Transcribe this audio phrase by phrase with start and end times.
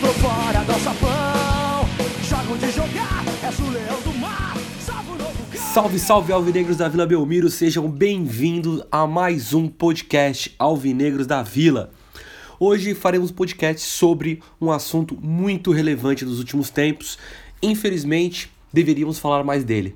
[0.00, 1.86] Fora do sapão.
[2.26, 3.22] Joga onde jogar,
[3.58, 4.56] o leão do mar.
[5.54, 11.92] Salve, salve alvinegros da Vila Belmiro, sejam bem-vindos a mais um podcast Alvinegros da Vila.
[12.58, 17.18] Hoje faremos um podcast sobre um assunto muito relevante dos últimos tempos.
[17.62, 19.94] Infelizmente, deveríamos falar mais dele.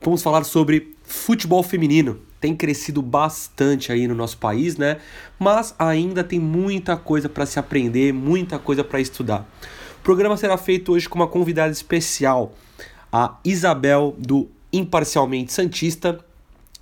[0.00, 2.18] Vamos falar sobre futebol feminino.
[2.40, 4.98] Tem crescido bastante aí no nosso país, né?
[5.38, 9.48] Mas ainda tem muita coisa para se aprender, muita coisa para estudar.
[10.00, 12.54] O programa será feito hoje com uma convidada especial,
[13.12, 16.24] a Isabel do Imparcialmente Santista,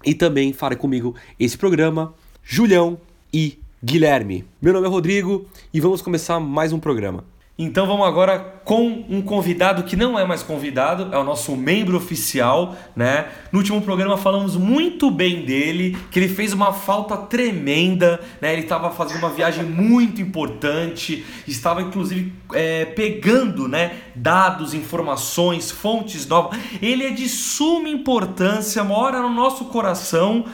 [0.05, 2.99] e também fará comigo esse programa, Julião
[3.33, 4.45] e Guilherme.
[4.61, 7.36] Meu nome é Rodrigo e vamos começar mais um programa.
[7.59, 11.97] Então vamos agora com um convidado que não é mais convidado, é o nosso membro
[11.97, 13.29] oficial, né?
[13.51, 18.53] No último programa falamos muito bem dele, que ele fez uma falta tremenda, né?
[18.53, 24.01] Ele estava fazendo uma viagem muito importante, estava inclusive é, pegando, né?
[24.15, 26.61] Dados, informações, fontes novas.
[26.83, 30.45] Ele é de suma importância, mora no nosso coração.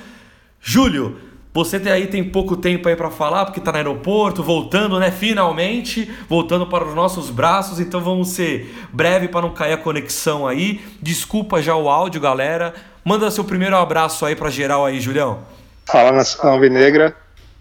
[0.61, 1.19] Júlio,
[1.55, 5.11] você aí tem pouco tempo aí para falar, porque tá no aeroporto, voltando, né?
[5.11, 7.79] Finalmente, voltando para os nossos braços.
[7.79, 10.81] Então vamos ser breve para não cair a conexão aí.
[11.01, 12.73] Desculpa já o áudio, galera.
[13.05, 15.41] Manda seu primeiro abraço aí para geral aí, Julião.
[15.85, 17.15] Fala nação alvinegra.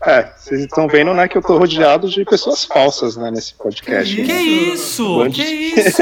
[0.05, 4.15] É, vocês estão vendo, né, que eu tô rodeado de pessoas falsas, né, nesse podcast.
[4.15, 5.17] Que isso?
[5.19, 5.43] Band- Que
[5.77, 6.01] isso?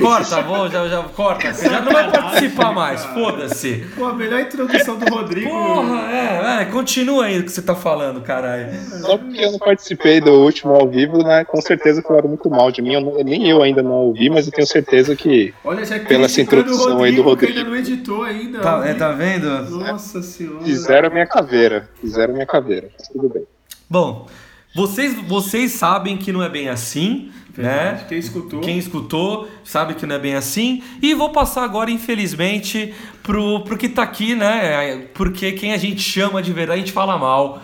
[0.00, 1.52] Corta vou, já, já corta.
[1.54, 3.86] Você já não vai participar mais, foda-se.
[3.96, 5.48] Pô, a melhor introdução do Rodrigo.
[5.48, 8.68] Porra, é, é, continua aí o que você tá falando, caralho.
[9.00, 12.70] Só porque eu não participei do último ao vivo, né, com certeza falaram muito mal
[12.72, 12.94] de mim.
[12.94, 16.24] Eu não- nem eu ainda não ouvi, mas eu tenho certeza que Olha, já Pela
[16.26, 17.58] essa introdução aí do que Rodrigo.
[17.58, 18.58] ainda não editou ainda.
[18.60, 19.48] Tá, é, tá vendo?
[19.70, 20.64] Nossa senhora.
[20.64, 21.88] fizeram a minha caveira.
[22.00, 22.87] Fizeram a minha caveira.
[22.98, 23.44] Mas tudo bem.
[23.88, 24.28] Bom,
[24.74, 28.02] vocês, vocês sabem que não é bem assim, Verdade.
[28.02, 28.06] né?
[28.08, 28.60] Quem escutou.
[28.60, 30.82] Quem escutou sabe que não é bem assim.
[31.02, 35.06] E vou passar agora, infelizmente, pro, pro que tá aqui, né?
[35.14, 37.62] Porque quem a gente chama de verdade, a gente fala mal.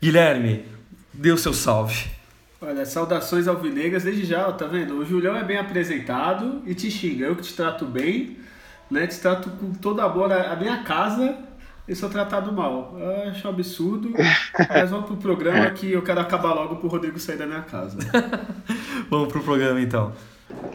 [0.00, 0.64] Guilherme,
[1.12, 2.06] dê o seu salve.
[2.60, 4.96] Olha, saudações alvinegras desde já, ó, tá vendo?
[4.98, 7.26] O Julião é bem apresentado e te xinga.
[7.26, 8.38] Eu que te trato bem,
[8.90, 9.06] né?
[9.06, 10.32] Te trato com toda a boa.
[10.34, 11.36] A minha casa,
[11.86, 12.96] eu sou tratado mal.
[12.98, 14.12] Eu acho um absurdo.
[14.68, 17.98] Mas vamos pro programa que eu quero acabar logo pro Rodrigo sair da minha casa.
[19.10, 20.12] Vamos pro programa então.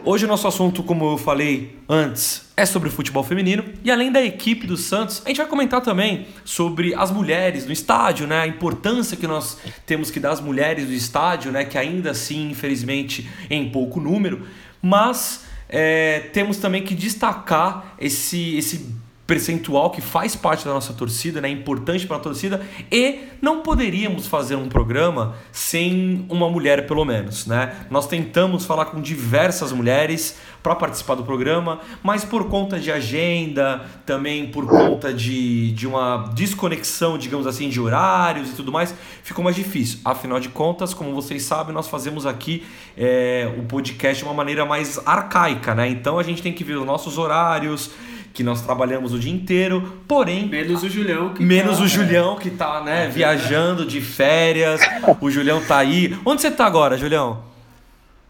[0.04, 4.22] Hoje o nosso assunto, como eu falei antes, é sobre futebol feminino e além da
[4.22, 8.40] equipe do Santos, a gente vai comentar também sobre as mulheres no estádio, né?
[8.40, 11.64] A importância que nós temos que dar às mulheres do estádio, né?
[11.64, 14.46] Que ainda assim, infelizmente, em pouco número,
[14.82, 18.99] mas é, temos também que destacar esse esse
[19.30, 21.48] percentual que faz parte da nossa torcida, né?
[21.48, 22.60] É importante para a torcida
[22.90, 27.86] e não poderíamos fazer um programa sem uma mulher pelo menos, né?
[27.88, 33.86] Nós tentamos falar com diversas mulheres para participar do programa, mas por conta de agenda,
[34.04, 38.92] também por conta de, de uma desconexão, digamos assim, de horários e tudo mais,
[39.22, 40.00] ficou mais difícil.
[40.04, 42.66] Afinal de contas, como vocês sabem, nós fazemos aqui
[42.96, 45.88] é, o podcast de uma maneira mais arcaica, né?
[45.88, 47.92] Então a gente tem que ver os nossos horários,
[48.32, 51.34] que nós trabalhamos o dia inteiro, porém Menos o Julião.
[51.34, 54.80] Que Menos tá- o Julião que tá, né, viajando de férias.
[55.20, 56.16] O Julião tá aí.
[56.24, 57.42] Onde você tá agora, Julião?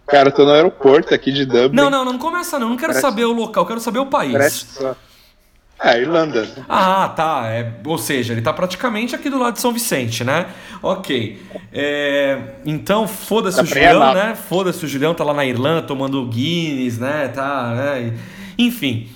[0.07, 1.71] Cara, eu tô no aeroporto aqui de Dublin.
[1.73, 2.71] Não, não, não começa não.
[2.71, 4.33] Não quero Parece- saber o local, quero saber o país.
[4.33, 4.97] Parece só-
[5.83, 6.47] É, Irlanda.
[6.69, 7.45] Ah, tá.
[7.47, 10.47] É, ou seja, ele tá praticamente aqui do lado de São Vicente, né?
[10.83, 11.41] Ok.
[11.73, 14.15] É, então, foda-se Tá o Julião, pré-anal.
[14.15, 14.35] né?
[14.35, 17.29] Foda-se o Julião, tá lá na Irlanda tomando Guinness, né?
[17.29, 18.13] Tá, né?
[18.59, 19.09] Enfim.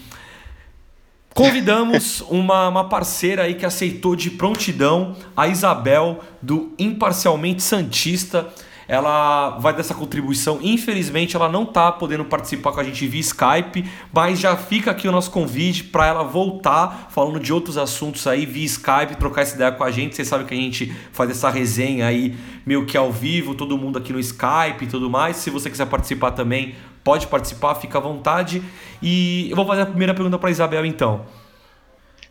[1.35, 8.47] Convidamos uma, uma parceira aí que aceitou de prontidão, a Isabel, do Imparcialmente Santista.
[8.87, 10.59] Ela vai dessa contribuição.
[10.63, 15.09] Infelizmente, ela não tá podendo participar com a gente via Skype, mas já fica aqui
[15.09, 19.55] o nosso convite para ela voltar falando de outros assuntos aí via Skype, trocar essa
[19.55, 20.15] ideia com a gente.
[20.15, 22.37] Vocês sabem que a gente faz essa resenha aí
[22.67, 25.37] meio que ao vivo, todo mundo aqui no Skype e tudo mais.
[25.37, 28.63] Se você quiser participar também, pode participar, fica à vontade.
[29.03, 31.27] E eu vou fazer a primeira pergunta para Isabel então.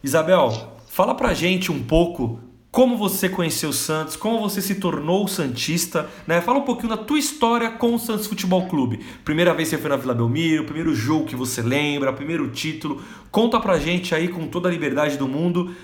[0.04, 2.40] Isabel, fala pra gente um pouco
[2.74, 6.42] como você conheceu o Santos, como você se tornou Santista, né?
[6.42, 9.00] Fala um pouquinho da tua história com o Santos Futebol Clube.
[9.24, 13.00] Primeira vez que você foi na Vila Belmiro, primeiro jogo que você lembra, primeiro título.
[13.30, 15.76] Conta pra gente aí com toda a liberdade do mundo,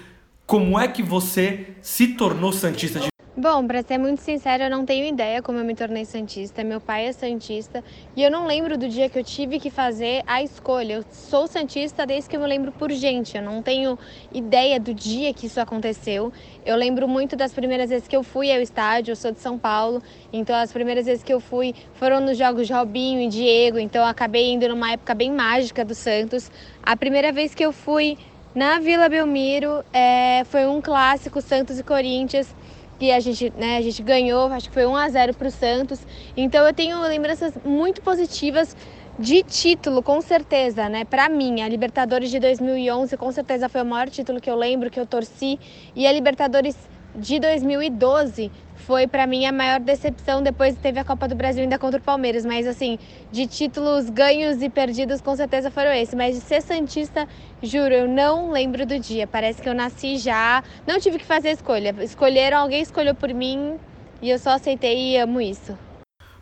[0.48, 3.10] como é que você se tornou Santista de
[3.42, 6.62] Bom, para ser muito sincera, eu não tenho ideia como eu me tornei santista.
[6.62, 7.82] Meu pai é santista
[8.14, 10.96] e eu não lembro do dia que eu tive que fazer a escolha.
[10.96, 13.38] Eu sou santista desde que eu me lembro por gente.
[13.38, 13.98] Eu não tenho
[14.34, 16.34] ideia do dia que isso aconteceu.
[16.66, 19.14] Eu lembro muito das primeiras vezes que eu fui ao estádio.
[19.14, 20.04] Eu sou de São Paulo,
[20.34, 23.80] então as primeiras vezes que eu fui foram nos jogos de Robinho e Diego.
[23.80, 26.52] Então eu acabei indo numa época bem mágica do Santos.
[26.84, 28.18] A primeira vez que eu fui
[28.54, 32.54] na Vila Belmiro é, foi um clássico Santos e Corinthians
[33.00, 35.52] que a gente, né, a gente ganhou, acho que foi 1 a 0 para o
[35.52, 36.06] Santos.
[36.36, 38.76] Então eu tenho lembranças muito positivas
[39.18, 41.04] de título, com certeza, né?
[41.06, 44.90] Para mim, a Libertadores de 2011 com certeza foi o maior título que eu lembro
[44.90, 45.60] que eu torci
[45.96, 46.78] e a Libertadores
[47.16, 50.42] de 2012 foi para mim a maior decepção.
[50.42, 52.98] Depois teve a Copa do Brasil ainda contra o Palmeiras, mas assim,
[53.32, 56.16] de títulos ganhos e perdidos, com certeza foram esse.
[56.16, 57.28] Mas de ser Santista,
[57.62, 59.28] juro, eu não lembro do dia.
[59.28, 61.96] Parece que eu nasci já, não tive que fazer escolha.
[62.02, 63.76] Escolheram, alguém escolheu por mim
[64.22, 65.78] e eu só aceitei e amo isso.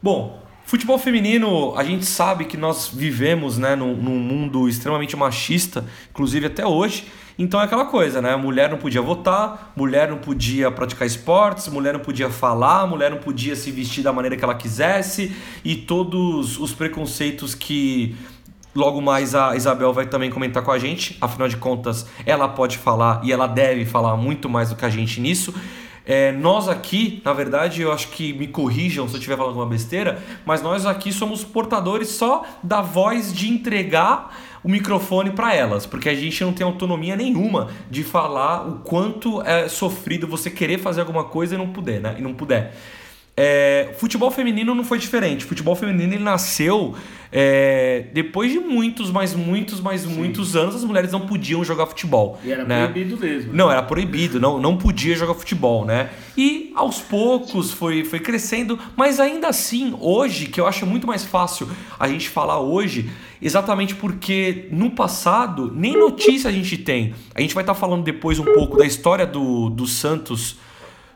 [0.02, 5.86] Bom, Futebol feminino, a gente sabe que nós vivemos né, num, num, mundo extremamente machista,
[6.10, 7.08] inclusive até hoje.
[7.40, 8.36] Então é aquela coisa, né?
[8.36, 13.20] Mulher não podia votar, mulher não podia praticar esportes, mulher não podia falar, mulher não
[13.20, 18.16] podia se vestir da maneira que ela quisesse e todos os preconceitos que
[18.74, 21.16] logo mais a Isabel vai também comentar com a gente.
[21.22, 24.90] Afinal de contas, ela pode falar e ela deve falar muito mais do que a
[24.90, 25.54] gente nisso.
[26.10, 29.66] É, nós aqui, na verdade, eu acho que me corrijam se eu estiver falando alguma
[29.66, 34.34] besteira, mas nós aqui somos portadores só da voz de entregar
[34.68, 39.42] o microfone para elas, porque a gente não tem autonomia nenhuma de falar o quanto
[39.44, 42.16] é sofrido você querer fazer alguma coisa e não puder, né?
[42.20, 42.76] E não puder.
[43.40, 45.46] É, futebol feminino não foi diferente.
[45.46, 46.96] Futebol feminino ele nasceu
[47.32, 50.16] é, depois de muitos, mas muitos, mas Sim.
[50.16, 52.38] muitos anos as mulheres não podiam jogar futebol.
[52.44, 52.88] E era né?
[52.88, 53.54] proibido mesmo.
[53.54, 56.10] Não, era proibido, não, não podia jogar futebol, né?
[56.36, 61.24] E aos poucos foi, foi crescendo, mas ainda assim, hoje, que eu acho muito mais
[61.24, 61.70] fácil
[62.00, 63.10] a gente falar hoje,
[63.42, 67.14] exatamente porque no passado nem notícia a gente tem.
[67.36, 70.58] A gente vai estar tá falando depois um pouco da história do, do Santos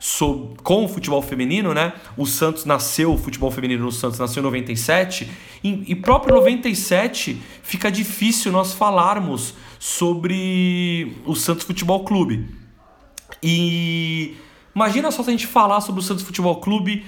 [0.01, 1.93] sobre, com o futebol feminino, né?
[2.17, 5.29] O Santos nasceu, o futebol feminino no Santos nasceu em 97,
[5.63, 12.49] e, e próprio 97 fica difícil nós falarmos sobre o Santos Futebol Clube.
[13.43, 14.35] E
[14.75, 17.05] imagina só se a gente falar sobre o Santos Futebol Clube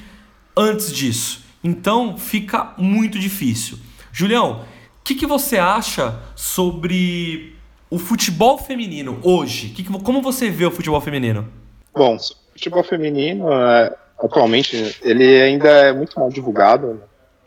[0.55, 1.43] antes disso.
[1.63, 3.79] Então fica muito difícil.
[4.11, 4.63] Julião,
[5.03, 7.55] que, que você acha sobre
[7.89, 9.69] o futebol feminino hoje?
[9.69, 11.47] Que que, como você vê o futebol feminino?
[11.93, 12.17] Bom,
[12.53, 16.93] futebol feminino, é, atualmente, ele ainda é muito mal divulgado.
[16.93, 16.99] Né?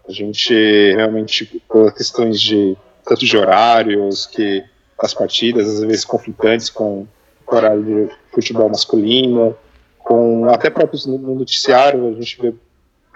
[0.08, 0.54] A gente
[0.94, 4.62] realmente, por questões de tanto de horários, que
[4.98, 7.06] as partidas, às vezes conflitantes com
[7.46, 9.56] o horário de futebol masculino,
[9.98, 12.54] com até próprios no noticiário, a gente vê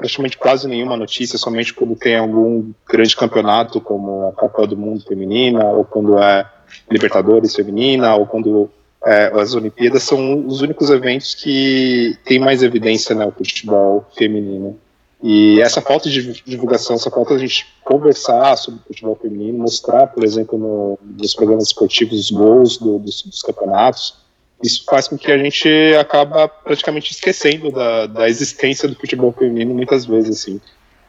[0.01, 5.05] praticamente quase nenhuma notícia, somente quando tem algum grande campeonato, como a Copa do Mundo
[5.07, 6.51] Feminina, ou quando é
[6.91, 8.71] Libertadores Feminina, ou quando
[9.05, 14.79] é, as Olimpíadas são os únicos eventos que têm mais evidência no né, futebol feminino.
[15.23, 20.07] E essa falta de divulgação, essa falta de a gente conversar sobre futebol feminino, mostrar,
[20.07, 24.15] por exemplo, no, nos programas esportivos os gols do, dos, dos, campeonatos,
[24.63, 29.75] isso faz com que a gente acaba praticamente esquecendo da, da existência do futebol feminino
[29.75, 30.61] muitas vezes, assim.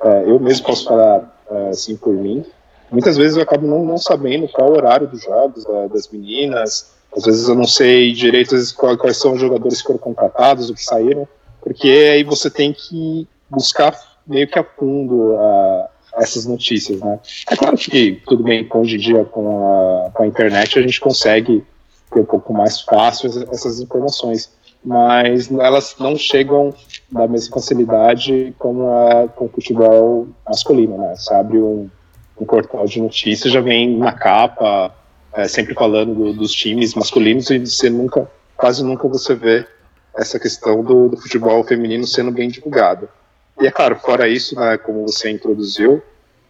[0.03, 2.46] É, eu mesmo posso falar, é, assim, por mim,
[2.89, 6.93] muitas vezes eu acabo não, não sabendo qual o horário dos jogos da, das meninas,
[7.15, 8.55] às vezes eu não sei direito
[8.98, 11.27] quais são os jogadores que foram contratados, o que saíram,
[11.62, 17.20] porque aí você tem que buscar meio que a fundo a, essas notícias, né?
[17.50, 21.00] É claro que tudo bem, hoje em dia com a, com a internet a gente
[21.00, 21.63] consegue
[22.12, 24.51] ter um pouco mais fácil essas informações,
[24.84, 26.74] mas elas não chegam
[27.12, 31.15] da mesma facilidade como a, com o futebol masculino, né?
[31.15, 31.89] Você abre um,
[32.39, 34.94] um portal de notícias, já vem na capa
[35.34, 39.65] é, sempre falando do, dos times masculinos e você nunca, quase nunca você vê
[40.15, 43.10] essa questão do, do futebol feminino sendo bem divulgada.
[43.60, 46.01] E é claro, fora isso, né, como você introduziu,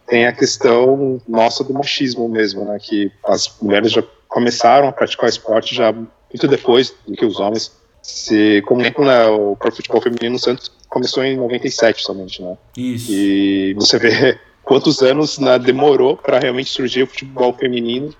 [0.06, 4.02] tem a questão nossa do machismo mesmo, né, que as mulheres já
[4.32, 7.72] começaram a praticar esporte já muito depois do que os homens.
[8.02, 12.56] Se, como né, o próprio futebol feminino no Santos começou em 97 somente, né?
[12.76, 13.12] Isso.
[13.12, 18.12] E você vê quantos anos né, demorou para realmente surgir o futebol feminino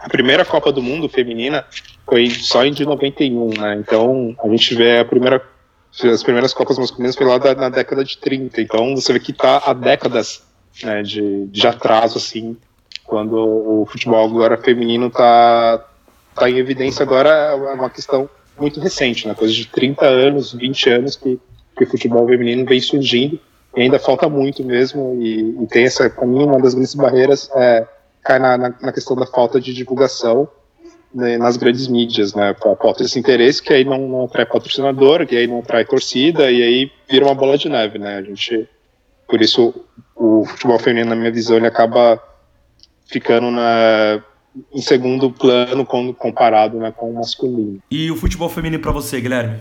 [0.00, 1.64] a primeira Copa do Mundo feminina
[2.06, 3.76] foi só em de 91, né?
[3.76, 5.42] Então a gente vê a primeira
[6.04, 8.62] as primeiras Copas masculinas foi lá da, na década de 30.
[8.62, 10.42] Então você vê que está há décadas
[10.82, 12.56] né, de, de atraso, assim,
[13.10, 15.84] quando o futebol agora feminino está
[16.32, 19.34] tá em evidência agora é uma questão muito recente, né?
[19.34, 21.40] Coisa de 30 anos, 20 anos que,
[21.76, 23.40] que o futebol feminino vem surgindo
[23.76, 27.50] e ainda falta muito mesmo e, e tem essa, para mim, uma das grandes barreiras
[27.56, 27.84] é,
[28.22, 30.48] cai na, na, na questão da falta de divulgação
[31.12, 32.54] né, nas grandes mídias, né?
[32.60, 36.62] Falta esse interesse que aí não, não atrai patrocinador, que aí não atrai torcida e
[36.62, 38.18] aí vira uma bola de neve, né?
[38.18, 38.68] A gente,
[39.26, 39.74] por isso,
[40.14, 42.22] o futebol feminino, na minha visão, ele acaba
[43.10, 44.22] ficando na,
[44.72, 47.82] em segundo plano quando comparado né, com o masculino.
[47.90, 49.60] E o futebol feminino para você, Guilherme?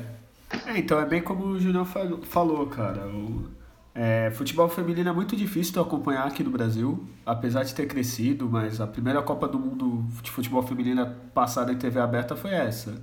[0.68, 3.08] É, então é bem como o Julião falou, cara.
[3.08, 3.46] O,
[3.94, 8.48] é, futebol feminino é muito difícil de acompanhar aqui no Brasil, apesar de ter crescido,
[8.50, 13.02] mas a primeira Copa do Mundo de futebol feminino passada em TV aberta foi essa.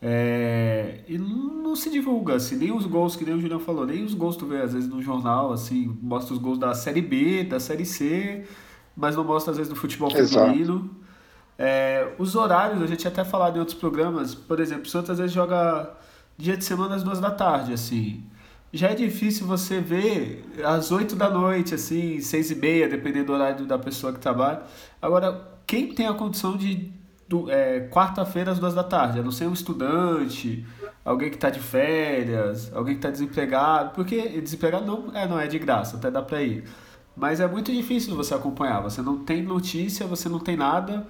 [0.00, 4.04] É, e não se divulga, assim, nem os gols, que nem o Julião falou, nem
[4.04, 7.44] os gols tu vê às vezes no jornal, assim, mostra os gols da Série B,
[7.44, 8.44] da Série C,
[8.96, 10.90] mas não mostra às vezes do futebol feminino.
[11.58, 15.10] É, os horários, a gente tinha até falado em outros programas, por exemplo, o Santos
[15.10, 15.90] às vezes joga
[16.36, 18.24] dia de semana às duas da tarde, assim
[18.72, 23.32] já é difícil você ver às 8 da noite, assim, seis e meia, dependendo do
[23.32, 24.62] horário da pessoa que trabalha.
[25.00, 26.92] Agora, quem tem a condição de
[27.48, 30.64] é, quarta-feira às duas da tarde, a não ser um estudante,
[31.04, 35.46] alguém que está de férias, alguém que está desempregado, porque desempregado não é, não é
[35.46, 36.64] de graça, até dá para ir.
[37.16, 41.06] Mas é muito difícil você acompanhar, você não tem notícia, você não tem nada.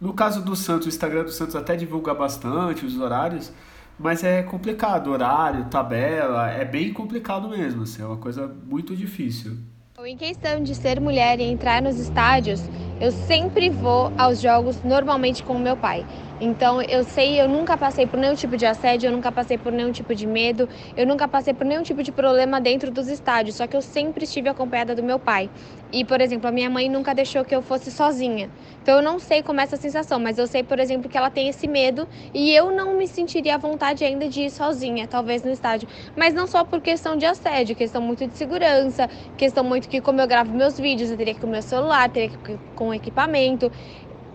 [0.00, 3.52] No caso do Santos, o Instagram do Santos até divulga bastante os horários,
[3.98, 9.58] mas é complicado, horário, tabela, é bem complicado mesmo, assim, é uma coisa muito difícil.
[10.02, 12.62] Em questão de ser mulher e entrar nos estádios,
[13.00, 16.04] eu sempre vou aos jogos normalmente com o meu pai.
[16.40, 19.72] Então eu sei, eu nunca passei por nenhum tipo de assédio, eu nunca passei por
[19.72, 23.56] nenhum tipo de medo, eu nunca passei por nenhum tipo de problema dentro dos estádios,
[23.56, 25.50] só que eu sempre estive acompanhada do meu pai.
[25.92, 28.48] E, por exemplo, a minha mãe nunca deixou que eu fosse sozinha.
[28.82, 31.30] Então eu não sei como é essa sensação, mas eu sei, por exemplo, que ela
[31.30, 35.42] tem esse medo e eu não me sentiria à vontade ainda de ir sozinha, talvez
[35.42, 35.88] no estádio.
[36.16, 40.20] Mas não só por questão de assédio, questão muito de segurança, questão muito que como
[40.20, 42.89] eu gravo meus vídeos, eu teria que ir com meu celular, teria que ir com
[42.94, 43.70] equipamento.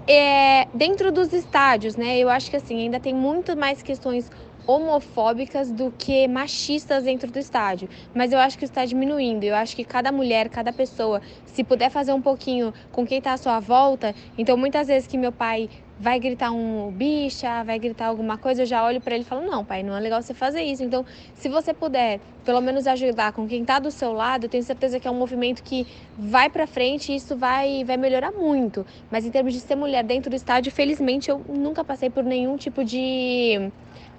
[0.08, 2.18] É, dentro dos estádios, né?
[2.18, 4.30] Eu acho que assim, ainda tem muito mais questões
[4.68, 7.88] homofóbicas do que machistas dentro do estádio.
[8.14, 9.44] Mas eu acho que está diminuindo.
[9.44, 13.34] Eu acho que cada mulher, cada pessoa, se puder fazer um pouquinho com quem está
[13.34, 14.14] à sua volta.
[14.38, 18.66] Então, muitas vezes que meu pai vai gritar um bicha, vai gritar alguma coisa, eu
[18.66, 20.84] já olho para ele e falo: "Não, pai, não é legal você fazer isso".
[20.84, 24.64] Então, se você puder, pelo menos ajudar com quem está do seu lado, eu tenho
[24.64, 25.88] certeza que é um movimento que
[26.18, 28.86] vai para frente e isso vai vai melhorar muito.
[29.12, 32.58] Mas em termos de ser mulher dentro do estádio, felizmente eu nunca passei por nenhum
[32.58, 33.72] tipo de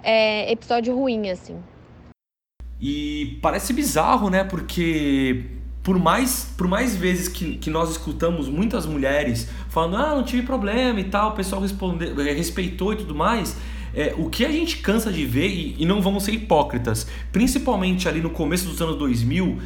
[0.03, 1.57] é, episódio ruim assim.
[2.79, 4.43] E parece bizarro, né?
[4.43, 5.56] Porque
[5.87, 10.41] por mais, por mais vezes que, que nós escutamos muitas mulheres falando, ah, não tive
[10.45, 13.55] problema e tal, o pessoal responde, respeitou e tudo mais,
[13.95, 18.09] é, o que a gente cansa de ver, e, e não vamos ser hipócritas, principalmente
[18.09, 19.59] ali no começo dos anos 2000,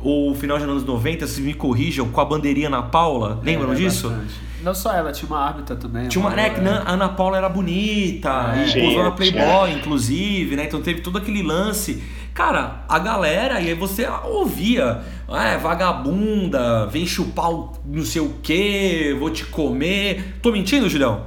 [0.00, 3.74] ou final dos anos 90, se me corrijam, com a bandeirinha Ana Paula, lembram é,
[3.74, 4.10] disso?
[4.10, 4.34] Bastante.
[4.62, 6.06] Não só ela, tinha uma árbitra também.
[6.06, 10.54] Tinha uma, né, que a Ana Paula era bonita, é, e posou na Playboy, inclusive,
[10.54, 10.66] né?
[10.66, 12.00] Então teve todo aquele lance.
[12.34, 18.20] Cara, a galera, e aí você ouvia, ah, é vagabunda, vem chupar o não sei
[18.20, 20.34] o que, vou te comer.
[20.42, 21.26] Tô mentindo, Julião?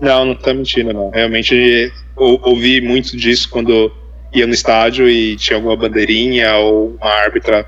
[0.00, 1.10] Não, não tá mentindo, não.
[1.10, 3.92] Realmente eu, ouvi muito disso quando
[4.32, 7.66] ia no estádio e tinha alguma bandeirinha ou uma árbitra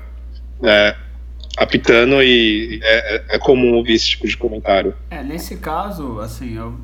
[0.63, 0.95] é,
[1.55, 4.95] apitando e é, é, é, comum ouvir esse tipo de comentário.
[5.11, 6.79] É, nesse caso, assim, eu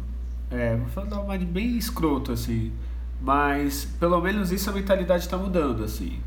[0.51, 2.71] é, vou falar uma bem escroto, assim,
[3.21, 6.19] mas pelo menos isso a mentalidade está mudando, assim.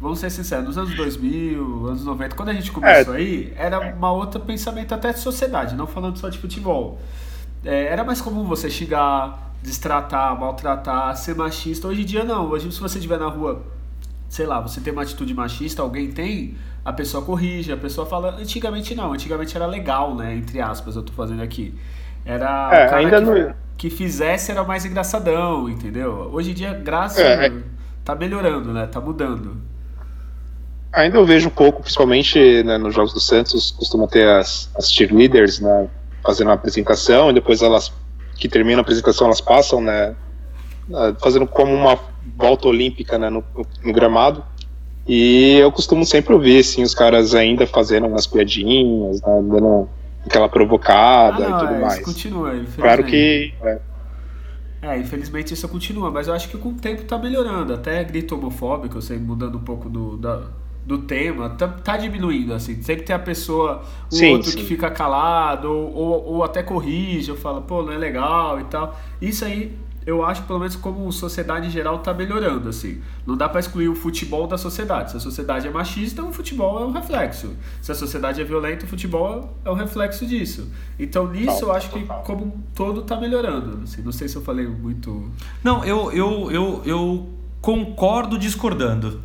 [0.00, 3.18] Vamos ser sinceros, nos anos 2000, anos 90, quando a gente começou é.
[3.18, 7.00] aí, era uma outra pensamento até de sociedade, não falando só de futebol.
[7.64, 11.88] É, era mais comum você xingar, destratar, maltratar, ser machista.
[11.88, 12.48] Hoje em dia não.
[12.48, 13.62] Hoje se você estiver na rua,
[14.28, 18.36] sei lá, você tem uma atitude machista, alguém tem, a pessoa corrige, a pessoa fala.
[18.38, 20.34] Antigamente não, antigamente era legal, né?
[20.34, 21.74] Entre aspas, eu tô fazendo aqui.
[22.24, 23.54] Era é, ainda que, não...
[23.78, 26.28] que fizesse era mais engraçadão, entendeu?
[26.32, 27.52] Hoje em dia, graças é, é,
[28.04, 28.88] tá melhorando, né?
[28.88, 29.56] Tá mudando.
[30.92, 34.92] Ainda eu vejo um pouco, principalmente né, nos Jogos do Santos, costuma ter as, as
[34.92, 35.88] cheerleaders, né?
[36.24, 37.92] Fazendo uma apresentação e depois elas
[38.34, 40.16] que terminam a apresentação elas passam, né?
[41.20, 41.96] Fazendo como uma
[42.36, 43.44] volta olímpica né, no,
[43.84, 44.44] no gramado.
[45.06, 49.88] E eu costumo sempre ouvir assim, os caras ainda fazendo umas piadinhas, né, dando
[50.26, 52.00] aquela provocada Ah, não, e tudo é, mais.
[52.00, 52.78] Isso continua, infelizmente.
[52.78, 53.80] Claro que é,
[54.80, 57.72] É, infelizmente isso continua, mas eu acho que com o tempo tá melhorando.
[57.74, 60.50] Até grito homofóbico, eu sei, mudando um pouco do, da-
[60.86, 62.80] do tema, tá, tá diminuindo, assim.
[62.82, 64.54] Sempre tem a pessoa, o Sim, outro sim.
[64.54, 68.64] que fica calado, ou, ou, ou até corrige, ou fala, pô, não é legal e
[68.64, 68.96] tal.
[69.20, 69.76] Isso aí,
[70.08, 72.98] eu acho, pelo menos como sociedade em geral, tá melhorando, assim.
[73.26, 75.10] Não dá pra excluir o futebol da sociedade.
[75.10, 77.54] Se a sociedade é machista, o futebol é um reflexo.
[77.82, 80.72] Se a sociedade é violenta, o futebol é um reflexo disso.
[80.98, 83.82] Então, nisso, eu acho que como um todo tá melhorando.
[83.84, 84.00] Assim.
[84.00, 85.30] Não sei se eu falei muito...
[85.62, 87.28] Não, eu, eu, eu, eu
[87.60, 89.20] concordo discordando.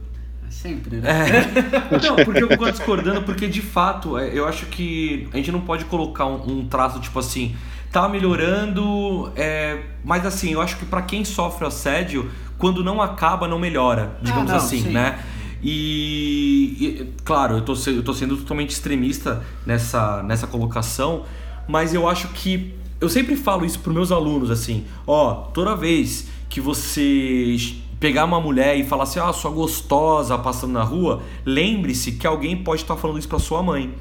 [0.49, 1.09] Sempre, né?
[1.09, 1.95] É.
[2.05, 5.61] Não, porque eu concordo discordando, porque de fato, é, eu acho que a gente não
[5.61, 7.55] pode colocar um, um traço tipo assim,
[7.93, 13.47] tá melhorando, é, mas assim, eu acho que pra quem sofre assédio, quando não acaba,
[13.47, 14.89] não melhora, digamos não, assim, sim.
[14.89, 15.23] né?
[15.61, 21.23] E, e, claro, eu tô, eu tô sendo totalmente extremista nessa, nessa colocação,
[21.67, 26.27] mas eu acho que eu sempre falo isso pros meus alunos assim, ó, toda vez
[26.49, 27.55] que você
[27.99, 32.57] pegar uma mulher e falar assim, ah, sua gostosa passando na rua, lembre-se que alguém
[32.57, 33.93] pode estar falando isso pra sua mãe.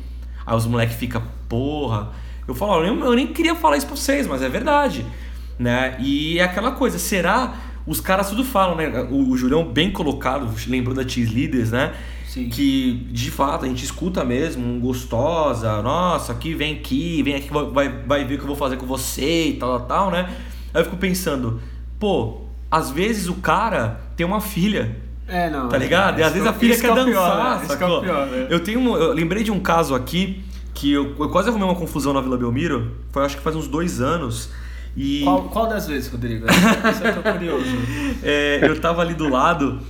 [0.47, 2.11] Aí os moleques ficam, porra.
[2.47, 5.05] Eu falo, "Ó, eu nem, eu nem queria falar isso pra vocês, mas é verdade.
[5.59, 5.97] Né?
[6.01, 7.55] E é aquela coisa, será?
[7.87, 9.07] Os caras tudo falam, né?
[9.11, 11.93] O, o Julião bem colocado, lembrou da Cheese Leaders, né?
[12.27, 12.49] Sim.
[12.49, 17.51] Que de fato a gente escuta mesmo, um gostosa, nossa, aqui vem aqui, vem aqui,
[17.53, 20.31] vai, vai ver o que eu vou fazer com você e tal, tal, tal, né?
[20.73, 21.61] Aí eu fico pensando,
[21.99, 24.97] pô, às vezes o cara tem uma filha,
[25.29, 25.69] É, não.
[25.69, 26.19] Tá ligado?
[26.19, 27.59] E às Isso vezes a filha isso quer que é dançar, pior, né?
[27.59, 28.01] Que é sacou?
[28.01, 28.47] pior, né?
[28.51, 30.43] Eu tenho um- eu lembrei de um caso aqui
[30.75, 33.69] que eu, eu quase arrumei uma confusão na Vila Belmiro, foi acho que faz uns
[33.69, 34.51] dois anos.
[34.97, 36.47] E Qual, qual das vezes, Rodrigo?
[36.47, 37.65] Isso eu tô curioso.
[38.23, 39.81] é, eu tava ali do lado,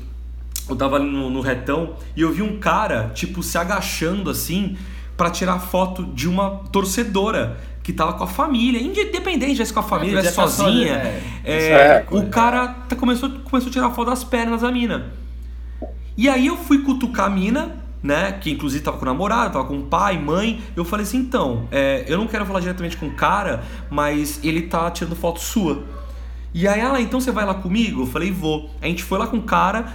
[0.68, 4.76] eu tava ali no, no retão, e eu vi um cara, tipo, se agachando assim,
[5.16, 9.82] pra tirar foto de uma torcedora que tava com a família, independente se com a
[9.82, 10.94] família, podia se tá sozinha.
[10.94, 11.52] sozinha, é.
[11.52, 15.06] É, é o cara começou, começou a tirar foto das pernas da mina.
[16.16, 18.32] E aí eu fui cutucar a mina, né?
[18.32, 20.60] Que inclusive tava com o namorado, tava com o pai, mãe.
[20.74, 24.62] Eu falei assim, então, é, eu não quero falar diretamente com o cara, mas ele
[24.62, 25.84] tá tirando foto sua.
[26.54, 28.02] E aí ela, então você vai lá comigo?
[28.02, 28.70] Eu falei, vou.
[28.80, 29.92] A gente foi lá com o cara.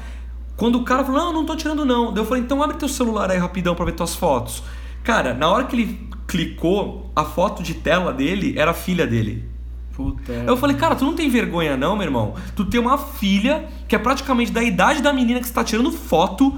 [0.55, 2.11] Quando o cara falou, não, não tô tirando não.
[2.11, 4.63] Daí eu falei, então abre teu celular aí rapidão pra ver tuas fotos.
[5.03, 9.47] Cara, na hora que ele clicou, a foto de tela dele era a filha dele.
[9.93, 10.31] Puta.
[10.31, 12.35] Eu falei, cara, tu não tem vergonha não, meu irmão?
[12.55, 15.91] Tu tem uma filha que é praticamente da idade da menina que você tá tirando
[15.91, 16.57] foto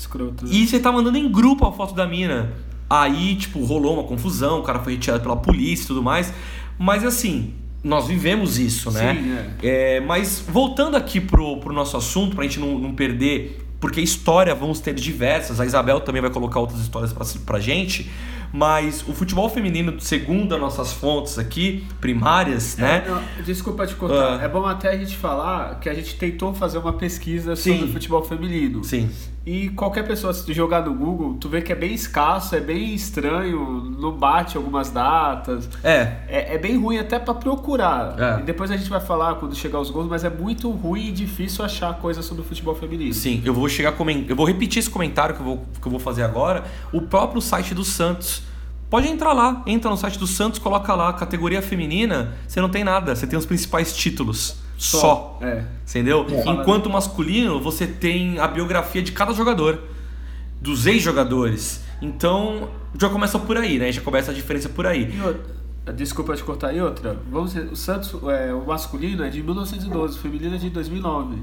[0.00, 0.46] Escroto.
[0.46, 2.52] e você tá mandando em grupo a foto da mina.
[2.88, 6.32] Aí, tipo, rolou uma confusão, o cara foi retirado pela polícia e tudo mais.
[6.76, 9.14] Mas assim, nós vivemos isso, né?
[9.14, 14.00] Sim, É, mas voltando aqui pro, pro nosso assunto, pra gente não, não perder, porque
[14.00, 18.10] história vamos ter diversas, a Isabel também vai colocar outras histórias pra, pra gente,
[18.52, 23.04] mas o futebol feminino, segundo as nossas fontes aqui, primárias, né?
[23.06, 24.40] Não, desculpa te cortar.
[24.40, 24.42] Ah.
[24.42, 27.78] É bom até a gente falar que a gente tentou fazer uma pesquisa Sim.
[27.78, 28.82] sobre futebol feminino.
[28.82, 29.08] Sim.
[29.50, 32.60] E qualquer pessoa, se tu jogar no Google, tu vê que é bem escasso, é
[32.60, 35.68] bem estranho, não bate algumas datas.
[35.82, 38.14] É, É, é bem ruim até pra procurar.
[38.16, 38.38] É.
[38.38, 41.10] E depois a gente vai falar quando chegar os gols, mas é muito ruim e
[41.10, 43.12] difícil achar coisa sobre o futebol feminino.
[43.12, 43.92] Sim, eu vou chegar
[44.28, 46.62] eu vou repetir esse comentário que eu, vou, que eu vou fazer agora.
[46.92, 48.44] O próprio site do Santos.
[48.88, 52.84] Pode entrar lá, entra no site do Santos, coloca lá categoria feminina, você não tem
[52.84, 54.69] nada, você tem os principais títulos.
[54.80, 55.38] Só.
[55.42, 55.62] É.
[55.88, 56.26] Entendeu?
[56.30, 56.48] É.
[56.48, 59.78] Enquanto masculino, você tem a biografia de cada jogador,
[60.58, 61.82] dos ex-jogadores.
[62.00, 63.92] Então, já começa por aí, né?
[63.92, 65.14] Já começa a diferença por aí.
[65.14, 69.28] E outra, desculpa te cortar, e outra, vamos dizer, o Santos, é, o masculino é
[69.28, 71.36] de 1912, o feminino é de 2009.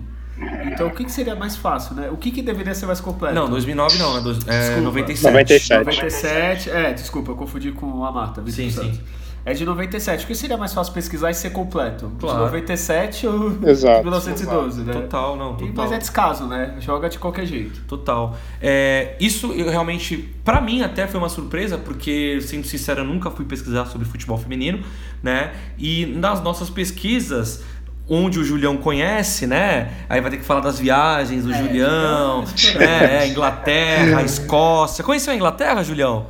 [0.66, 2.10] Então o que, que seria mais fácil, né?
[2.12, 3.36] O que, que deveria ser mais completo?
[3.36, 4.38] Não, 2009 não, né?
[4.48, 4.82] É, Desculpa.
[4.82, 5.24] 97.
[5.32, 5.80] 97.
[5.86, 8.42] 97, é, desculpa, eu confundi com a Marta.
[8.42, 8.98] Vitor Sim, Santos.
[8.98, 9.04] sim.
[9.50, 10.26] É de 97.
[10.26, 12.12] O que seria mais fácil pesquisar e ser completo?
[12.20, 12.40] Claro.
[12.40, 13.98] De 97 ou Exato.
[14.00, 14.92] de 1912, né?
[14.92, 15.72] Total, não, E- total.
[15.76, 16.76] Mas é descaso, né?
[16.82, 17.80] Joga de qualquer jeito.
[17.88, 18.36] Total.
[18.62, 23.32] É, isso eu realmente, pra mim até foi uma surpresa, porque, sendo sincero, eu nunca
[23.32, 24.80] fui pesquisar sobre futebol feminino,
[25.24, 25.54] né?
[25.78, 27.64] E nas nossas pesquisas,
[28.10, 29.94] onde o Julião conhece, né?
[30.10, 33.24] Aí vai ter que falar das viagens do Julião, Julião, né?
[33.24, 35.06] É, Inglaterra, Escócia.
[35.06, 36.26] Conheceu a Inglaterra, Julião?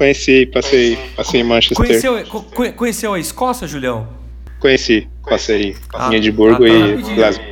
[0.00, 1.76] Conheci, passei, passei em Manchester.
[1.76, 4.08] Conheceu, co- co- conheceu a Escócia, Julião?
[4.58, 5.76] Conheci, passei
[6.10, 7.10] em Edimburgo ah, tá.
[7.10, 7.14] e.
[7.16, 7.49] Glasgow.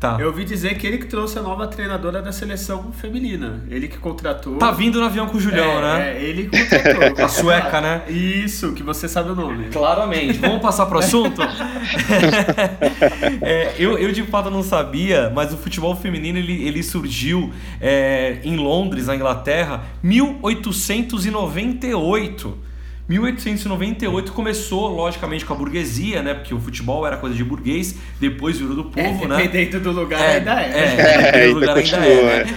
[0.00, 0.16] Tá.
[0.18, 3.62] Eu ouvi dizer que ele que trouxe a nova treinadora da seleção feminina.
[3.68, 4.56] Ele que contratou.
[4.56, 6.16] Tá vindo no avião com o Julião, é, né?
[6.16, 7.20] É, ele que contratou.
[7.22, 8.04] A sueca, né?
[8.08, 9.68] Isso, que você sabe o nome.
[9.68, 10.38] Claramente.
[10.38, 11.42] Vamos passar pro assunto?
[13.42, 18.38] É, eu, eu de fato não sabia, mas o futebol feminino ele, ele surgiu é,
[18.44, 22.69] em Londres, na Inglaterra, 1898.
[23.10, 26.32] 1898 começou, logicamente, com a burguesia, né?
[26.34, 29.36] Porque o futebol era coisa de burguês, depois virou do povo, é, né?
[29.50, 30.66] Dependendo do lugar ainda é.
[30.66, 30.70] É,
[31.00, 32.44] É, dependendo do ainda lugar ainda continua, é, é.
[32.44, 32.56] né?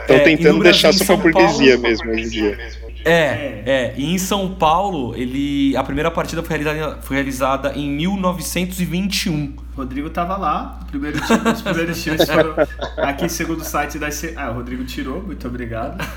[0.00, 2.58] Estão É, e tentando deixar só pra burguesia Paulo- mesmo hoje em dia.
[3.04, 3.94] É, é.
[3.96, 9.56] E em São Paulo, ele a primeira partida foi realizada, foi realizada em 1921.
[9.74, 12.54] Rodrigo tava lá, primeiro time, os primeiros times foram
[12.98, 15.98] aqui segundo o site das ah, o Rodrigo tirou, muito obrigado.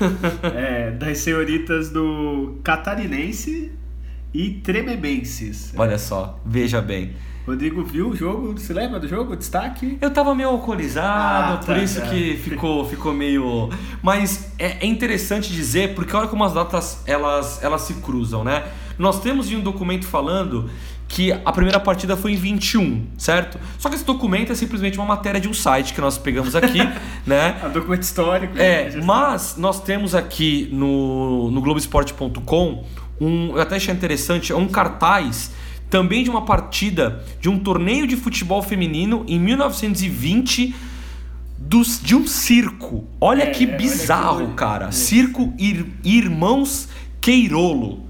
[0.54, 3.72] É, das senhoritas do Catarinense
[4.32, 5.72] e Trememenses.
[5.76, 7.14] Olha só, veja bem.
[7.46, 9.36] Rodrigo viu o jogo, se lembra do jogo?
[9.36, 9.98] Destaque?
[10.00, 12.06] Eu tava meio alcoolizado, Ah, por tá, isso tá.
[12.08, 13.68] que ficou, ficou meio.
[14.02, 18.64] Mas é, é interessante dizer, porque olha como as datas elas, elas se cruzam, né?
[18.98, 20.70] Nós temos um documento falando
[21.06, 23.58] que a primeira partida foi em 21, certo?
[23.78, 26.78] Só que esse documento é simplesmente uma matéria de um site que nós pegamos aqui,
[27.26, 27.60] né?
[27.62, 28.58] É um documento histórico.
[28.58, 32.84] É, Já- mas nós temos aqui no, no Globoesporte.com
[33.20, 35.52] um, eu até achei interessante, é um cartaz
[35.94, 40.74] também de uma partida de um torneio de futebol feminino em 1920
[41.56, 43.04] dos, de um circo.
[43.20, 44.90] Olha É, que é, olha bizarro, que- cara.
[44.90, 46.88] Circo Ir- Irmãos
[47.20, 48.00] Queirolo.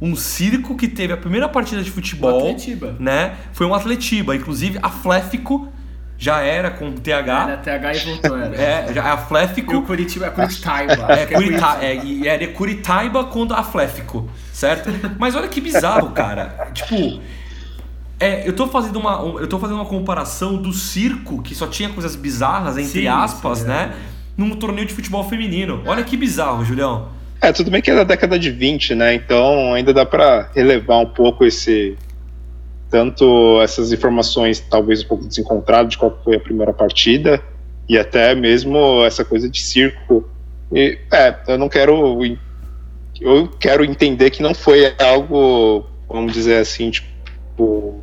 [0.00, 2.96] Um circo que teve a primeira partida de futebol, Atletiba.
[2.98, 3.36] né?
[3.52, 5.68] Foi um atletiba, inclusive a Fléfico
[6.22, 7.42] já era com TH.
[7.42, 8.54] Era TH e voltou, era.
[8.56, 10.72] É, já- a E o Fléfico Curitiba, é Curitiba.
[11.08, 14.88] é, Curita, é, e era Curitiba contra a Fléfico, certo?
[15.18, 16.70] Mas olha que bizarro, cara.
[16.72, 17.20] Tipo,
[18.20, 21.88] é, eu tô fazendo uma eu tô fazendo uma comparação do circo que só tinha
[21.88, 23.68] coisas bizarras entre Sim, aspas, sim, é.
[23.68, 23.92] né?
[24.36, 25.82] Num torneio de futebol feminino.
[25.84, 27.08] Olha que bizarro, Julião.
[27.40, 29.12] É, tudo bem que é da década de 20, né?
[29.12, 31.98] Então ainda dá pra relevar um pouco esse.
[32.92, 37.42] Tanto essas informações, talvez um pouco desencontradas de qual foi a primeira partida,
[37.88, 40.28] e até mesmo essa coisa de circo.
[40.70, 42.20] E, é, eu não quero.
[43.18, 48.02] Eu quero entender que não foi algo, vamos dizer assim, tipo.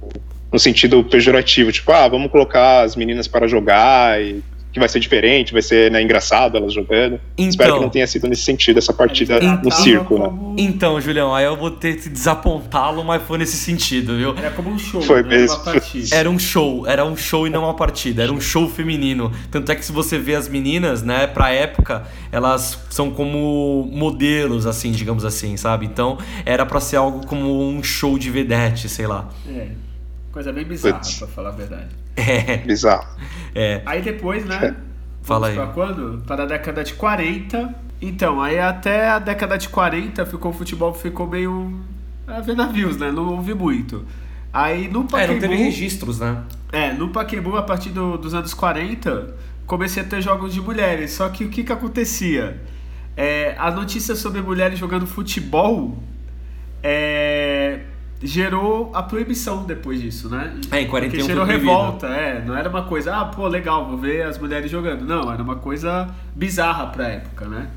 [0.52, 5.00] No sentido pejorativo, tipo, ah, vamos colocar as meninas para jogar e que vai ser
[5.00, 7.20] diferente, vai ser né, engraçado elas jogando.
[7.38, 10.54] Espero que Então, não tenha sido nesse sentido essa partida Eles no circo, né?
[10.58, 14.36] então, Julião, aí eu vou ter que desapontá-lo, mas foi nesse sentido, viu?
[14.38, 15.56] Era como um show, Foi não era mesmo.
[15.58, 16.16] uma partida.
[16.16, 19.32] Era um show, era um show e não uma partida, era um show feminino.
[19.50, 24.68] Tanto é que se você vê as meninas, né, pra época, elas são como modelos,
[24.68, 25.88] assim, digamos assim, sabe?
[25.88, 29.28] Então era pra ser algo como um show de vedete, sei lá.
[29.50, 29.70] É,
[30.32, 31.16] coisa bem bizarra, Putz.
[31.18, 31.88] pra falar a verdade.
[32.28, 33.08] É, Bizarro.
[33.56, 33.82] é.
[33.86, 34.76] Aí depois, né?
[35.22, 35.56] Fala vamos aí.
[35.56, 36.24] Pra quando?
[36.26, 37.74] Para a década de 40.
[38.02, 41.80] Então, aí até a década de 40 ficou, o futebol ficou meio
[42.28, 43.12] a ver navios, né?
[43.12, 44.06] Não houve muito.
[44.54, 45.34] Aí no É, Pacaembu...
[45.34, 46.44] não teve registros, né?
[46.72, 49.36] É, no Pacaembu, a partir do- dos anos 40,
[49.68, 51.12] comecei a ter jogos de mulheres.
[51.12, 52.60] Só que o que que acontecia?
[53.18, 56.02] É, a notícia sobre mulheres jogando futebol
[56.82, 57.82] é,
[58.22, 60.54] gerou a proibição depois disso, né?
[60.72, 62.44] É, em 41 Porque foi gerou revolta, é.
[62.46, 65.06] Não era uma coisa, ah, pô, legal, vou ver as mulheres jogando.
[65.06, 67.68] Não, era uma coisa bizarra pra época, né?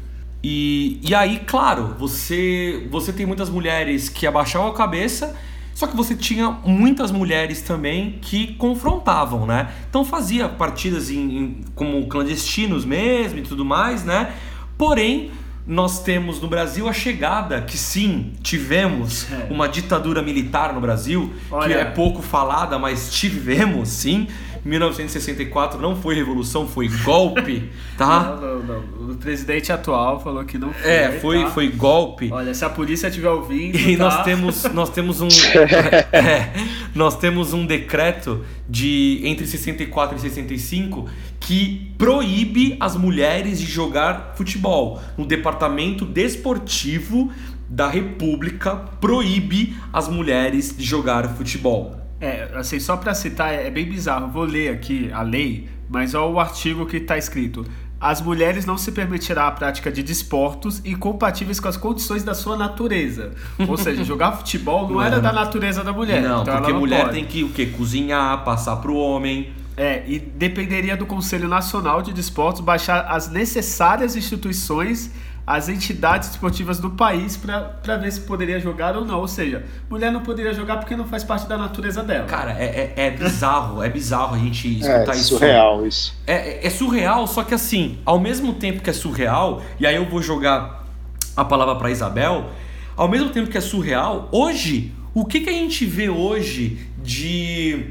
[0.42, 5.36] E, e aí, claro, você, você tem muitas mulheres que abaixavam a cabeça,
[5.72, 9.70] só que você tinha muitas mulheres também que confrontavam, né?
[9.88, 14.32] Então fazia partidas em, em- como clandestinos mesmo e tudo mais, né?
[14.76, 15.30] Porém,
[15.66, 19.46] nós temos no Brasil a chegada, que sim, tivemos É.
[19.52, 21.74] uma ditadura militar no Brasil, que Olha.
[21.74, 24.26] é pouco falada, mas tivemos sim.
[24.64, 28.36] 1964 não foi revolução, foi golpe, tá?
[28.40, 29.10] Não, não, não.
[29.10, 30.90] O presidente atual falou que não foi.
[30.90, 31.50] É, foi, tá?
[31.50, 32.30] foi golpe.
[32.32, 33.76] Olha, se a polícia estiver ouvindo.
[33.76, 34.04] E tá?
[34.04, 35.28] nós temos, nós temos um
[36.12, 36.52] é,
[36.94, 41.08] nós temos um decreto de entre 64 e 65
[41.46, 45.00] que proíbe as mulheres de jogar futebol.
[45.18, 47.30] No departamento desportivo
[47.68, 51.96] da República proíbe as mulheres de jogar futebol.
[52.20, 54.28] É, assim, só pra citar, é bem bizarro.
[54.28, 57.66] Vou ler aqui a lei, mas olha o artigo que tá escrito.
[58.00, 62.56] As mulheres não se permitirá a prática de desportos incompatíveis com as condições da sua
[62.56, 63.32] natureza.
[63.68, 66.20] Ou seja, jogar futebol não, Não era da natureza da mulher.
[66.22, 67.14] não, então porque não mulher pode.
[67.14, 67.66] tem que o quê?
[67.66, 69.52] Cozinhar, passar pro homem.
[69.76, 75.10] É, e dependeria do Conselho Nacional de Desportos baixar as necessárias instituições,
[75.46, 79.18] as entidades esportivas do país para ver se poderia jogar ou não.
[79.20, 82.26] Ou seja, mulher não poderia jogar porque não faz parte da natureza dela.
[82.26, 85.38] Cara, é, é, é bizarro, é bizarro a gente É, escutar isso.
[85.38, 86.14] surreal isso.
[86.26, 90.04] É, é surreal, só que assim, ao mesmo tempo que é surreal, e aí eu
[90.08, 90.86] vou jogar
[91.34, 92.50] a palavra pra Isabel,
[92.94, 97.86] ao mesmo tempo que é surreal, hoje, o que, que a gente vê hoje de,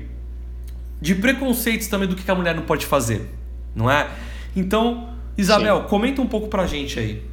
[1.01, 3.27] de preconceitos também do que, a mulher não pode fazer,
[3.75, 4.07] não é?
[4.55, 7.30] Então, Isabel, comenta um pouco pra gente aí.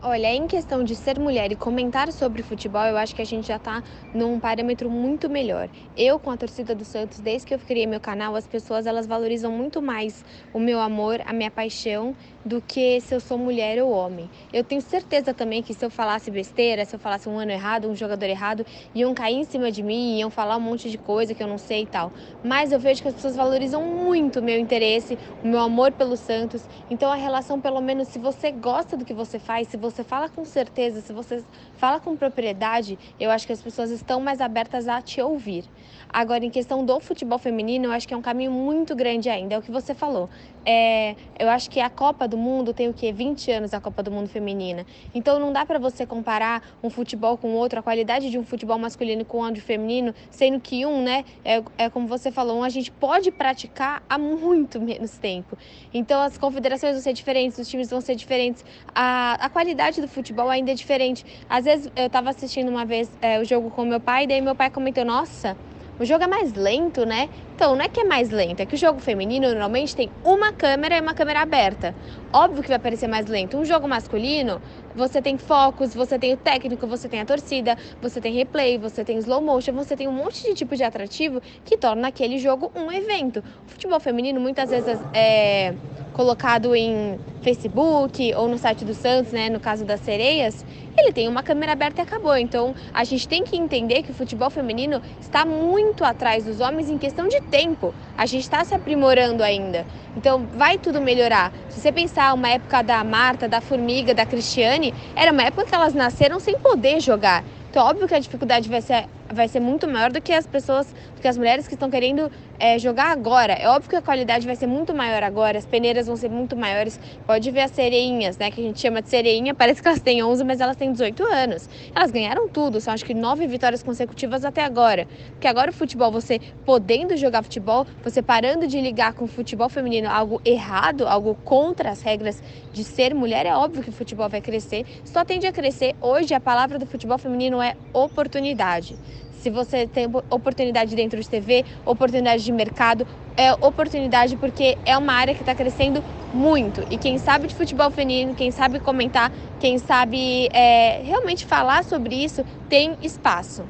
[0.00, 3.48] Olha, em questão de ser mulher e comentar sobre futebol, eu acho que a gente
[3.48, 3.82] já está
[4.14, 5.68] num parâmetro muito melhor.
[5.96, 9.08] Eu, com a torcida do Santos, desde que eu criei meu canal, as pessoas elas
[9.08, 13.82] valorizam muito mais o meu amor, a minha paixão, do que se eu sou mulher
[13.82, 14.30] ou homem.
[14.52, 17.88] Eu tenho certeza também que se eu falasse besteira, se eu falasse um ano errado,
[17.90, 21.34] um jogador errado, iam cair em cima de mim, iam falar um monte de coisa
[21.34, 22.12] que eu não sei e tal.
[22.42, 26.16] Mas eu vejo que as pessoas valorizam muito o meu interesse, o meu amor pelo
[26.16, 26.68] Santos.
[26.88, 30.04] Então a relação, pelo menos, se você gosta do que você faz, se você você
[30.04, 34.40] fala com certeza, se você fala com propriedade, eu acho que as pessoas estão mais
[34.40, 35.70] abertas a te ouvir.
[36.12, 39.54] Agora, em questão do futebol feminino, eu acho que é um caminho muito grande ainda,
[39.54, 40.30] é o que você falou.
[40.64, 43.12] É, eu acho que a Copa do Mundo tem o quê?
[43.12, 44.84] 20 anos a Copa do Mundo feminina.
[45.14, 48.78] Então não dá para você comparar um futebol com outro, a qualidade de um futebol
[48.78, 52.68] masculino com o feminino, sendo que um, né, é, é como você falou, um a
[52.68, 55.56] gente pode praticar há muito menos tempo.
[55.92, 60.08] Então as confederações vão ser diferentes, os times vão ser diferentes, a, a qualidade do
[60.08, 61.24] futebol ainda é diferente.
[61.48, 64.40] Às vezes eu estava assistindo uma vez é, o jogo com meu pai, e daí
[64.40, 65.56] meu pai comentou, nossa
[65.98, 67.28] o jogo é mais lento, né?
[67.54, 70.52] Então, não é que é mais lento, é que o jogo feminino normalmente tem uma
[70.52, 71.94] câmera e uma câmera aberta.
[72.32, 73.56] Óbvio que vai parecer mais lento.
[73.56, 74.62] Um jogo masculino,
[74.94, 79.04] você tem focos, você tem o técnico, você tem a torcida, você tem replay, você
[79.04, 82.70] tem slow motion, você tem um monte de tipo de atrativo que torna aquele jogo
[82.76, 83.42] um evento.
[83.66, 85.74] O futebol feminino muitas vezes é
[86.18, 91.28] colocado em Facebook ou no site do Santos, né, no caso das sereias, ele tem
[91.28, 92.36] uma câmera aberta e acabou.
[92.36, 96.90] Então, a gente tem que entender que o futebol feminino está muito atrás dos homens
[96.90, 97.94] em questão de tempo.
[98.16, 99.86] A gente está se aprimorando ainda.
[100.16, 101.52] Então, vai tudo melhorar.
[101.68, 105.74] Se você pensar uma época da Marta, da Formiga, da Cristiane, era uma época que
[105.74, 107.44] elas nasceram sem poder jogar.
[107.70, 110.86] Então, óbvio que a dificuldade vai ser vai ser muito maior do que as pessoas,
[111.14, 113.52] do que as mulheres que estão querendo é, jogar agora.
[113.52, 116.56] É óbvio que a qualidade vai ser muito maior agora, as peneiras vão ser muito
[116.56, 116.98] maiores.
[117.26, 120.22] Pode ver as sereinhas, né, que a gente chama de sereinha, parece que elas têm
[120.22, 121.68] 11, mas elas têm 18 anos.
[121.94, 125.06] Elas ganharam tudo, são acho que nove vitórias consecutivas até agora.
[125.30, 129.68] Porque agora o futebol, você podendo jogar futebol, você parando de ligar com o futebol
[129.68, 132.42] feminino algo errado, algo contra as regras
[132.72, 134.84] de ser mulher, é óbvio que o futebol vai crescer.
[135.04, 135.94] Só tende a crescer.
[136.00, 138.96] Hoje a palavra do futebol feminino é oportunidade
[139.42, 145.12] se você tem oportunidade dentro de TV, oportunidade de mercado, é oportunidade porque é uma
[145.12, 146.02] área que está crescendo
[146.34, 146.84] muito.
[146.90, 152.14] E quem sabe de futebol feminino, quem sabe comentar, quem sabe é, realmente falar sobre
[152.14, 153.62] isso, tem espaço.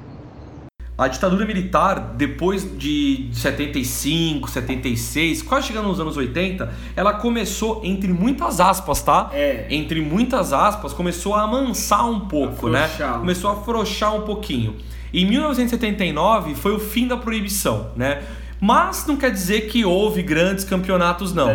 [0.97, 8.13] A ditadura militar, depois de 75, 76, quase chegando nos anos 80, ela começou, entre
[8.13, 9.31] muitas aspas, tá?
[9.33, 9.67] É.
[9.71, 12.87] Entre muitas aspas, começou a amansar um pouco, né?
[12.87, 13.13] Afrouxar.
[13.13, 13.19] né?
[13.21, 14.75] Começou a afrouxar um pouquinho.
[15.13, 18.23] Em 1979 foi o fim da proibição, né?
[18.61, 21.49] Mas não quer dizer que houve grandes campeonatos, não.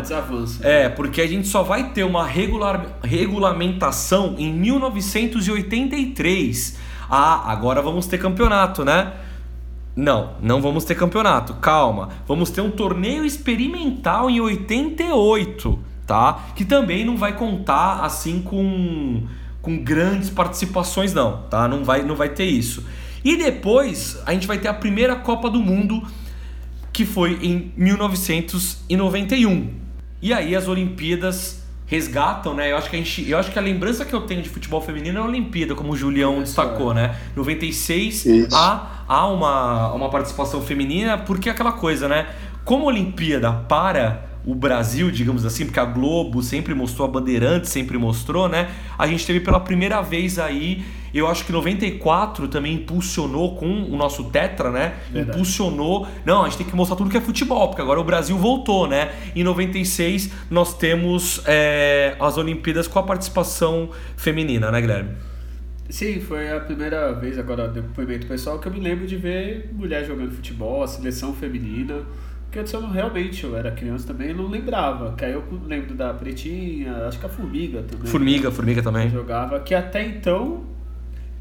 [0.64, 6.78] É, porque a gente só vai ter uma regular, regulamentação em 1983.
[7.10, 9.12] Ah, agora vamos ter campeonato, né?
[9.96, 12.10] Não, não vamos ter campeonato, calma.
[12.26, 16.40] Vamos ter um torneio experimental em 88, tá?
[16.56, 19.24] Que também não vai contar assim com,
[19.62, 21.68] com grandes participações, não, tá?
[21.68, 22.86] Não vai, não vai ter isso.
[23.24, 26.04] E depois a gente vai ter a primeira Copa do Mundo,
[26.92, 29.70] que foi em 1991.
[30.22, 32.72] E aí as Olimpíadas resgatam, né?
[32.72, 34.82] Eu acho que a gente, eu acho que a lembrança que eu tenho de futebol
[34.82, 36.96] feminino é a Olimpíada, como o Julião destacou, é.
[36.96, 37.16] né?
[37.36, 38.56] 96 Isso.
[38.56, 42.28] há, há uma, uma participação feminina, porque é aquela coisa, né?
[42.66, 47.70] Como a Olimpíada para o Brasil, digamos assim, porque a Globo sempre mostrou, a Bandeirante
[47.70, 48.70] sempre mostrou, né?
[48.98, 53.96] A gente teve pela primeira vez aí, eu acho que 94 também impulsionou com o
[53.96, 54.96] nosso Tetra, né?
[55.12, 55.38] Verdade.
[55.38, 56.08] Impulsionou.
[56.26, 58.88] Não, a gente tem que mostrar tudo que é futebol, porque agora o Brasil voltou,
[58.88, 59.14] né?
[59.36, 65.12] Em 96 nós temos é, as Olimpíadas com a participação feminina, né, Guilherme?
[65.90, 70.04] Sim, foi a primeira vez agora, depoimento pessoal, que eu me lembro de ver mulher
[70.06, 72.02] jogando futebol, a seleção feminina.
[72.54, 75.16] Porque antes eu não, realmente, eu era criança também e não lembrava.
[75.18, 78.06] Que aí eu lembro da Pretinha, acho que a Formiga também.
[78.06, 79.10] Formiga, Formiga também.
[79.10, 80.64] Jogava, que até então.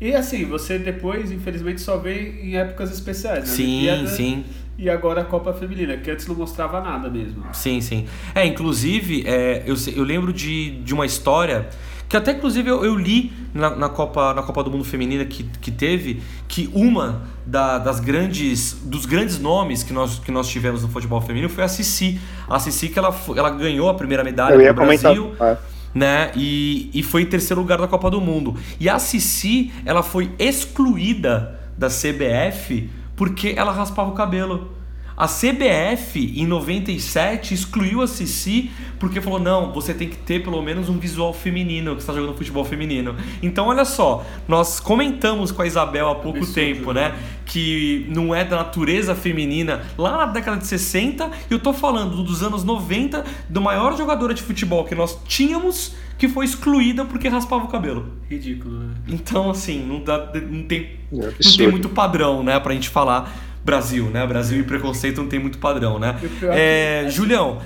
[0.01, 3.55] E assim, você depois, infelizmente, só vê em épocas especiais, né?
[3.55, 4.45] Sim, Olimpíada sim.
[4.79, 7.45] E agora a Copa Feminina, que antes não mostrava nada mesmo.
[7.53, 8.07] Sim, sim.
[8.35, 11.69] É, inclusive, é, eu, eu lembro de, de uma história
[12.13, 15.45] que até inclusive eu, eu li na, na Copa, na Copa do Mundo Feminina que,
[15.63, 20.83] que teve, que uma da- das grandes dos grandes nomes que nós, que nós tivemos
[20.83, 22.21] no futebol feminino foi a Cici.
[22.47, 25.15] A Cici que ela, ela ganhou a primeira medalha no comentar.
[25.15, 25.57] Brasil é.
[25.95, 26.33] né?
[26.37, 28.57] E, e foi em terceiro lugar da Copa do Mundo.
[28.79, 34.71] E a Cici, ela foi excluída da CBF porque ela raspava o cabelo.
[35.17, 40.63] A CBF em 97 excluiu a Cici porque falou: não, você tem que ter pelo
[40.63, 43.15] menos um visual feminino que está jogando futebol feminino.
[43.43, 47.15] Então, olha só, nós comentamos com a Isabel há pouco Absurdo, tempo, né?
[47.45, 52.23] Que não é da natureza feminina lá na década de 60, e eu tô falando
[52.23, 57.27] dos anos 90, do maior jogadora de futebol que nós tínhamos que foi excluída porque
[57.27, 58.13] raspava o cabelo.
[58.31, 58.95] Ridículo, né?
[59.09, 63.52] Então, assim, não, dá, não, tem, é não tem muito padrão, né, pra gente falar
[63.65, 64.27] Brasil, né?
[64.27, 66.19] Brasil e preconceito não tem muito padrão, né?
[66.43, 67.61] É, Julião,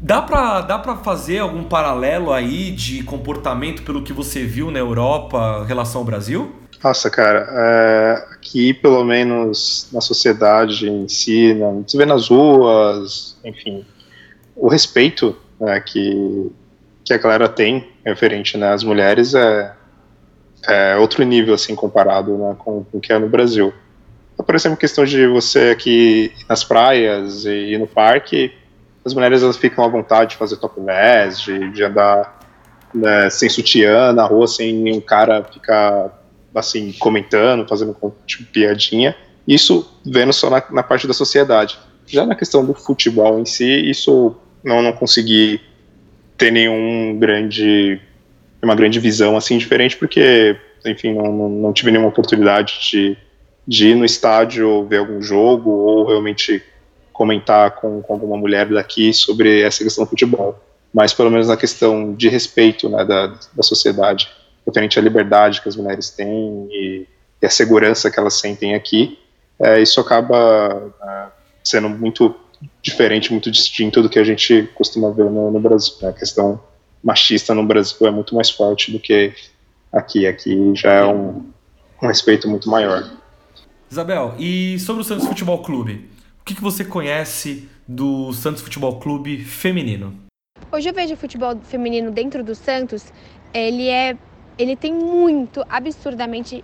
[0.00, 4.78] dá pra, dá pra fazer algum paralelo aí de comportamento pelo que você viu na
[4.78, 6.54] Europa em relação ao Brasil?
[6.82, 13.36] Nossa, cara, é, aqui pelo menos na sociedade em si, né, você vê nas ruas,
[13.44, 13.84] enfim,
[14.56, 16.50] o respeito né, que,
[17.04, 19.74] que a galera tem referente né, às mulheres é,
[20.66, 23.74] é outro nível assim comparado né, com, com o que é no Brasil.
[24.42, 28.52] Por exemplo, questão de você aqui nas praias e, no parque,
[29.04, 32.40] as mulheres elas ficam à vontade de fazer top 10, de, de andar
[32.94, 36.20] né, sem sutiã na rua, sem nenhum cara ficar
[36.54, 39.14] assim comentando, fazendo tipo, piadinha.
[39.46, 41.78] Isso vendo só na, na, parte da sociedade.
[42.06, 45.60] Já na questão do futebol em si, isso não, não consegui
[46.36, 48.00] ter nenhum grande
[48.62, 53.16] uma grande visão assim diferente, porque enfim não, não, não tive nenhuma oportunidade de
[53.66, 56.62] de ir no estádio ver algum jogo ou realmente
[57.12, 60.58] comentar com, com alguma mulher daqui sobre essa questão do futebol.
[60.92, 64.28] Mas pelo menos na questão de respeito né, da, da sociedade,
[64.66, 67.06] referente à liberdade que as mulheres têm e,
[67.40, 69.18] e a segurança que elas sentem aqui,
[69.58, 71.26] é, isso acaba é,
[71.62, 72.34] sendo muito
[72.82, 75.94] diferente, muito distinto do que a gente costuma ver no, no Brasil.
[76.00, 76.08] Né?
[76.08, 76.60] A questão
[77.02, 79.32] machista no Brasil é muito mais forte do que
[79.92, 80.26] aqui.
[80.26, 81.50] Aqui já é um,
[82.02, 83.19] um respeito muito maior.
[83.90, 86.08] Isabel, e sobre o Santos Futebol Clube?
[86.40, 90.14] O que, que você conhece do Santos Futebol Clube feminino?
[90.70, 93.12] Hoje eu vejo o futebol feminino dentro do Santos,
[93.52, 94.16] ele é
[94.56, 96.62] ele tem muito, absurdamente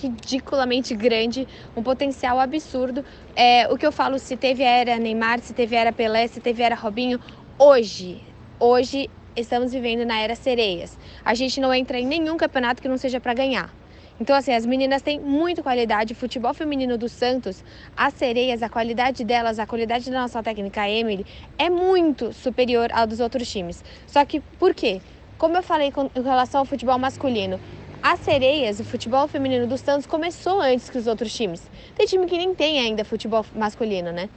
[0.00, 3.04] ridiculamente grande, um potencial absurdo.
[3.34, 6.62] É, o que eu falo, se teve era Neymar, se teve era Pelé, se teve
[6.62, 7.18] era Robinho,
[7.58, 8.20] hoje,
[8.60, 10.96] hoje estamos vivendo na era sereias.
[11.24, 13.81] A gente não entra em nenhum campeonato que não seja para ganhar.
[14.22, 16.12] Então, assim, as meninas têm muito qualidade.
[16.12, 17.64] O futebol feminino do Santos,
[17.96, 21.26] as sereias, a qualidade delas, a qualidade da nossa técnica Emily
[21.58, 23.82] é muito superior ao dos outros times.
[24.06, 25.02] Só que por quê?
[25.36, 27.58] Como eu falei com, em relação ao futebol masculino,
[28.00, 31.68] as sereias, o futebol feminino do Santos começou antes que os outros times.
[31.96, 34.28] Tem time que nem tem ainda futebol masculino, né?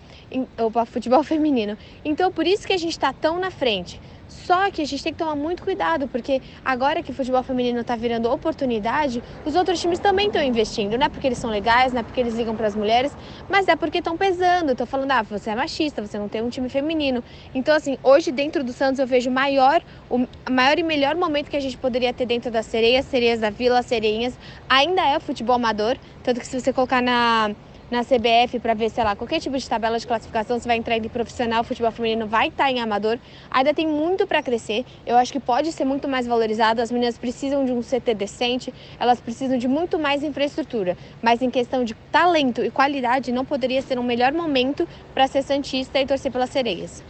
[0.58, 1.78] Opa, futebol feminino.
[2.04, 4.02] Então, por isso que a gente está tão na frente.
[4.44, 7.80] Só que a gente tem que tomar muito cuidado, porque agora que o futebol feminino
[7.80, 10.98] está virando oportunidade, os outros times também estão investindo.
[10.98, 13.16] Não é porque eles são legais, não é porque eles ligam para as mulheres,
[13.50, 14.74] mas é porque estão pesando.
[14.74, 17.24] Estão falando, ah, você é machista, você não tem um time feminino.
[17.54, 21.58] Então, assim, hoje dentro do Santos eu vejo maior, o maior e melhor momento que
[21.58, 25.56] a gente poderia ter dentro das sereias, sereias da Vila, sereinhas, ainda é o futebol
[25.56, 25.98] amador.
[26.22, 27.56] Tanto que se você colocar na
[27.90, 30.98] na CBF para ver, sei lá, qualquer tipo de tabela de classificação, você vai entrar
[30.98, 33.20] em profissional, futebol feminino vai estar tá em amador.
[33.52, 34.86] Ainda tem muito para crescer.
[35.06, 36.82] Eu acho que pode ser muito mais valorizado.
[36.82, 40.98] As meninas precisam de um CT decente, elas precisam de muito mais infraestrutura.
[41.22, 45.44] Mas em questão de talento e qualidade, não poderia ser um melhor momento para ser
[45.44, 47.04] santista e torcer pelas sereias.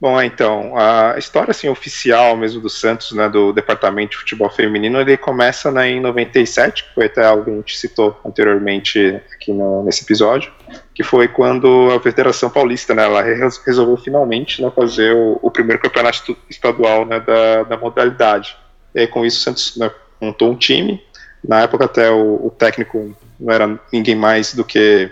[0.00, 4.48] Bom, é, então, a história assim, oficial mesmo do Santos, né, do Departamento de Futebol
[4.48, 9.20] Feminino, ele começa né, em 97, que foi até algo que a gente citou anteriormente
[9.34, 10.50] aqui no, nesse episódio,
[10.94, 15.82] que foi quando a Federação Paulista, né, ela resolveu finalmente né, fazer o, o, primeiro
[15.82, 18.56] campeonato estadual né, da, da modalidade.
[18.94, 21.04] E aí, com isso o Santos né, montou um time,
[21.46, 25.10] na época até o, o técnico não era ninguém mais do que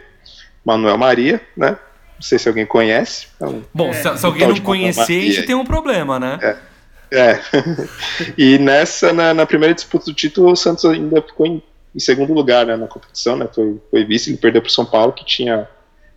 [0.65, 1.77] Manuel Maria, né,
[2.19, 3.29] não sei se alguém conhece.
[3.37, 6.39] Então, Bom, é, se, se, alguém não conhecer, a gente tem um problema, né?
[6.43, 7.17] É.
[7.17, 7.41] é.
[8.37, 11.63] e nessa, na, na, primeira disputa do título, o Santos ainda ficou em,
[11.95, 13.49] em segundo lugar né, na competição, né?
[13.55, 15.69] Foi, foi vice, ele perdeu para o São Paulo, que tinha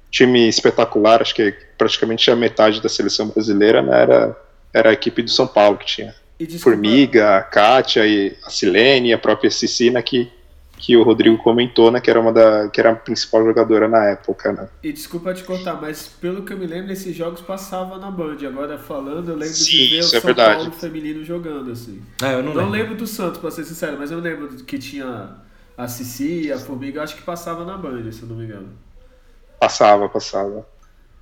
[0.10, 4.38] time espetacular, acho que praticamente a metade da seleção brasileira né, era,
[4.74, 6.16] era a equipe do São Paulo, que tinha
[6.60, 10.32] Formiga, a Kátia, e a Silene, a própria Cicina, que
[10.82, 14.04] que o Rodrigo comentou, né, que era uma da que era a principal jogadora na
[14.06, 14.68] época, né?
[14.82, 18.38] E desculpa te contar, mas pelo que eu me lembro, esses jogos passavam na Band.
[18.48, 20.56] Agora falando, eu lembro Sim, de ver o é São verdade.
[20.56, 22.02] Paulo feminino jogando assim.
[22.24, 22.72] É, eu não, não lembro.
[22.72, 25.36] lembro do Santos, para ser sincero, mas eu lembro que tinha
[25.78, 28.70] a Cici, a Formiga, acho que passava na Band, se eu não me engano.
[29.60, 30.66] Passava, passava.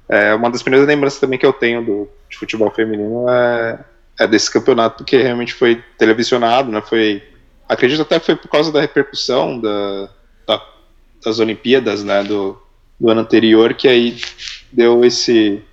[0.07, 3.79] É, uma das primeiras lembranças também que eu tenho do de futebol feminino é,
[4.19, 6.81] é desse campeonato, porque realmente foi televisionado, né?
[6.81, 7.21] Foi
[7.69, 10.09] acredito até que foi por causa da repercussão da,
[10.47, 10.65] da,
[11.23, 12.59] das Olimpíadas, né, do,
[12.99, 14.19] do ano anterior, que aí
[14.71, 15.63] deu esse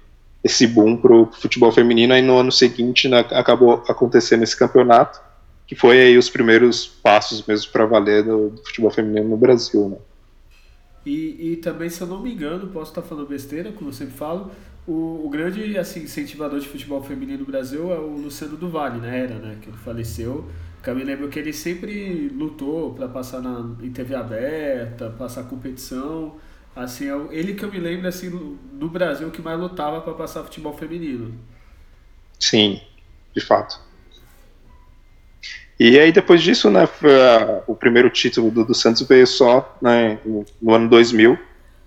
[0.45, 5.21] esse boom pro futebol feminino, aí no ano seguinte né, acabou acontecendo esse campeonato,
[5.67, 9.89] que foi aí os primeiros passos mesmo para valer do, do, futebol feminino no Brasil,
[9.89, 9.97] né?
[11.05, 14.15] E, e também, se eu não me engano, posso estar falando besteira, como eu sempre
[14.15, 14.53] falo,
[14.87, 19.19] o, o grande assim, incentivador de futebol feminino no Brasil é o Luciano do né?
[19.25, 19.59] Era, né?
[19.61, 20.49] Que ele faleceu.
[20.87, 25.43] Que eu me lembro que ele sempre lutou para passar na, em TV aberta, passar
[25.43, 26.37] competição.
[26.77, 28.31] Assim, é ele que eu me lembro assim,
[28.73, 31.35] do Brasil que mais lutava para passar futebol feminino.
[32.39, 32.81] Sim,
[33.35, 33.81] de fato.
[35.77, 36.89] E aí depois disso, né,
[37.67, 41.37] o primeiro título do, do Santos veio só né, no, no, ano 2000,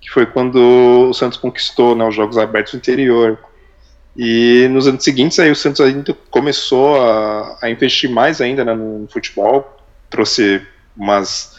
[0.02, 3.40] que foi quando o Santos conquistou né, os Jogos Abertos do Interior.
[4.18, 8.74] E nos anos seguintes aí o Santos ainda começou a, a investir mais ainda né,
[8.74, 9.80] no futebol,
[10.10, 10.62] trouxe
[10.98, 11.58] umas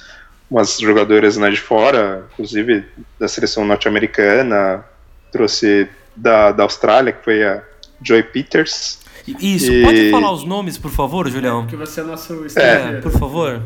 [0.51, 2.85] umas jogadoras né, de fora, inclusive
[3.19, 4.85] da seleção norte-americana,
[5.31, 7.63] trouxe da, da Austrália, que foi a
[8.03, 8.99] Joy Peters.
[9.41, 9.83] Isso, e...
[9.83, 11.67] pode falar os nomes, por favor, Julião?
[11.67, 13.63] Que você é nosso É, por favor.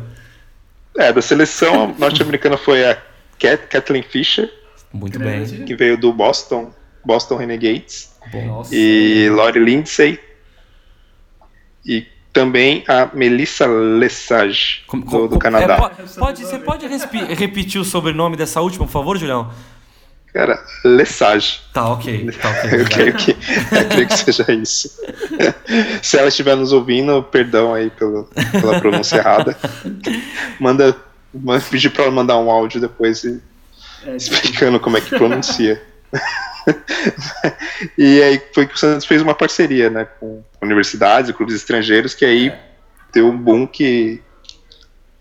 [0.97, 3.01] É, da seleção norte-americana foi a
[3.39, 4.51] Kat, Kathleen Fisher.
[4.93, 5.43] Muito bem.
[5.65, 6.71] Que veio do Boston,
[7.03, 8.14] Boston Renegades.
[8.33, 8.75] Nossa.
[8.75, 10.19] E Lori Lindsay.
[11.85, 15.75] E também a Melissa Lesage, do, do Canadá.
[15.75, 16.85] É, pode, você pode
[17.33, 19.49] repetir o sobrenome dessa última, por favor, Julião?
[20.33, 21.61] Cara, Lesage.
[21.71, 22.29] Tá, ok.
[22.33, 24.89] Tá, okay eu, creio que, eu creio que seja isso.
[26.03, 29.57] Se ela estiver nos ouvindo, perdão aí pelo, pela pronúncia errada.
[30.59, 30.93] Manda,
[31.33, 33.41] manda pedir para ela mandar um áudio depois e,
[34.05, 35.81] é, explicando como é que pronuncia.
[37.97, 42.13] e aí foi que o Santos fez uma parceria né, com universidades e clubes estrangeiros,
[42.13, 42.59] que aí é.
[43.13, 44.21] deu um boom que,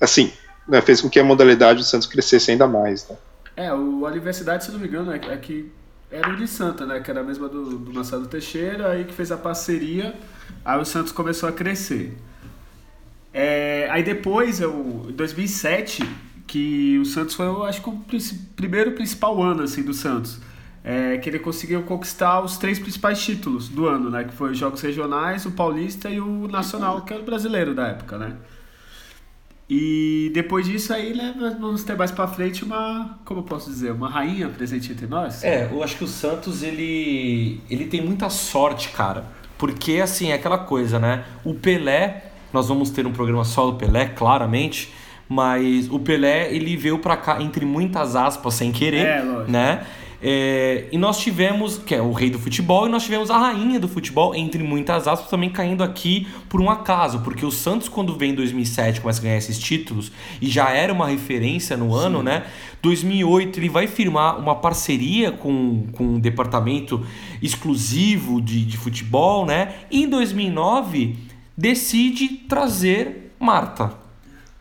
[0.00, 0.32] assim,
[0.68, 3.08] né, fez com que a modalidade do Santos crescesse ainda mais.
[3.08, 3.16] Né?
[3.56, 5.70] É, o, a universidade, se não me engano, é, é que
[6.10, 9.12] era o de Santa, né, que era a mesma do, do Marcelo Teixeira, aí que
[9.12, 10.14] fez a parceria,
[10.64, 12.16] aí o Santos começou a crescer.
[13.32, 16.08] É, aí depois, eu, em 2007,
[16.46, 18.04] que o Santos foi, eu acho que o
[18.54, 20.38] primeiro principal ano assim, do Santos
[20.84, 24.24] é, que ele conseguiu conquistar os três principais títulos do ano, né?
[24.24, 27.88] Que foi os Jogos Regionais, o Paulista e o Nacional, que era o brasileiro da
[27.88, 28.36] época, né?
[29.68, 33.70] E depois disso aí, né, nós vamos ter mais pra frente uma, como eu posso
[33.70, 35.42] dizer, uma rainha presente entre nós.
[35.42, 39.24] É, eu acho que o Santos, ele, ele tem muita sorte, cara.
[39.56, 41.24] Porque, assim, é aquela coisa, né?
[41.42, 44.92] O Pelé, nós vamos ter um programa só do Pelé, claramente,
[45.26, 49.86] mas o Pelé, ele veio pra cá, entre muitas aspas, sem querer, é, né?
[50.26, 53.78] É, e nós tivemos, que é o rei do futebol, e nós tivemos a rainha
[53.78, 58.16] do futebol, entre muitas aspas, também caindo aqui por um acaso, porque o Santos, quando
[58.16, 60.10] vem em 2007, começa a ganhar esses títulos,
[60.40, 62.24] e já era uma referência no ano, Sim.
[62.24, 62.46] né?
[62.80, 67.06] 2008 ele vai firmar uma parceria com, com um departamento
[67.42, 69.74] exclusivo de, de futebol, né?
[69.90, 71.16] E em 2009
[71.54, 73.92] decide trazer Marta,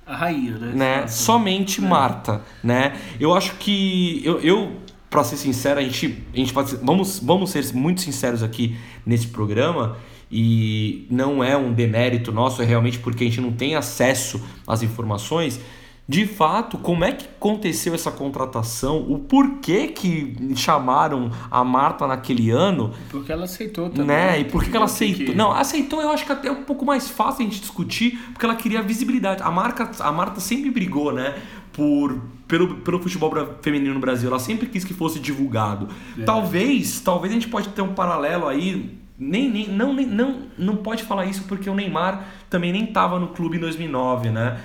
[0.05, 0.72] a rainha, né?
[0.76, 1.07] né?
[1.07, 1.88] Somente é.
[1.88, 2.97] Marta, né?
[3.18, 4.83] Eu acho que eu, eu
[5.14, 8.76] para ser sincero, a gente, a gente pode ser, vamos, vamos ser muito sinceros aqui
[9.05, 9.95] nesse programa
[10.32, 14.82] e não é um demérito nosso, é realmente porque a gente não tem acesso às
[14.82, 15.59] informações.
[16.08, 19.06] De fato, como é que aconteceu essa contratação?
[19.10, 22.91] O porquê que chamaram a Marta naquele ano?
[23.10, 24.08] Porque ela aceitou também.
[24.08, 24.39] Né?
[24.41, 25.28] E por que ela aceitou?
[25.28, 25.34] Que...
[25.34, 28.45] Não, aceitou eu acho que até é um pouco mais fácil a gente discutir, porque
[28.45, 29.41] ela queria visibilidade.
[29.41, 31.36] A, marca, a Marta sempre brigou, né?
[31.74, 33.32] por pelo, pelo futebol
[33.62, 34.30] feminino no Brasil.
[34.30, 35.89] Ela sempre quis que fosse divulgado.
[36.18, 36.24] É.
[36.24, 38.97] Talvez, talvez a gente pode ter um paralelo aí.
[39.18, 43.20] Nem, nem, não, nem, não, não pode falar isso porque o Neymar também nem estava
[43.20, 44.60] no clube em 2009, né?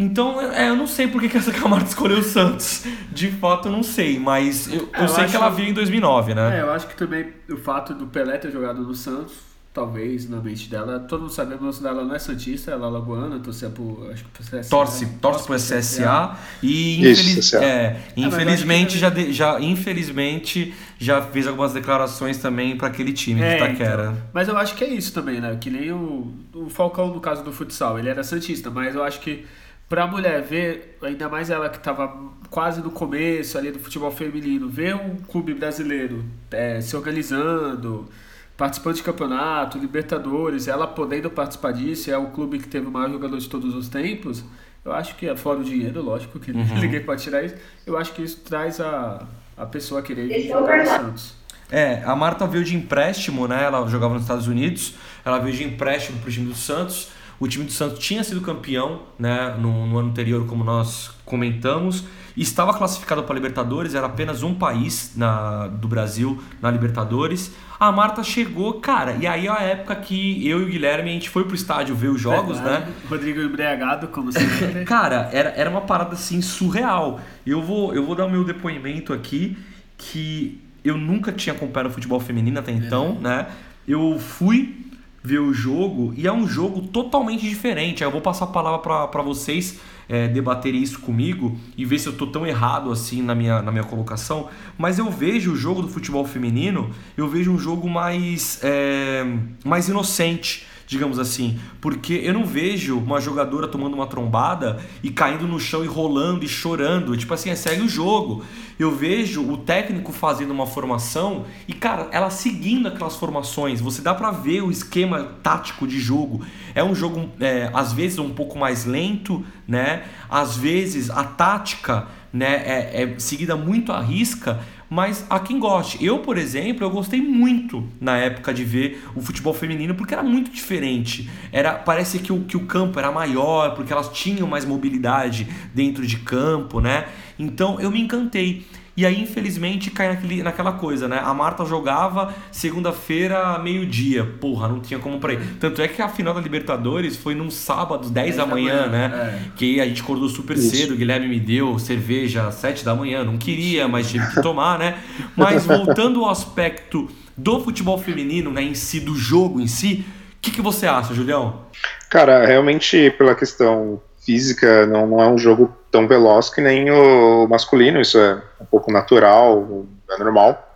[0.00, 2.84] Então, é, eu não sei por que, que essa Camargo escolheu o Santos.
[3.12, 5.74] De fato, eu não sei, mas eu, eu, é, eu sei que ela veio em
[5.74, 6.58] 2009, né?
[6.58, 10.38] É, eu acho que também o fato do Pelé ter jogado no Santos talvez na
[10.38, 10.98] mente dela.
[11.00, 14.10] Todo mundo sabe, a moça dela não é Santista, ela é lagoana, torce pro.
[14.10, 14.70] Acho que pro CSA.
[14.70, 15.18] Torce, né?
[15.20, 21.22] torce pro CSA, CSA e infeliz, Isso, é, é, infelizmente já, de, já infelizmente já
[21.22, 24.02] fez algumas declarações também para aquele time é, de Itaquera.
[24.04, 25.56] Então, mas eu acho que é isso também, né?
[25.60, 29.20] Que nem o, o Falcão no caso do futsal, ele era Santista, mas eu acho
[29.20, 29.46] que
[29.90, 32.16] pra mulher ver, ainda mais ela que tava
[32.48, 38.08] quase no começo ali do futebol feminino, ver um clube brasileiro é, se organizando,
[38.56, 43.10] participando de campeonato, Libertadores, ela podendo participar disso, é o clube que teve o maior
[43.10, 44.44] jogador de todos os tempos,
[44.84, 46.64] eu acho que, é fora o dinheiro, lógico, que uhum.
[46.80, 49.26] ninguém pode tirar isso, eu acho que isso traz a,
[49.56, 51.34] a pessoa a querer jogar no Santos.
[51.68, 53.64] É, a Marta veio de empréstimo, né?
[53.64, 57.10] Ela jogava nos Estados Unidos, ela veio de empréstimo para o time do Santos.
[57.40, 59.56] O time do Santos tinha sido campeão, né?
[59.58, 62.04] No, no ano anterior, como nós comentamos.
[62.36, 67.50] estava classificado para a Libertadores, era apenas um país na, do Brasil na Libertadores.
[67.78, 71.12] A Marta chegou, cara, e aí é a época que eu e o Guilherme a
[71.14, 72.84] gente foi pro estádio ver os jogos, Verdade.
[72.84, 72.92] né?
[73.08, 74.84] Rodrigo embriagado, como sempre.
[74.84, 77.20] Cara, era, era uma parada assim surreal.
[77.46, 79.56] Eu vou, eu vou dar o meu depoimento aqui
[79.96, 83.46] que eu nunca tinha acompanhado futebol feminino até então, né?
[83.88, 84.89] Eu fui
[85.22, 88.02] ver o jogo e é um jogo totalmente diferente.
[88.02, 92.08] Aí eu vou passar a palavra para vocês é, debaterem isso comigo e ver se
[92.08, 94.48] eu tô tão errado assim na minha, na minha colocação.
[94.76, 99.24] Mas eu vejo o jogo do futebol feminino, eu vejo um jogo mais, é,
[99.64, 105.46] mais inocente digamos assim, porque eu não vejo uma jogadora tomando uma trombada e caindo
[105.46, 108.44] no chão e rolando e chorando, tipo assim, é segue o jogo.
[108.76, 114.12] Eu vejo o técnico fazendo uma formação e cara, ela seguindo aquelas formações, você dá
[114.12, 116.44] para ver o esquema tático de jogo.
[116.74, 120.02] É um jogo é, às vezes um pouco mais lento, né?
[120.28, 124.60] Às vezes a tática, né, é, é seguida muito à risca,
[124.90, 126.04] mas a quem goste.
[126.04, 130.22] Eu, por exemplo, eu gostei muito na época de ver o futebol feminino porque era
[130.22, 131.30] muito diferente.
[131.52, 136.04] Era parece que o, que o campo era maior, porque elas tinham mais mobilidade dentro
[136.04, 137.06] de campo, né?
[137.38, 138.66] Então eu me encantei.
[139.00, 141.22] E aí, infelizmente, cai naquele, naquela coisa, né?
[141.24, 144.26] A Marta jogava segunda-feira, meio-dia.
[144.38, 145.40] Porra, não tinha como pra ir.
[145.58, 149.10] Tanto é que a final da Libertadores foi num sábado, 10 da manhã, né?
[149.14, 149.56] É.
[149.56, 150.76] Que a gente acordou super Isso.
[150.76, 150.92] cedo.
[150.92, 153.24] O Guilherme me deu cerveja às 7 da manhã.
[153.24, 154.98] Não queria, mas tive que tomar, né?
[155.34, 158.62] Mas voltando ao aspecto do futebol feminino, né?
[158.62, 160.04] Em si, do jogo em si,
[160.36, 161.62] o que, que você acha, Julião?
[162.10, 167.46] Cara, realmente, pela questão física, não, não é um jogo tão veloz que nem o
[167.48, 170.66] masculino, isso é um pouco natural, é normal.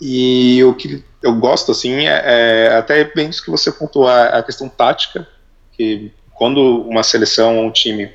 [0.00, 4.26] E o que eu gosto, assim, é, é até bem isso que você pontuou, a
[4.26, 5.26] a questão tática,
[5.72, 8.12] que quando uma seleção ou um time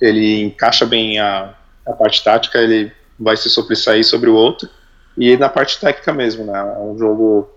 [0.00, 1.54] ele encaixa bem a,
[1.86, 4.68] a parte tática, ele vai se sobressair sobre o outro.
[5.16, 6.58] E na parte técnica mesmo, né?
[6.58, 7.48] É um jogo.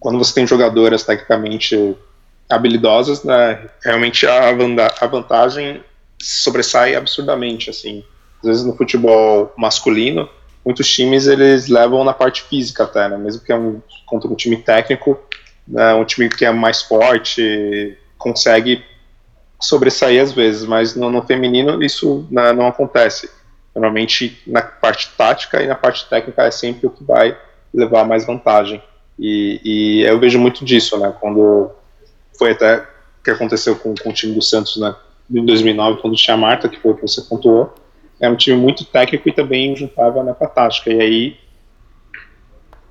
[0.00, 1.96] Quando você tem jogadoras tecnicamente
[2.54, 3.68] habilidosas, né?
[3.82, 4.50] Realmente a,
[5.00, 5.82] a vantagem
[6.20, 8.04] sobressai absurdamente, assim.
[8.40, 10.28] Às vezes no futebol masculino,
[10.64, 13.16] muitos times eles levam na parte física até, né?
[13.16, 15.18] Mesmo que é um, contra um time técnico,
[15.66, 15.94] né?
[15.94, 18.84] um time que é mais forte, consegue
[19.60, 23.30] sobressair às vezes, mas no, no feminino isso né, não acontece.
[23.74, 27.36] Normalmente na parte tática e na parte técnica é sempre o que vai
[27.72, 28.82] levar mais vantagem.
[29.18, 31.14] E, e eu vejo muito disso, né?
[31.20, 31.70] Quando
[32.42, 32.84] foi até
[33.22, 34.92] que aconteceu com, com o time do Santos, né?
[35.30, 37.72] Em 2009, quando tinha a Marta, que foi o que você pontuou,
[38.20, 40.90] era um time muito técnico e também juntava né, com a tática.
[40.90, 41.36] E aí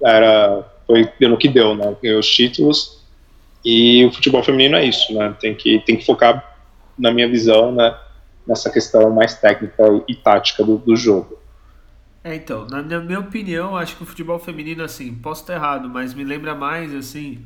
[0.02, 1.94] era, foi no que deu, né?
[2.02, 3.06] Ganhou os títulos
[3.64, 5.36] e o futebol feminino é isso, né?
[5.38, 6.58] Tem que, tem que focar,
[6.98, 7.94] na minha visão, né,
[8.48, 11.38] nessa questão mais técnica e tática do, do jogo.
[12.24, 16.14] É, então, na minha opinião, acho que o futebol feminino, assim, posso estar errado, mas
[16.14, 17.46] me lembra mais, assim,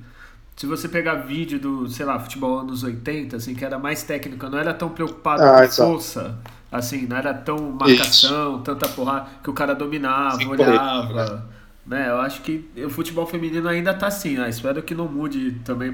[0.56, 4.48] se você pegar vídeo do, sei lá, futebol anos 80, assim, que era mais técnico,
[4.50, 6.00] não era tão preocupado Ah, com exato.
[6.00, 6.40] força,
[6.72, 11.50] assim, não era tão marcação, tanta porrada, que o cara dominava, correr, olhava,
[11.86, 12.10] né?
[12.10, 14.50] Eu acho que o futebol feminino ainda tá assim, né?
[14.50, 15.94] Espero que não mude também,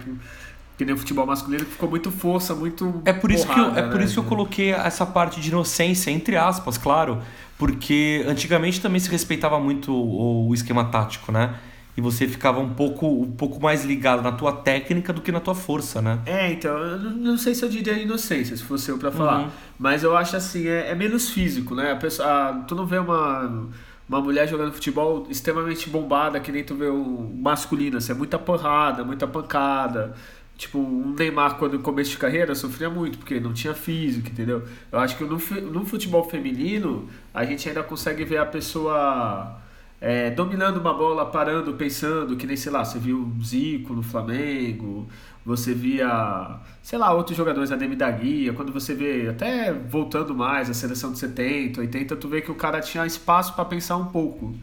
[0.77, 3.65] que nem o futebol masculino, que ficou muito força, muito É por isso que eu,
[3.65, 4.05] porrada, é por né?
[4.05, 7.21] isso que eu coloquei essa parte de inocência, entre aspas, claro.
[7.57, 11.55] Porque antigamente também se respeitava muito o, o esquema tático, né?
[11.95, 15.41] E você ficava um pouco, um pouco mais ligado na tua técnica do que na
[15.41, 16.19] tua força, né?
[16.25, 19.41] É, então, eu não sei se eu diria inocência, se fosse eu pra falar.
[19.41, 19.49] Uhum.
[19.77, 21.91] Mas eu acho assim, é, é menos físico, né?
[21.91, 23.67] A pessoa, ah, tu não vê uma,
[24.07, 28.39] uma mulher jogando futebol extremamente bombada, que nem tu vê o masculino, assim, é muita
[28.39, 30.13] porrada, muita pancada.
[30.57, 34.63] Tipo, um Neymar, quando no começo de carreira, sofria muito, porque não tinha físico, entendeu?
[34.91, 35.39] Eu acho que no,
[35.71, 39.60] no futebol feminino, a gente ainda consegue ver a pessoa
[40.01, 44.01] é, dominando uma bola, parando, pensando, que nem, sei lá, você viu o Zico no
[44.01, 45.07] Flamengo,
[45.45, 50.33] você via, sei lá, outros jogadores, a Demi da Guia, quando você vê, até voltando
[50.33, 53.97] mais, a seleção de 70, 80, tu vê que o cara tinha espaço para pensar
[53.97, 54.55] um pouco.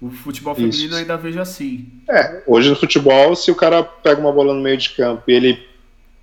[0.00, 0.62] O futebol Isso.
[0.62, 1.86] feminino eu ainda vejo assim.
[2.08, 5.32] É, hoje no futebol, se o cara pega uma bola no meio de campo e
[5.32, 5.66] ele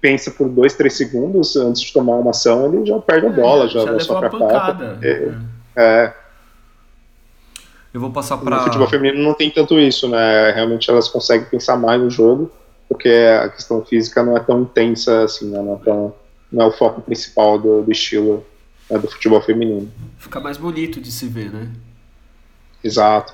[0.02, 3.68] pensa por dois, três segundos antes de tomar uma ação, ele já perde a bola,
[3.68, 5.00] já, já vai levou só a pra pancada.
[5.02, 5.32] É,
[5.76, 6.14] é,
[7.94, 8.62] Eu vou passar no pra.
[8.64, 10.52] futebol feminino não tem tanto isso, né?
[10.52, 12.52] Realmente elas conseguem pensar mais no jogo,
[12.90, 15.62] porque a questão física não é tão intensa assim, né?
[15.62, 16.16] não, é tão-
[16.52, 18.44] não é o foco principal do, do estilo
[18.90, 19.92] né, do futebol feminino.
[20.18, 21.70] Fica mais bonito de se ver, né?
[22.84, 23.34] Exato.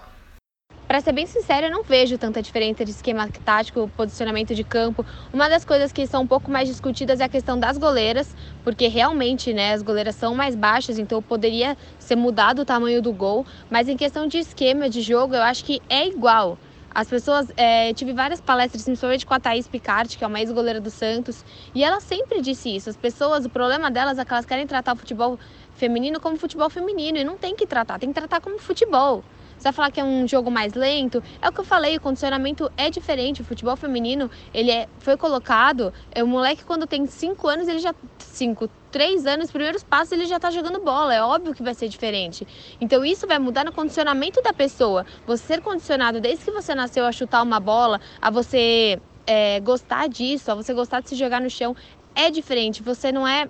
[0.89, 5.05] Para ser bem sincero, eu não vejo tanta diferença de esquema tático, posicionamento de campo.
[5.31, 8.87] Uma das coisas que são um pouco mais discutidas é a questão das goleiras, porque
[8.87, 13.45] realmente, né, as goleiras são mais baixas, então poderia ser mudado o tamanho do gol,
[13.69, 16.57] mas em questão de esquema de jogo, eu acho que é igual.
[16.89, 20.81] As pessoas, é, tive várias palestras, principalmente com a Thaís Picard, que é uma ex-goleira
[20.81, 22.89] do Santos, e ela sempre disse isso.
[22.89, 25.37] As pessoas, o problema delas é que elas querem tratar o futebol
[25.75, 29.23] feminino como futebol feminino, e não tem que tratar, tem que tratar como futebol.
[29.59, 31.21] Você vai falar que é um jogo mais lento?
[31.41, 33.41] É o que eu falei, o condicionamento é diferente.
[33.41, 35.93] O futebol feminino, ele é, foi colocado.
[36.13, 37.93] É, o moleque, quando tem 5 anos, ele já.
[38.19, 41.13] 5, 3 anos, primeiros passos, ele já tá jogando bola.
[41.13, 42.47] É óbvio que vai ser diferente.
[42.79, 45.05] Então, isso vai mudar no condicionamento da pessoa.
[45.27, 48.97] Você ser condicionado desde que você nasceu a chutar uma bola, a você
[49.27, 51.75] é, gostar disso, a você gostar de se jogar no chão,
[52.15, 52.81] é diferente.
[52.81, 53.49] Você não é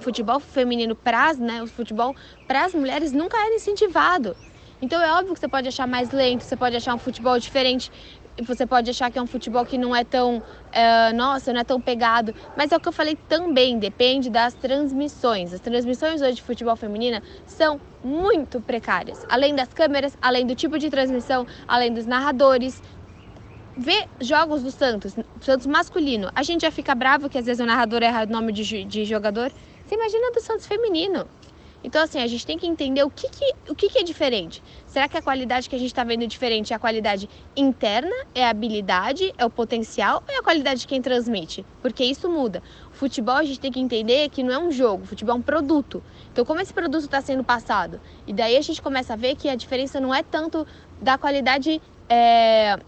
[0.00, 2.16] futebol feminino para né, o futebol
[2.48, 4.36] para as mulheres nunca era incentivado.
[4.82, 7.90] Então é óbvio que você pode achar mais lento, você pode achar um futebol diferente,
[8.42, 11.64] você pode achar que é um futebol que não é tão, uh, nossa, não é
[11.64, 12.34] tão pegado.
[12.56, 15.52] Mas é o que eu falei também, depende das transmissões.
[15.52, 19.26] As transmissões hoje de futebol feminina são muito precárias.
[19.28, 22.82] Além das câmeras, além do tipo de transmissão, além dos narradores.
[23.76, 27.66] Ver jogos do Santos, Santos masculino, a gente já fica bravo que às vezes o
[27.66, 29.50] narrador erra o nome de, de jogador.
[29.86, 31.26] Você imagina do Santos feminino.
[31.82, 34.62] Então, assim, a gente tem que entender o que, que, o que, que é diferente.
[34.86, 38.44] Será que a qualidade que a gente está vendo diferente é a qualidade interna, é
[38.44, 41.64] a habilidade, é o potencial ou é a qualidade de quem transmite?
[41.80, 42.62] Porque isso muda.
[42.92, 45.38] O futebol a gente tem que entender que não é um jogo, o futebol é
[45.38, 46.02] um produto.
[46.32, 48.00] Então, como esse produto está sendo passado?
[48.26, 50.66] E daí a gente começa a ver que a diferença não é tanto
[51.00, 52.78] da qualidade é,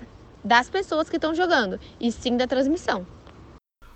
[0.45, 3.07] das pessoas que estão jogando, e sim da transmissão.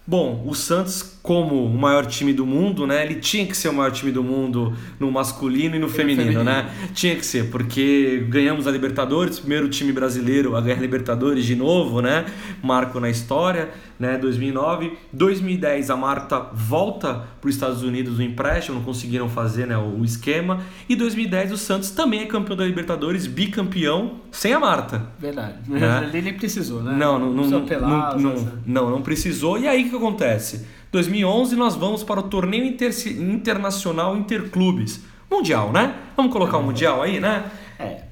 [0.09, 3.05] Bom, o Santos, como o maior time do mundo, né?
[3.05, 6.45] Ele tinha que ser o maior time do mundo no masculino e no feminino, feminino,
[6.45, 6.71] né?
[6.95, 11.57] Tinha que ser, porque ganhamos a Libertadores, primeiro time brasileiro a ganhar a Libertadores de
[11.57, 12.25] novo, né?
[12.63, 14.97] Marco na história né, 2009.
[15.12, 20.05] 2010 a Marta volta para os Estados Unidos no empréstimo, não conseguiram fazer né, o
[20.05, 20.61] esquema.
[20.88, 25.07] E 2010 o Santos também é campeão da Libertadores, bicampeão, sem a Marta.
[25.18, 25.55] Verdade.
[25.68, 26.11] Né?
[26.12, 26.92] Ele nem precisou, né?
[26.92, 29.59] Não, não, não, não, não, não, não precisou.
[29.59, 30.66] E aí o que acontece?
[30.92, 35.03] 2011 nós vamos para o torneio inter internacional interclubes.
[35.30, 35.94] Mundial, né?
[36.16, 37.44] Vamos colocar o um mundial aí, né?
[37.78, 38.07] É.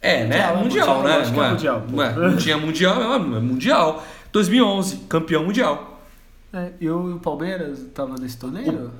[0.00, 0.52] É, né?
[0.52, 1.16] Mundial, mundial, né?
[1.16, 1.82] Acho que é mundial.
[2.16, 4.04] Não tinha mundial, é mundial.
[4.34, 5.93] 2011, campeão mundial.
[6.54, 8.92] É, e o Palmeiras estava nesse torneio?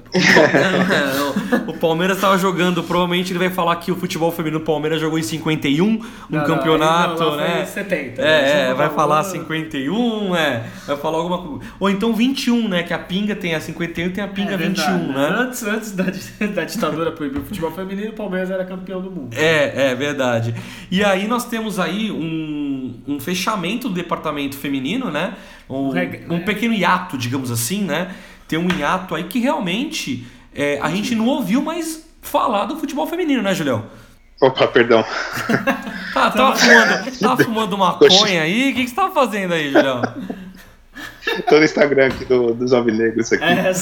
[1.68, 5.00] O, o Palmeiras estava jogando, provavelmente ele vai falar que o futebol feminino do Palmeiras
[5.00, 7.64] jogou em 51, um não, campeonato, não, né?
[7.64, 8.70] 70, é, né?
[8.70, 11.72] é vai falar 51, é, vai falar alguma coisa.
[11.78, 12.82] Ou então 21, né?
[12.82, 15.14] Que a pinga tem a 51 e tem a pinga é, 21, né?
[15.14, 15.36] né?
[15.38, 16.06] Antes, antes da,
[16.52, 19.32] da ditadura proibir o futebol feminino, o Palmeiras era campeão do mundo.
[19.32, 20.56] É, é verdade.
[20.90, 25.34] E aí nós temos aí um, um fechamento do departamento feminino, né?
[25.68, 25.90] Um,
[26.34, 28.14] um pequeno hiato, digamos assim, né?
[28.46, 33.06] Tem um hiato aí que realmente é, a gente não ouviu mais falar do futebol
[33.06, 33.86] feminino, né, Julião?
[34.40, 35.04] Opa, perdão.
[36.12, 38.70] tá, tava fumando, tava fumando maconha aí?
[38.70, 40.02] O que, que você tava fazendo aí, Julião?
[41.48, 43.42] Tô no Instagram aqui do, dos Alvinegros aqui.
[43.42, 43.72] É,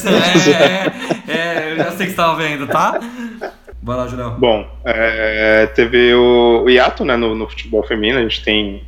[1.28, 3.00] é, é, eu já sei que você tava vendo, tá?
[3.82, 4.38] Vai lá, Julião.
[4.38, 8.84] Bom, é, teve o, o hiato né, no, no futebol feminino, a gente tem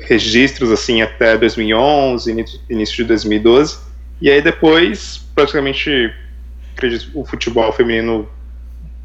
[0.00, 2.30] registros assim até 2011,
[2.68, 3.78] início de 2012.
[4.20, 6.12] E aí depois, praticamente,
[6.76, 8.28] acredito, o futebol feminino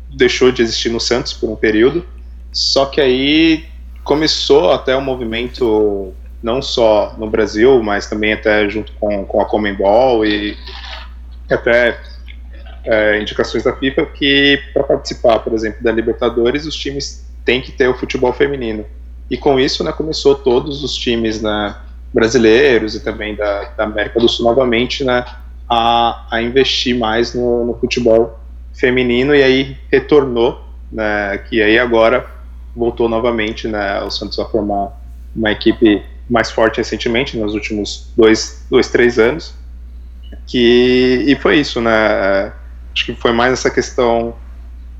[0.09, 2.05] deixou de existir no Santos por um período.
[2.51, 3.65] Só que aí
[4.03, 9.41] começou até o um movimento não só no Brasil, mas também até junto com, com
[9.41, 10.57] a Comembol e
[11.49, 11.97] até
[12.83, 17.71] é, indicações da FIFA que para participar, por exemplo, da Libertadores, os times têm que
[17.71, 18.85] ter o futebol feminino.
[19.29, 21.75] E com isso, né, começou todos os times né,
[22.13, 25.25] brasileiros e também da, da América do Sul novamente né,
[25.69, 28.39] a, a investir mais no, no futebol
[28.73, 30.61] feminino e aí retornou,
[30.91, 32.25] né, que aí agora
[32.75, 34.91] voltou novamente né, o Santos a formar
[35.35, 39.53] uma equipe mais forte recentemente, nos últimos dois, dois três anos.
[40.47, 42.51] Que, e foi isso, né?
[42.93, 44.35] Acho que foi mais essa questão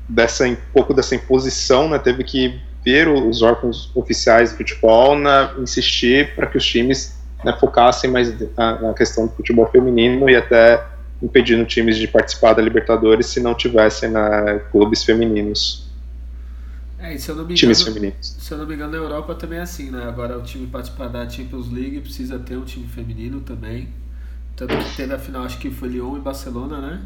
[0.08, 1.98] dessa um pouco dessa imposição, né?
[1.98, 7.56] Teve que ver os órgãos oficiais de futebol na insistir para que os times né,
[7.58, 10.84] focassem mais na, na, questão do futebol feminino e até
[11.22, 15.84] impedindo times de participar da Libertadores se não tivessem né, clubes femininos.
[16.98, 18.36] É, se eu não me times engano, femininos.
[18.38, 20.04] Se eu não me engano, na Europa também é assim, né?
[20.04, 23.88] Agora o time participar da Champions League precisa ter um time feminino também.
[24.56, 27.02] Tanto que teve a final, acho que foi Lyon e Barcelona, né?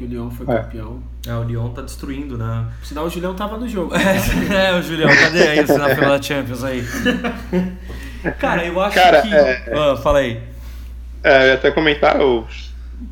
[0.00, 0.58] Que o Lyon foi É.
[0.62, 1.02] campeão.
[1.26, 2.64] É, o Lyon tá destruindo, né?
[2.82, 3.92] Sinal o Julião tava no jogo.
[3.94, 6.82] É, o Julião, cadê aí você na final da Champions aí?
[8.38, 9.34] Cara, eu acho Cara, que.
[9.34, 10.40] é- Ah, fala aí.
[11.22, 12.46] É, até comentar, eu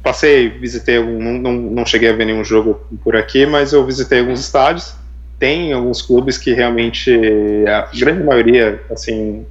[0.03, 3.85] passei, visitei algum, não, não, não cheguei a ver nenhum jogo por aqui, mas eu
[3.85, 4.95] visitei alguns estádios.
[5.39, 7.11] Tem alguns clubes que realmente,
[7.69, 9.47] a grande maioria, assim,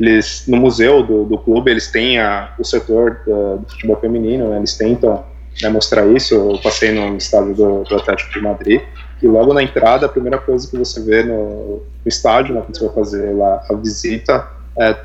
[0.00, 4.48] eles no museu do, do clube eles têm a, o setor da- do futebol feminino,
[4.50, 5.24] né, eles tentam
[5.70, 6.34] mostrar isso.
[6.34, 8.80] Eu passei no estádio do, do Atlético de Madrid
[9.22, 12.78] e logo na entrada a primeira coisa que você vê no, no estádio, né, quando
[12.78, 14.46] você vai fazer lá a visita,
[14.78, 14.96] é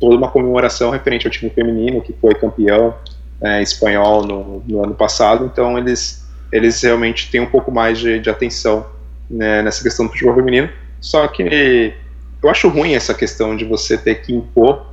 [0.00, 2.94] toda uma comemoração referente ao time feminino que foi campeão
[3.40, 5.44] é, espanhol no, no ano passado.
[5.44, 8.84] Então eles eles realmente têm um pouco mais de, de atenção
[9.30, 10.68] né, nessa questão do futebol feminino.
[11.00, 11.94] Só que
[12.42, 14.86] eu acho ruim essa questão de você ter que impor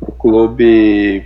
[0.00, 1.24] o clube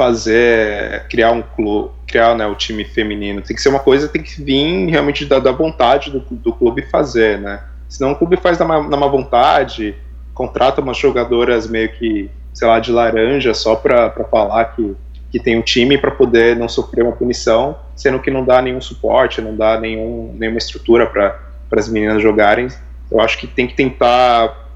[0.00, 3.42] fazer criar um clube criar né, o time feminino.
[3.42, 6.80] Tem que ser uma coisa tem que vir realmente da, da vontade do, do clube
[6.90, 7.62] fazer né?
[7.86, 9.94] Senão o clube faz na má, na má vontade
[10.32, 14.96] contrata umas jogadoras meio que sei lá de laranja só para falar que
[15.30, 18.80] que tem um time para poder não sofrer uma punição sendo que não dá nenhum
[18.80, 21.38] suporte não dá nenhum, nenhuma estrutura para
[21.70, 22.68] as meninas jogarem.
[23.10, 24.66] Eu acho que tem que tentar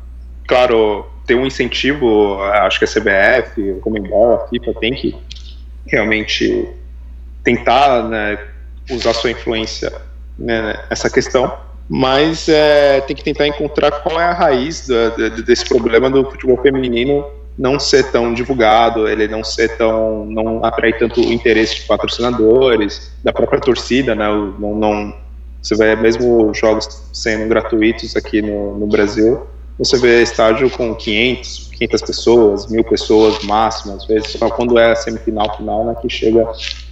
[0.46, 5.16] claro, ter um incentivo, acho que a CBF, o Comembol, a FIFA tem que
[5.86, 6.68] realmente
[7.42, 8.38] tentar né,
[8.90, 9.92] usar sua influência
[10.38, 11.56] né, nessa questão,
[11.88, 16.56] mas é, tem que tentar encontrar qual é a raiz da, desse problema do futebol
[16.62, 17.24] feminino
[17.56, 23.32] não ser tão divulgado, ele não ser tão, não atrair tanto interesse de patrocinadores, da
[23.32, 25.24] própria torcida, né, não, não
[25.62, 29.46] você vê mesmo jogos sendo gratuitos aqui no, no Brasil,
[29.78, 34.94] você vê estádio com 500, 500 pessoas, mil pessoas máximo, às vezes, só quando é
[34.94, 36.46] semifinal, final, né, que chega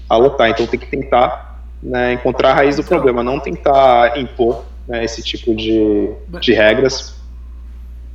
[0.09, 0.51] a lotar.
[0.51, 5.23] Então tem que tentar né, encontrar a raiz do problema, não tentar impor né, esse
[5.23, 6.11] tipo de,
[6.41, 7.15] de regras.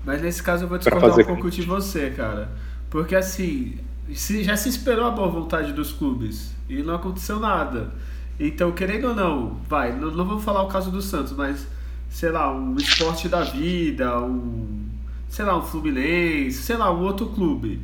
[0.05, 2.49] Mas nesse caso eu vou discordar um pouco de você, cara.
[2.89, 3.77] Porque assim,
[4.13, 7.91] se, já se esperou a boa vontade dos clubes e não aconteceu nada.
[8.39, 11.67] Então, querendo ou não, vai, não, não vou falar o caso do Santos, mas
[12.09, 14.85] sei lá, um esporte da vida, um,
[15.29, 17.81] sei lá, um Fluminense, sei lá, um outro clube.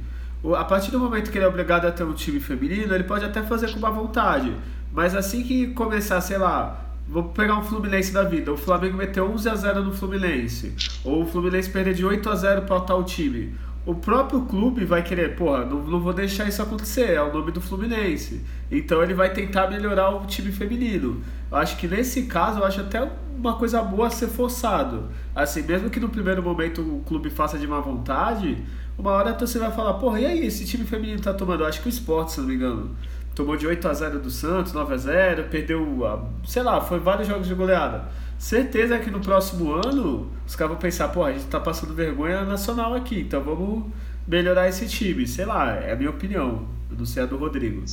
[0.58, 3.24] A partir do momento que ele é obrigado a ter um time feminino, ele pode
[3.24, 4.54] até fazer com má vontade.
[4.92, 9.30] Mas assim que começar, sei lá, vou pegar um Fluminense da vida, o Flamengo meteu
[9.32, 13.04] 11 a 0 no Fluminense, ou o Fluminense perder de 8 a 0 para tal
[13.04, 13.54] time.
[13.86, 17.52] O próprio clube vai querer, porra, não, não vou deixar isso acontecer, é o nome
[17.52, 18.42] do Fluminense.
[18.72, 21.22] Então ele vai tentar melhorar o time feminino.
[21.52, 23.06] Eu acho que nesse caso, eu acho até
[23.38, 25.10] uma coisa boa ser forçado.
[25.36, 28.64] Assim, mesmo que no primeiro momento o clube faça de má vontade,
[28.98, 31.64] uma hora a torcida vai falar, porra, e aí, esse time feminino tá tomando?
[31.64, 32.96] Eu acho que o esporte, se não me engano,
[33.36, 37.00] tomou de 8 a 0 do Santos, 9 a 0 perdeu, a, sei lá, foi
[37.00, 38.06] vários jogos de goleada.
[38.38, 42.44] Certeza que no próximo ano os caras vão pensar, pô, a gente tá passando vergonha
[42.44, 43.86] nacional aqui, então vamos
[44.28, 45.26] melhorar esse time.
[45.28, 46.66] Sei lá, é a minha opinião.
[46.92, 47.84] Eu não sei a do Rodrigo.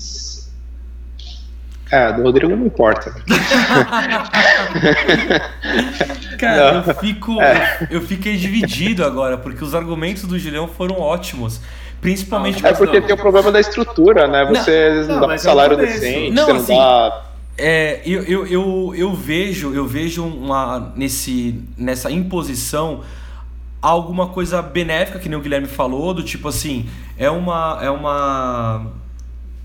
[1.91, 3.13] É, do Rodrigo não importa.
[6.39, 7.41] Cara, eu fico.
[7.43, 7.89] É.
[7.91, 11.61] Eu fiquei dividido agora, porque os argumentos do Julião foram ótimos.
[12.01, 13.07] Principalmente É porque não.
[13.07, 14.47] tem o problema da estrutura, né?
[14.47, 17.23] Você não, não dá um salário é decente, não, você não assim, dá.
[17.59, 23.03] É, eu, eu, eu, eu vejo, eu vejo uma, nesse, nessa imposição
[23.83, 26.89] alguma coisa benéfica, que nem o Guilherme falou, do tipo assim,
[27.19, 27.79] é uma.
[27.83, 28.87] É uma.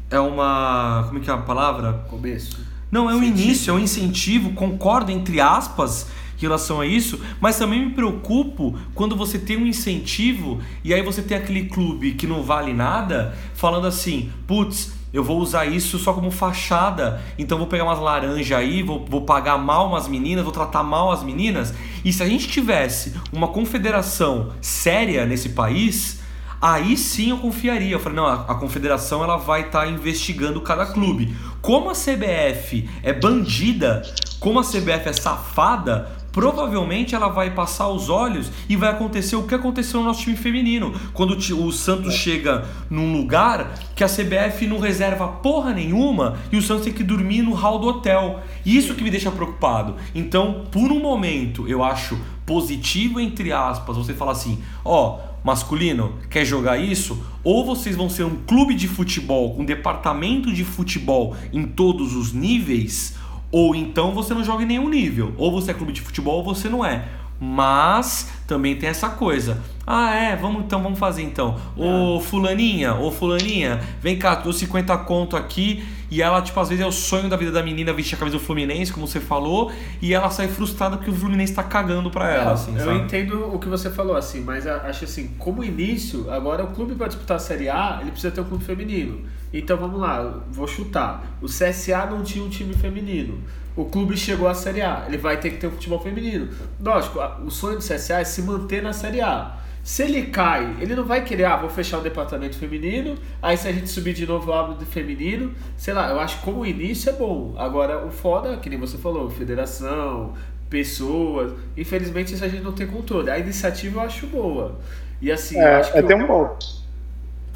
[0.10, 1.06] É uma.
[1.08, 1.94] Como é que é a palavra?
[2.10, 2.66] Começo.
[2.92, 3.40] Não, é um Sentido.
[3.40, 6.08] início, é um incentivo, concordo entre aspas
[6.38, 11.02] em relação a isso, mas também me preocupo quando você tem um incentivo e aí
[11.02, 15.98] você tem aquele clube que não vale nada falando assim, putz, eu vou usar isso
[15.98, 20.44] só como fachada, então vou pegar umas laranjas aí, vou, vou pagar mal umas meninas,
[20.44, 21.74] vou tratar mal as meninas.
[22.04, 26.20] E se a gente tivesse uma confederação séria nesse país,
[26.62, 27.94] aí sim eu confiaria.
[27.94, 31.34] Eu falei, não, a, a confederação ela vai estar tá investigando cada clube.
[31.62, 34.02] Como a CBF é bandida,
[34.42, 39.44] como a CBF é safada, provavelmente ela vai passar os olhos e vai acontecer o
[39.44, 40.94] que aconteceu no nosso time feminino.
[41.14, 46.62] Quando o Santos chega num lugar que a CBF não reserva porra nenhuma e o
[46.62, 48.42] Santos tem que dormir no hall do hotel.
[48.66, 49.96] Isso que me deixa preocupado.
[50.14, 56.16] Então, por um momento, eu acho positivo, entre aspas, você falar assim, ó, oh, masculino,
[56.30, 57.18] quer jogar isso?
[57.46, 62.34] Ou vocês vão ser um clube de futebol, um departamento de futebol em todos os
[62.34, 63.16] níveis,
[63.58, 65.34] ou então você não joga em nenhum nível.
[65.38, 67.08] Ou você é clube de futebol ou você não é.
[67.40, 69.62] Mas também tem essa coisa.
[69.86, 71.60] Ah, é, vamos então, vamos fazer então.
[71.76, 76.84] Ô fulaninha, ô fulaninha, vem cá, dou 50 conto aqui e ela, tipo, às vezes
[76.84, 79.72] é o sonho da vida da menina vestir a camisa do Fluminense, como você falou,
[80.02, 83.00] e ela sai frustrada porque o Fluminense tá cagando pra ela, assim, eu sabe?
[83.00, 87.08] entendo o que você falou, assim, mas acho assim, como início, agora o clube para
[87.08, 89.22] disputar a Série A, ele precisa ter um clube feminino.
[89.52, 91.38] Então vamos lá, vou chutar.
[91.42, 93.40] O CSA não tinha um time feminino.
[93.76, 96.50] O clube chegou à Série A, ele vai ter que ter um futebol feminino.
[96.80, 99.58] Lógico, o sonho do CSA é se manter na Série A.
[99.84, 103.68] Se ele cai, ele não vai querer, ah, vou fechar o departamento feminino, aí se
[103.68, 106.66] a gente subir de novo eu abro do feminino, sei lá, eu acho que como
[106.66, 107.54] início é bom.
[107.58, 110.34] Agora, o foda, que nem você falou, federação,
[110.70, 113.30] pessoas, infelizmente isso a gente não tem controle.
[113.30, 114.80] A iniciativa eu acho boa.
[115.22, 116.58] E assim, eu É, acho que é o- uma,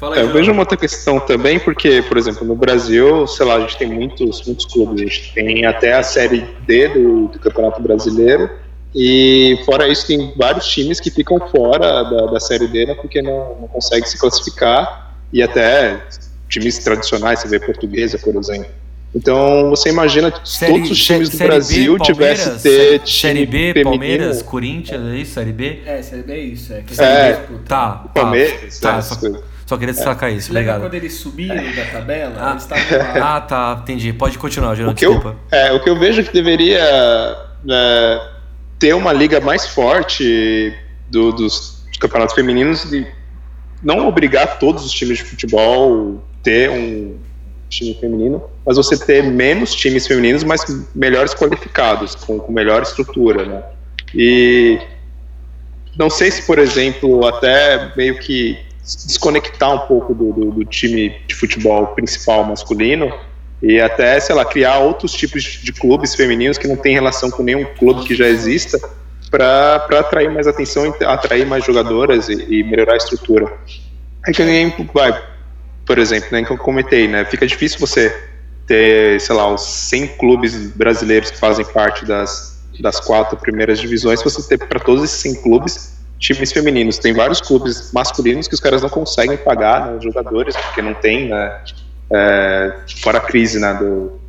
[0.00, 0.32] Fala É, eu João.
[0.34, 3.86] vejo uma outra questão também, porque, por exemplo, no Brasil, sei lá, a gente tem
[3.88, 8.48] muitos, muitos clubes, a gente tem até a Série D do, do Campeonato Brasileiro,
[8.94, 13.20] e fora isso tem vários times que ficam fora da, da Série D, né, porque
[13.20, 16.00] não, não conseguem se classificar, e até
[16.48, 18.66] times tradicionais, você vê Portuguesa, por exemplo.
[19.14, 23.72] Então, você imagina que Série- todos os times do Série Brasil tivessem ter Série B,
[23.72, 24.44] time Palmeiras, feminino.
[24.50, 25.32] Corinthians, é isso?
[25.34, 25.78] Série B?
[25.84, 26.80] É, Série B é isso, é.
[26.82, 26.96] Que É.
[26.96, 27.58] Série B.
[27.68, 27.96] Tá, tá.
[28.14, 29.38] Palmeiras, tá, né,
[29.70, 30.90] só, queria destacar isso, Lembra obrigado.
[30.90, 32.34] quando eles subiram da tabela?
[32.38, 32.50] Ah.
[32.50, 33.36] Eles estavam lá.
[33.36, 34.12] Ah, tá, entendi.
[34.12, 35.38] Pode continuar, Geraldo, que, eu, desculpa.
[35.50, 36.80] é, o que eu vejo que deveria
[37.68, 38.28] é,
[38.80, 40.74] ter uma liga mais forte
[41.08, 43.06] do- dos campeonatos femininos e
[43.82, 47.16] não obrigar todos os times de futebol ter um
[47.68, 50.60] time feminino, mas você ter menos times femininos, mas
[50.94, 53.62] melhores qualificados, com, com melhor estrutura, né?
[54.12, 54.80] E
[55.96, 58.58] não sei se, por exemplo, até meio que
[59.06, 63.12] desconectar um pouco do, do- do time de futebol principal masculino
[63.62, 67.42] e até, sei lá, criar outros tipos de clubes femininos que não tem relação com
[67.42, 68.78] nenhum clube que já exista
[69.30, 73.52] para atrair mais atenção, atrair mais jogadoras e, e melhorar a estrutura.
[74.26, 75.22] É que nem vai,
[75.86, 78.14] por exemplo, né, que eu comentei, né, fica difícil você
[78.66, 84.22] ter, sei lá, os 100 clubes brasileiros que fazem parte das, das quatro primeiras divisões,
[84.22, 86.98] você ter para todos esses 100 clubes times femininos.
[86.98, 90.94] Tem vários clubes masculinos que os caras não conseguem pagar né, os jogadores, porque não
[90.94, 91.60] tem, né,
[92.12, 94.20] é, fora a crise né, do,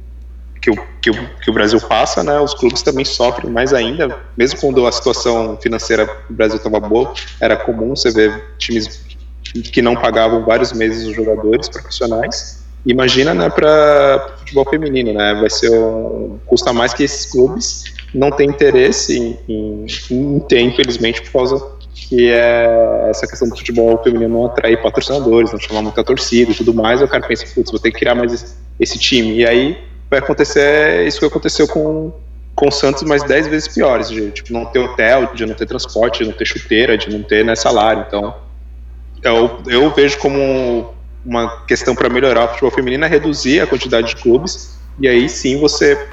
[0.61, 4.17] que, o, que, o, que o Brasil passa, né, os clubes também sofrem mais ainda,
[4.37, 9.11] mesmo quando a situação financeira do Brasil estava boa, era comum você ver times
[9.53, 12.63] que não pagavam vários meses os jogadores profissionais.
[12.85, 17.83] Imagina né, para futebol feminino, né, vai ser um, custa mais que esses clubes
[18.13, 23.55] não têm interesse em, em, em ter, infelizmente, por causa que é essa questão do
[23.55, 27.45] futebol feminino não atrair patrocinadores, não chamar muita torcida e tudo mais, o cara pensa,
[27.53, 29.37] putz, vou ter que criar mais esse, time.
[29.37, 29.77] E aí
[30.09, 32.11] vai acontecer isso que aconteceu com,
[32.55, 35.65] com o Santos, mas 10 vezes piores, de tipo, não ter hotel, de não ter
[35.65, 38.05] transporte, de não ter chuteira, de não ter né, salário.
[38.07, 38.35] Então,
[39.23, 40.93] eu, eu vejo como
[41.25, 45.29] uma questão para melhorar o futebol feminino é reduzir a quantidade de clubes, e aí
[45.29, 46.07] sim você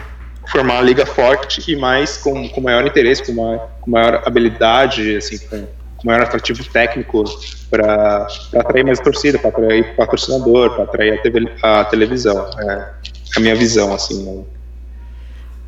[0.51, 5.17] formar uma liga forte e mais com, com maior interesse, com maior, com maior habilidade,
[5.17, 7.25] assim, com, com maior atrativo técnico
[7.71, 8.27] para
[8.57, 12.49] atrair mais torcida, para atrair patrocinador, para atrair a, TV, a televisão.
[12.61, 12.91] É
[13.37, 14.45] a minha visão, assim, né?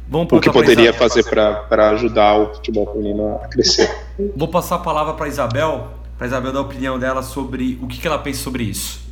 [0.08, 3.88] Vamos o que poderia fazer para ajudar o futebol feminino a crescer.
[4.34, 8.00] Vou passar a palavra para Isabel, para Isabel dar a opinião dela sobre o que,
[8.00, 9.09] que ela pensa sobre isso.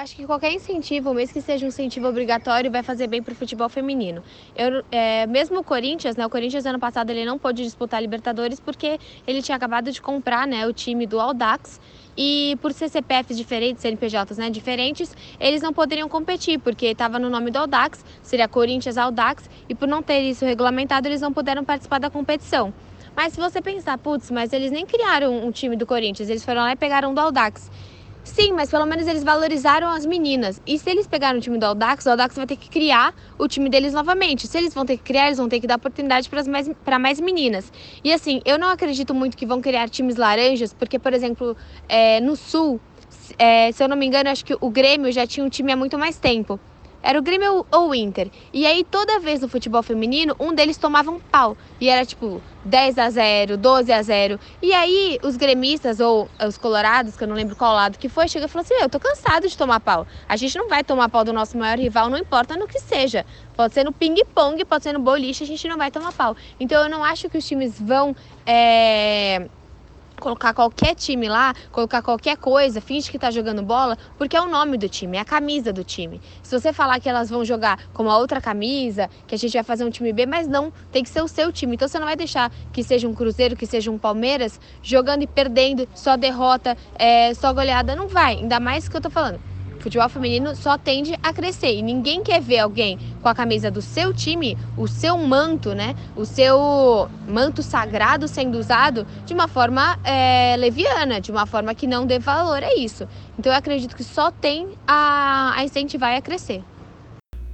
[0.00, 3.36] Acho que qualquer incentivo, mesmo que seja um incentivo obrigatório, vai fazer bem para o
[3.36, 4.24] futebol feminino.
[4.56, 6.24] Eu, é, mesmo o Corinthians, né?
[6.24, 10.00] O Corinthians ano passado ele não pôde disputar a Libertadores porque ele tinha acabado de
[10.00, 11.78] comprar, né, o time do Audax
[12.16, 17.28] e por ser CPFs diferentes, CNPJs, né, diferentes, eles não poderiam competir porque estava no
[17.28, 21.62] nome do Audax, seria Corinthians Audax e por não ter isso regulamentado, eles não puderam
[21.62, 22.72] participar da competição.
[23.14, 26.62] Mas se você pensar, putz, mas eles nem criaram um time do Corinthians, eles foram
[26.62, 27.70] lá e pegaram do Audax.
[28.32, 30.60] Sim, mas pelo menos eles valorizaram as meninas.
[30.64, 33.48] E se eles pegaram o time do Audax, o Audax vai ter que criar o
[33.48, 34.46] time deles novamente.
[34.46, 36.70] Se eles vão ter que criar, eles vão ter que dar oportunidade para mais,
[37.00, 37.72] mais meninas.
[38.04, 41.56] E assim, eu não acredito muito que vão criar times laranjas, porque, por exemplo,
[41.88, 42.80] é, no Sul,
[43.36, 45.76] é, se eu não me engano, acho que o Grêmio já tinha um time há
[45.76, 46.60] muito mais tempo.
[47.02, 48.30] Era o Grêmio ou o Inter.
[48.52, 51.56] E aí, toda vez no futebol feminino, um deles tomava um pau.
[51.80, 56.58] E era tipo 10 a 0 12 a 0 E aí, os gremistas ou os
[56.58, 59.00] colorados, que eu não lembro qual lado que foi, chegou e falou assim: Eu tô
[59.00, 60.06] cansado de tomar pau.
[60.28, 63.24] A gente não vai tomar pau do nosso maior rival, não importa no que seja.
[63.56, 66.36] Pode ser no ping-pong, pode ser no boliche, a gente não vai tomar pau.
[66.58, 68.14] Então, eu não acho que os times vão.
[68.46, 69.48] É
[70.20, 74.46] colocar qualquer time lá, colocar qualquer coisa, finge que tá jogando bola, porque é o
[74.48, 76.20] nome do time, é a camisa do time.
[76.42, 79.64] Se você falar que elas vão jogar com a outra camisa, que a gente vai
[79.64, 81.74] fazer um time B, mas não, tem que ser o seu time.
[81.74, 85.26] Então você não vai deixar que seja um Cruzeiro, que seja um Palmeiras, jogando e
[85.26, 87.96] perdendo, só derrota, é, só goleada.
[87.96, 89.49] Não vai, ainda mais que eu tô falando
[89.80, 93.80] futebol feminino só tende a crescer e ninguém quer ver alguém com a camisa do
[93.80, 95.94] seu time, o seu manto, né?
[96.16, 101.86] O seu manto sagrado sendo usado de uma forma é, leviana, de uma forma que
[101.86, 103.08] não dê valor a isso.
[103.38, 106.62] Então eu acredito que só tem a, a incentivar a crescer.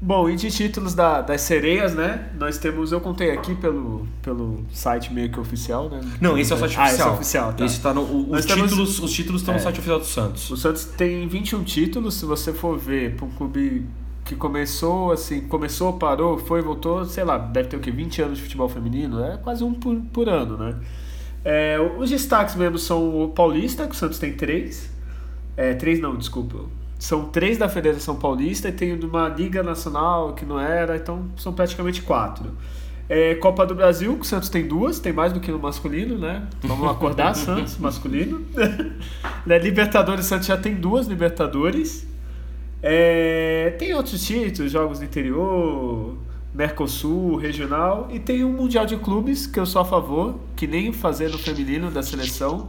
[0.07, 2.30] Bom, e de títulos da, das sereias, né?
[2.38, 6.00] Nós temos, eu contei aqui pelo, pelo site meio que oficial, né?
[6.20, 6.94] Não, esse é o site ah, oficial.
[6.94, 7.64] Esse é oficial, tá.
[7.64, 10.04] Esse tá no, o, os, temos, títulos, os títulos estão é, no site oficial do
[10.04, 10.48] Santos.
[10.48, 13.84] O Santos tem 21 títulos, se você for ver para um clube
[14.24, 17.90] que começou, assim, começou, parou, foi, voltou, sei lá, deve ter o quê?
[17.90, 20.76] 20 anos de futebol feminino, é quase um por, por ano, né?
[21.44, 24.88] É, os destaques mesmo são o Paulista, que o Santos tem três.
[25.57, 26.59] É, três não, desculpa
[26.99, 31.53] são três da Federação Paulista e tem uma Liga Nacional que não era, então são
[31.53, 32.51] praticamente quatro.
[33.09, 36.18] É, Copa do Brasil, que o Santos tem duas, tem mais do que no masculino,
[36.18, 36.47] né?
[36.62, 38.44] Vamos acordar, Santos, masculino.
[39.47, 39.59] né?
[39.59, 42.07] Libertadores, Santos já tem duas Libertadores.
[42.82, 46.16] É, tem outros títulos, jogos do interior,
[46.53, 50.92] Mercosul, regional, e tem um Mundial de Clubes, que eu sou a favor, que nem
[50.92, 52.66] fazer no feminino da seleção,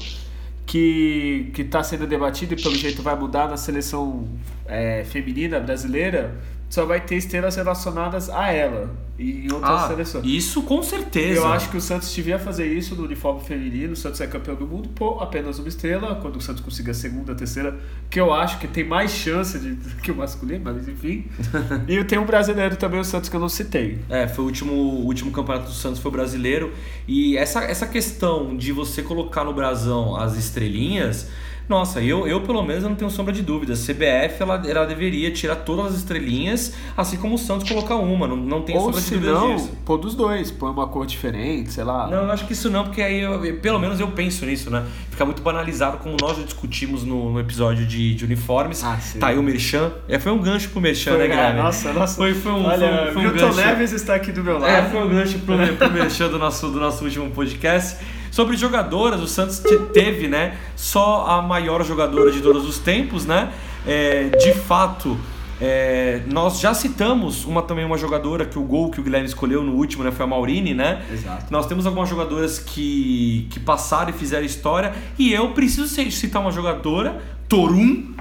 [0.67, 4.27] que está sendo debatido e pelo jeito vai mudar na seleção
[4.65, 6.35] é, feminina brasileira,
[6.69, 10.25] só vai ter estrelas relacionadas a ela e em outras ah, seleções.
[10.25, 11.39] Isso com certeza.
[11.39, 13.93] Eu acho que o Santos devia fazer isso no uniforme feminino.
[13.93, 16.15] O Santos é campeão do mundo, pô, apenas uma estrela.
[16.21, 17.75] Quando o Santos conseguir a segunda, a terceira,
[18.09, 21.25] que eu acho que tem mais chance de, que o masculino, mas enfim.
[21.87, 23.99] e tem um brasileiro também, o Santos, que eu não citei.
[24.09, 26.71] É, foi o último, o último campeonato do Santos, foi brasileiro.
[27.07, 31.27] E essa, essa questão de você colocar no brasão as estrelinhas
[31.69, 33.73] nossa, eu, eu pelo menos não tenho sombra de dúvida.
[33.73, 38.25] A CBF ela, ela deveria tirar todas as estrelinhas, assim como o Santos colocar uma.
[38.25, 39.71] Não, não tem sombra de dúvida não, disso.
[39.83, 42.07] Pô, dos dois, põe uma cor diferente, sei lá.
[42.07, 44.85] Não, eu acho que isso não, porque aí eu, pelo menos eu penso nisso, né?
[45.11, 48.83] Fica muito banalizado, como nós já discutimos no, no episódio de, de uniformes.
[48.83, 49.19] Ah, sim.
[49.19, 49.91] Tá aí o Merchan.
[50.07, 51.59] É, foi um gancho pro Merchan, foi, né, Guilherme?
[51.59, 52.15] É, nossa, nossa.
[52.15, 53.57] Foi, foi um, Olha, foi, foi um Milton gancho.
[53.57, 54.71] Neves está aqui do meu lado.
[54.71, 57.97] É, foi um gancho pro, pro Merchan do nosso, do nosso último podcast.
[58.37, 63.51] Sobre jogadoras, o Santos teve, né, só a maior jogadora de todos os tempos, né?
[63.83, 65.17] É, de fato,
[65.59, 69.63] é, nós já citamos uma também uma jogadora que o gol que o Guilherme escolheu
[69.63, 71.03] no último, né, foi a Maurine, né?
[71.11, 71.47] Exato.
[71.49, 76.51] Nós temos algumas jogadoras que, que passaram e fizeram história e eu preciso citar uma
[76.51, 77.19] jogadora,
[77.49, 78.13] Torum,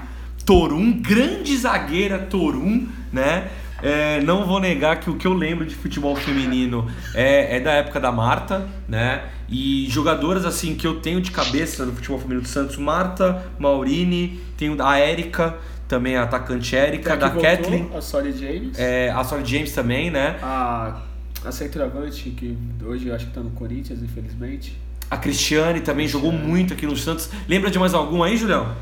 [0.43, 3.49] Torum, grande zagueira Torum, né?
[3.81, 7.71] É, não vou negar que o que eu lembro de futebol feminino é, é, da
[7.73, 9.25] época da Marta, né?
[9.47, 14.39] E jogadoras assim que eu tenho de cabeça no futebol feminino do Santos, Marta, Maurine,
[14.57, 15.57] tenho a Érica,
[15.87, 17.89] também a atacante Érica, da Kathleen.
[17.95, 18.77] A Solly James.
[18.77, 20.37] É, a Solly James também, né?
[20.41, 21.01] A,
[21.45, 24.77] a centroavante, que hoje eu acho que tá no Corinthians, infelizmente.
[25.09, 26.31] A Cristiane também Cristiane.
[26.31, 27.29] jogou muito aqui no Santos.
[27.47, 28.75] Lembra de mais algum aí, Julião?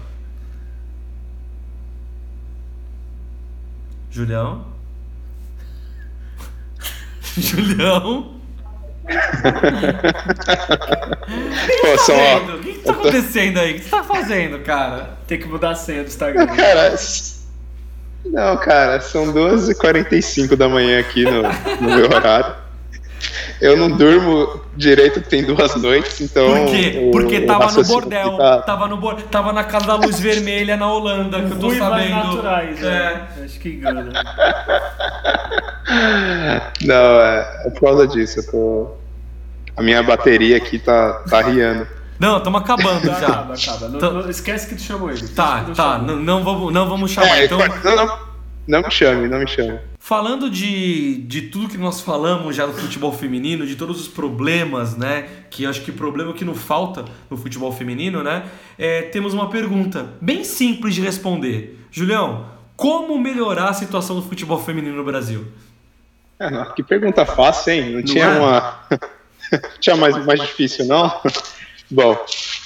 [4.10, 4.75] Julião?
[7.42, 8.36] Julião?
[11.82, 12.38] Pô, só...
[12.38, 13.72] O que, que tá acontecendo aí?
[13.72, 15.18] O que você tá fazendo, cara?
[15.28, 16.48] Tem que mudar a senha do Instagram.
[16.48, 16.96] Cara,
[18.26, 22.56] não, cara, são 2h45 da manhã aqui no, no meu horário.
[23.62, 26.48] Eu não durmo direito, tem duas noites, então.
[26.48, 27.08] Por quê?
[27.08, 28.62] O, Porque tava no bordel, tá...
[28.62, 29.22] tava, no bor...
[29.24, 32.16] tava na casa da luz vermelha na Holanda, que eu tô sabendo.
[32.16, 32.84] naturais, é.
[32.84, 33.28] Né?
[33.46, 34.12] Acho que engana.
[36.82, 38.40] Não, é, é por causa disso.
[38.40, 38.92] Eu tô...
[39.78, 41.88] A minha bateria aqui tá, tá riando.
[42.20, 43.28] Não, estamos acabando já.
[43.28, 43.90] Acaba, acaba.
[43.90, 45.28] Não, não, esquece que tu chamou ele.
[45.28, 45.98] Tá, tá.
[45.98, 47.38] Não, não, vamos, não vamos chamar.
[47.38, 47.58] É, então...
[47.58, 48.20] não, não,
[48.68, 49.80] não me chame, não me chame.
[50.06, 54.96] Falando de, de tudo que nós falamos já do futebol feminino, de todos os problemas,
[54.96, 55.28] né?
[55.50, 58.46] Que acho que problema que não falta no futebol feminino, né?
[58.78, 61.88] É, temos uma pergunta bem simples de responder.
[61.90, 62.46] Julião,
[62.76, 65.48] como melhorar a situação do futebol feminino no Brasil?
[66.38, 67.86] É, que pergunta fácil, hein?
[67.86, 68.40] Não, não tinha é?
[68.40, 68.80] uma.
[69.82, 71.20] tinha mais, mais difícil, não?
[71.90, 72.18] Bom,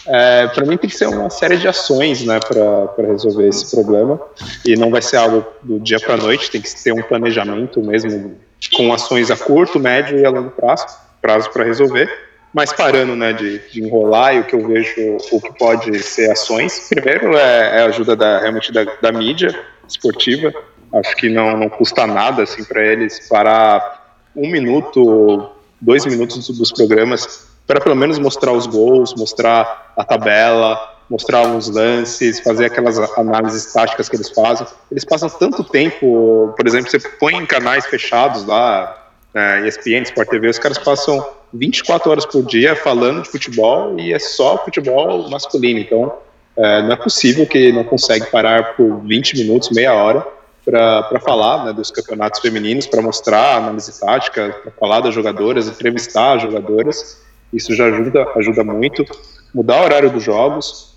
[0.07, 4.20] é, para mim tem que ser uma série de ações né, para resolver esse problema.
[4.65, 7.82] E não vai ser algo do dia para a noite, tem que ter um planejamento
[7.82, 8.38] mesmo,
[8.74, 10.88] com ações a curto, médio e a longo prazo
[11.22, 12.09] prazo para resolver.
[12.53, 16.32] Mas parando né, de, de, enrolar e o que eu vejo, o que pode ser
[16.32, 19.57] ações, primeiro é, é a ajuda da, realmente da, da mídia
[19.88, 20.51] esportiva.
[20.91, 26.72] Acho que não, não custa nada assim, para eles parar um minuto, dois minutos dos
[26.72, 30.76] programas para pelo menos mostrar os gols, mostrar a tabela,
[31.07, 34.65] mostrar uns lances, fazer aquelas análises táticas que eles fazem.
[34.89, 40.30] Eles passam tanto tempo, por exemplo, você põe em canais fechados lá, é, ESPN, Sport
[40.30, 45.30] TV, os caras passam 24 horas por dia falando de futebol e é só futebol
[45.30, 45.80] masculino.
[45.80, 46.11] Então,
[46.57, 50.26] é, não é possível que não consegue parar por 20 minutos, meia hora,
[50.65, 56.38] para falar né, dos campeonatos femininos, para mostrar análise tática, para falar das jogadoras, entrevistar
[56.38, 57.28] as jogadoras.
[57.52, 59.06] Isso já ajuda, ajuda muito.
[59.54, 60.95] Mudar o horário dos jogos,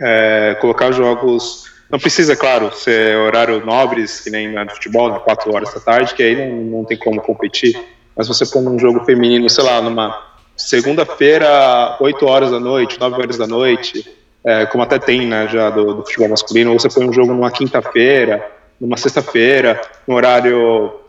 [0.00, 1.64] é, colocar jogos.
[1.90, 6.14] Não precisa, claro, ser horário nobres, que nem no futebol, né, 4 horas da tarde,
[6.14, 7.78] que aí não, não tem como competir.
[8.16, 13.20] Mas você põe um jogo feminino, sei lá, numa segunda-feira, 8 horas da noite, 9
[13.20, 14.06] horas da noite,
[14.44, 17.32] é, como até tem né, já do, do, futebol masculino, ou você põe um jogo
[17.32, 18.46] numa quinta-feira,
[18.80, 21.00] numa sexta-feira, no horário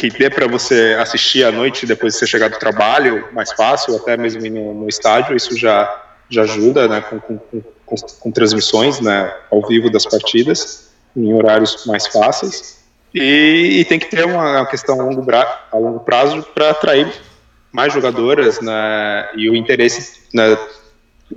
[0.00, 3.94] que dê para você assistir à noite depois de você chegar do trabalho, mais fácil,
[3.96, 7.38] até mesmo no, no estádio, isso já, já ajuda né, com, com,
[7.84, 12.82] com, com, transmissões né, ao vivo das partidas, em horários mais fáceis.
[13.14, 17.12] E, e tem que ter uma questão a longo, a longo prazo para atrair
[17.70, 20.56] mais jogadoras né, e o interesse, né,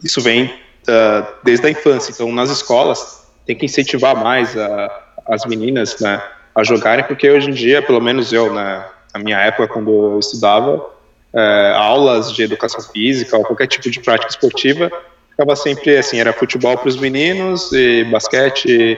[0.02, 2.14] isso vem uh, desde a infância.
[2.14, 6.24] Então, nas escolas, tem que incentivar mais a, as meninas né,
[6.56, 10.20] a jogarem, porque hoje em dia, pelo menos eu, né, na minha época, quando eu
[10.20, 10.86] estudava,
[11.34, 14.92] é, aulas de educação física ou qualquer tipo de prática esportiva,
[15.32, 18.98] ficava sempre assim, era futebol para os meninos e basquete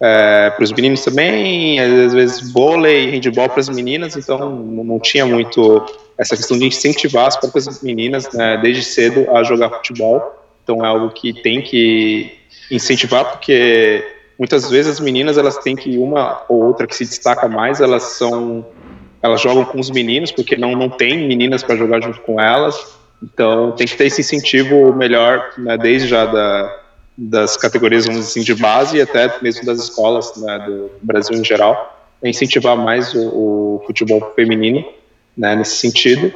[0.00, 4.84] é, para os meninos também, às vezes vôlei e handball para as meninas, então não,
[4.84, 5.86] não, tinha muito
[6.18, 10.20] essa questão de incentivar as próprias meninas né, desde cedo a jogar futebol,
[10.62, 12.36] então é algo que tem que
[12.70, 14.04] incentivar, porque
[14.38, 18.02] muitas vezes as meninas elas têm que uma ou outra que se destaca mais, elas
[18.02, 18.66] são
[19.22, 22.96] elas jogam com os meninos porque não não tem meninas para jogar junto com elas.
[23.22, 26.80] Então tem que ter esse incentivo melhor, né, desde já da,
[27.16, 31.44] das categorias vamos assim de base e até mesmo das escolas né, do Brasil em
[31.44, 34.84] geral, é incentivar mais o, o futebol feminino.
[35.38, 36.32] Né, nesse sentido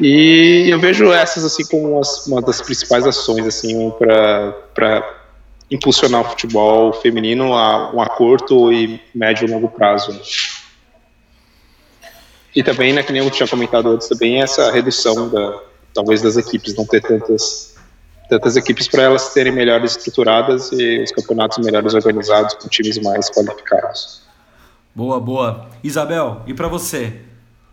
[0.00, 5.21] e eu vejo essas assim como uma das principais ações assim para
[5.72, 10.20] impulsionar o futebol feminino a, um a curto e médio e longo prazo.
[12.54, 15.62] E também, né, que nem eu tinha comentado antes, também essa redução da,
[15.94, 17.74] talvez das equipes, não ter tantas,
[18.28, 23.30] tantas equipes para elas serem melhores estruturadas e os campeonatos melhores organizados com times mais
[23.30, 24.20] qualificados.
[24.94, 25.70] Boa, boa.
[25.82, 27.22] Isabel, e para você,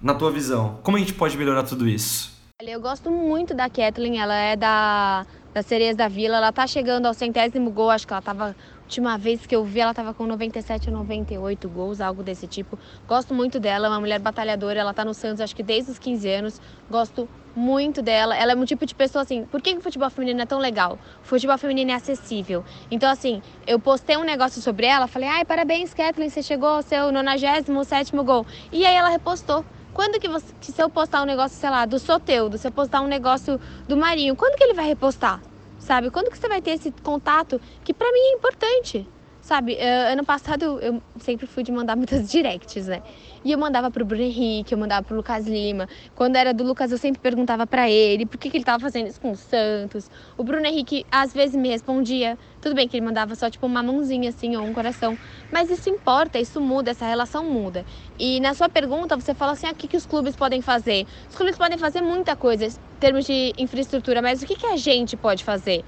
[0.01, 2.39] na tua visão, como a gente pode melhorar tudo isso?
[2.61, 6.37] Eu gosto muito da Kathleen, ela é da das Sereias da Vila.
[6.37, 8.55] Ela tá chegando ao centésimo gol, acho que ela tava.
[8.83, 12.77] Última vez que eu vi, ela tava com 97 ou 98 gols, algo desse tipo.
[13.07, 14.79] Gosto muito dela, é uma mulher batalhadora.
[14.79, 16.61] Ela tá no Santos, acho que desde os 15 anos.
[16.89, 18.35] Gosto muito dela.
[18.35, 19.45] Ela é um tipo de pessoa assim.
[19.45, 20.97] Por que, que o futebol feminino é tão legal?
[21.23, 22.63] O futebol feminino é acessível.
[22.89, 26.81] Então, assim, eu postei um negócio sobre ela, falei, ai, parabéns, Kathleen, você chegou ao
[26.81, 28.45] seu 97 gol.
[28.71, 29.63] E aí ela repostou.
[29.93, 32.71] Quando que, você, que se eu postar um negócio, sei lá, do Soteudo, se eu
[32.71, 35.41] postar um negócio do Marinho, quando que ele vai repostar?
[35.79, 36.11] Sabe?
[36.11, 39.07] Quando que você vai ter esse contato que para mim é importante?
[39.49, 43.01] Sabe, uh, ano passado eu sempre fui de mandar muitas directs, né?
[43.43, 45.87] E eu mandava pro Bruno Henrique, eu mandava pro Lucas Lima.
[46.13, 49.07] Quando era do Lucas, eu sempre perguntava para ele por que, que ele tava fazendo
[49.07, 50.07] isso com o Santos.
[50.37, 52.37] O Bruno Henrique às vezes me respondia.
[52.61, 55.17] Tudo bem que ele mandava só tipo uma mãozinha assim ou um coração.
[55.51, 57.83] Mas isso importa, isso muda, essa relação muda.
[58.19, 61.07] E na sua pergunta, você fala assim: ah, o que, que os clubes podem fazer?
[61.27, 64.77] Os clubes podem fazer muita coisa em termos de infraestrutura, mas o que, que a
[64.77, 65.83] gente pode fazer?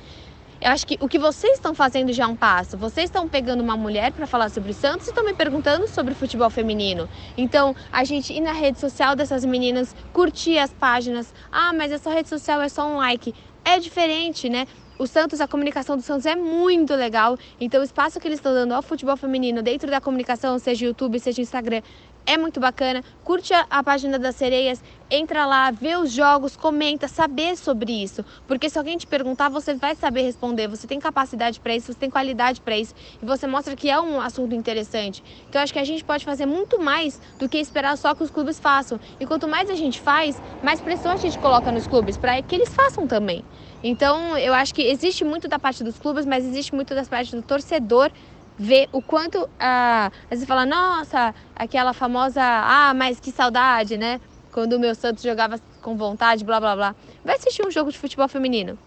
[0.62, 2.78] Eu acho que o que vocês estão fazendo já é um passo.
[2.78, 6.51] Vocês estão pegando uma mulher para falar sobre Santos e estão me perguntando sobre futebol
[6.51, 7.09] feminino.
[7.36, 11.34] Então, a gente ir na rede social dessas meninas, curtir as páginas.
[11.51, 13.34] Ah, mas essa rede social é só um like.
[13.66, 14.68] É diferente, né?
[15.02, 17.36] O Santos, a comunicação do Santos é muito legal.
[17.60, 21.20] Então, o espaço que eles estão dando ao futebol feminino dentro da comunicação, seja YouTube,
[21.20, 21.82] seja Instagram,
[22.24, 23.04] é muito bacana.
[23.24, 24.80] Curte a, página das sereias,
[25.10, 28.24] entra lá, vê os jogos, comenta, saber sobre isso.
[28.47, 30.68] Porque se alguém te perguntar, você vai saber responder.
[30.68, 33.99] Você tem capacidade para isso, você tem qualidade para isso e você mostra que é
[33.99, 35.24] um assunto interessante.
[35.49, 38.22] Então eu acho que a gente pode fazer muito mais do que esperar só que
[38.22, 38.99] os clubes façam.
[39.20, 42.54] E quanto mais a gente faz, mais pressão a gente coloca nos clubes para que
[42.54, 43.44] eles façam também.
[43.84, 47.36] Então eu acho que existe muito da parte dos clubes, mas existe muito da parte
[47.36, 48.12] do torcedor
[48.58, 54.22] ver o quanto ah, vezes fala, nossa, aquela famosa, ah, mas que saudade, né?
[54.52, 56.95] Quando o meu Santos jogava com vontade, blá blá blá.
[57.26, 58.78] Vai assistir um jogo de futebol feminino.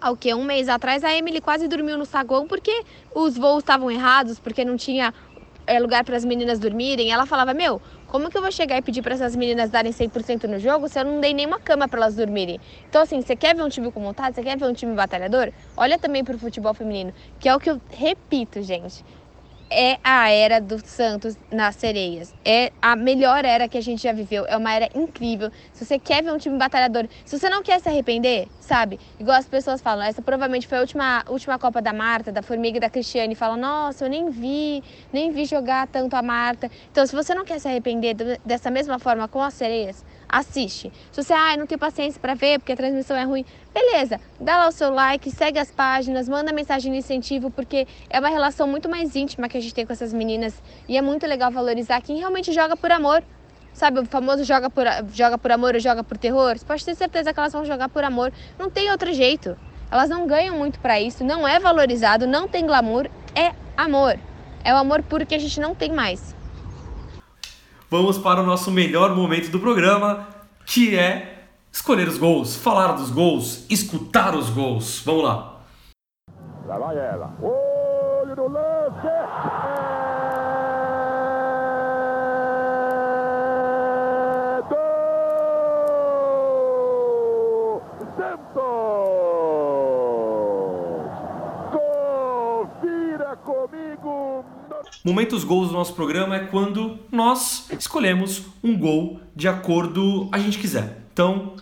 [0.00, 2.82] Ao que um mês atrás a Emily quase dormiu no saguão porque
[3.14, 5.14] os voos estavam errados, porque não tinha
[5.64, 7.12] é, lugar para as meninas dormirem.
[7.12, 7.80] Ela falava: Meu,
[8.12, 11.00] Como que eu vou chegar e pedir para essas meninas darem 100% no jogo se
[11.00, 12.60] eu não dei nenhuma cama para elas dormirem?
[12.86, 14.36] Então, assim, você quer ver um time com vontade?
[14.36, 15.50] Você quer ver um time batalhador?
[15.74, 17.10] Olha também pro futebol feminino,
[17.40, 19.02] que é o que eu repito, gente
[19.72, 22.34] é a era do Santos nas sereias.
[22.44, 24.44] É a melhor era que a gente já viveu.
[24.46, 25.50] É uma era incrível.
[25.72, 29.00] Se você quer ver um time batalhador, se você não quer se arrepender, sabe?
[29.18, 32.76] Igual as pessoas falam, essa provavelmente foi a última, última Copa da Marta, da Formiga
[32.76, 33.34] e da Cristiane.
[33.34, 34.82] Falam, nossa, eu nem vi,
[35.12, 36.70] nem vi jogar tanto a Marta.
[36.90, 40.90] Então, se você não quer se arrepender dessa mesma forma com as sereias, assiste.
[41.12, 43.44] Se você, ah, não tem paciência para ver porque a transmissão é ruim,
[43.74, 48.18] beleza, dá lá o seu like, segue as páginas, manda mensagem de incentivo, porque é
[48.18, 51.26] uma relação muito mais íntima que a gente tem com essas meninas e é muito
[51.26, 53.22] legal valorizar quem realmente joga por amor.
[53.74, 56.58] Sabe, o famoso joga por, joga por amor ou joga por terror?
[56.58, 58.30] Você pode ter certeza que elas vão jogar por amor.
[58.58, 59.56] Não tem outro jeito.
[59.90, 64.18] Elas não ganham muito para isso, não é valorizado, não tem glamour, é amor.
[64.64, 66.34] É o amor puro que a gente não tem mais
[67.92, 70.26] vamos para o nosso melhor momento do programa,
[70.64, 75.02] que é escolher os gols, falar dos gols, escutar os gols.
[75.04, 75.60] Vamos lá.
[76.64, 77.34] Lá vai ela.
[77.42, 79.06] Olho lance.
[84.46, 84.82] É do
[88.16, 88.62] Santos.
[91.70, 94.46] Confira comigo.
[95.04, 100.58] Momentos gols do nosso programa é quando nós escolhemos um gol de acordo a gente
[100.58, 101.02] quiser.
[101.12, 101.56] Então,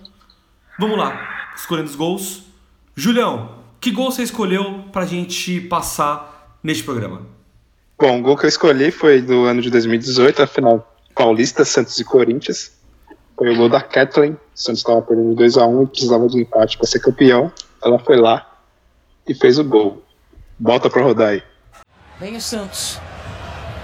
[0.79, 2.43] vamos lá, escolhendo os gols.
[2.95, 7.23] Julião, que gol você escolheu pra gente passar neste programa?
[7.99, 11.99] Bom, o gol que eu escolhi foi do ano de 2018, a final paulista, Santos
[11.99, 12.73] e Corinthians.
[13.39, 14.33] Foi o gol da Kathleen.
[14.33, 17.51] O Santos estava perdendo 2x1 e precisava de um empate para ser campeão.
[17.83, 18.47] Ela foi lá
[19.27, 20.03] e fez o gol.
[20.59, 21.43] Bota pra rodar aí.
[22.19, 23.01] Vem o Santos.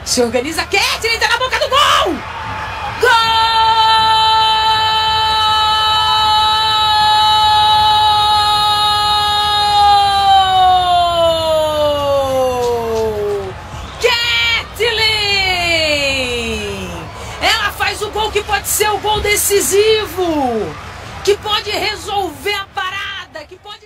[0.07, 2.15] Se organiza, Kathleen tá na boca do gol!
[3.01, 3.11] Gol!
[15.57, 16.91] Kathleen!
[17.43, 20.73] Ela faz o gol que pode ser o gol decisivo,
[21.25, 22.66] que pode resolver a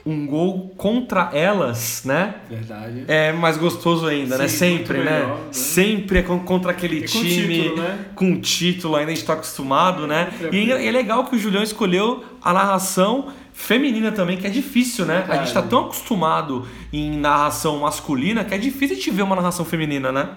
[0.04, 2.36] um gol contra elas, né?
[2.48, 3.04] Verdade.
[3.06, 4.48] É mais gostoso ainda, né?
[4.48, 4.78] Sim, né?
[4.78, 5.36] Sempre, melhor, né?
[5.52, 8.06] Sempre é contra aquele time com título, né?
[8.14, 10.32] com título, ainda a gente tá acostumado, né?
[10.50, 15.04] E é, é legal que o Julião escolheu a narração feminina também, que é difícil,
[15.04, 15.26] né?
[15.28, 19.64] A gente tá tão acostumado em narração masculina que é difícil de ver uma narração
[19.64, 20.30] feminina, né?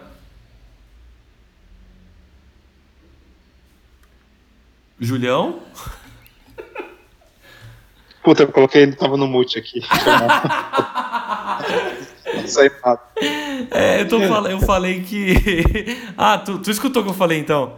[4.99, 5.60] Julião?
[8.24, 9.82] Puta, eu coloquei ele tava no mute aqui.
[12.48, 12.72] Sai
[13.72, 14.48] É, eu, tô fal...
[14.48, 15.36] eu falei que.
[16.18, 17.74] ah, tu, tu escutou o que eu falei então?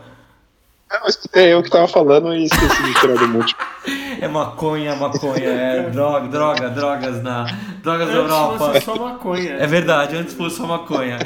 [0.92, 3.56] Eu escutei eu que tava falando e esqueci de tirar do mute.
[4.22, 7.46] É maconha, maconha, é droga, droga, drogas na.
[7.84, 8.58] Drogas da Europa.
[8.58, 9.52] Fosse só maconha.
[9.56, 11.20] É verdade, antes fosse só maconha.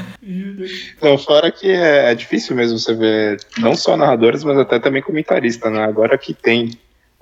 [0.99, 5.03] Não, fora que é, é difícil mesmo você ver não só narradores, mas até também
[5.03, 5.83] comentarista, né?
[5.83, 6.71] Agora que tem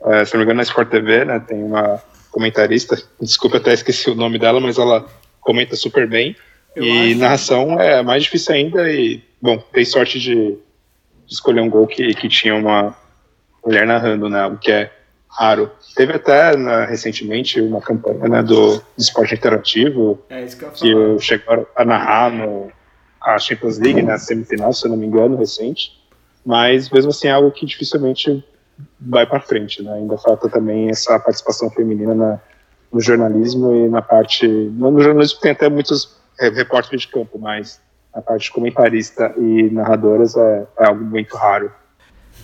[0.05, 2.01] é, se não me engano, na Sport TV, né, tem uma
[2.31, 5.05] comentarista, desculpa, até esqueci o nome dela, mas ela
[5.41, 6.35] comenta super bem.
[6.75, 7.19] Eu e acho.
[7.19, 10.35] narração é mais difícil ainda e, bom, tem sorte de,
[11.25, 12.95] de escolher um gol que, que tinha uma
[13.65, 14.91] mulher narrando, né, o que é
[15.27, 15.71] raro.
[15.95, 21.67] Teve até né, recentemente uma campanha né, do, do esporte interativo é que, que chegou
[21.75, 22.71] a narrar no,
[23.21, 26.01] a Champions League, na né, semifinal, se eu não me engano, recente.
[26.45, 28.43] Mas mesmo assim é algo que dificilmente
[28.99, 29.93] vai para frente, né?
[29.93, 32.39] Ainda falta também essa participação feminina na,
[32.91, 37.81] no jornalismo e na parte no jornalismo tem até muitos é, repórteres de campo, mas
[38.13, 41.71] a parte de comentarista e narradoras é, é algo muito raro.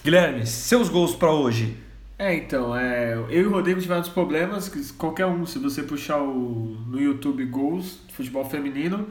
[0.03, 1.77] Guilherme, seus gols para hoje?
[2.19, 6.77] É, então, é, eu e o Rodrigo tivemos problemas, qualquer um, se você puxar o,
[6.87, 9.07] no YouTube gols de futebol feminino,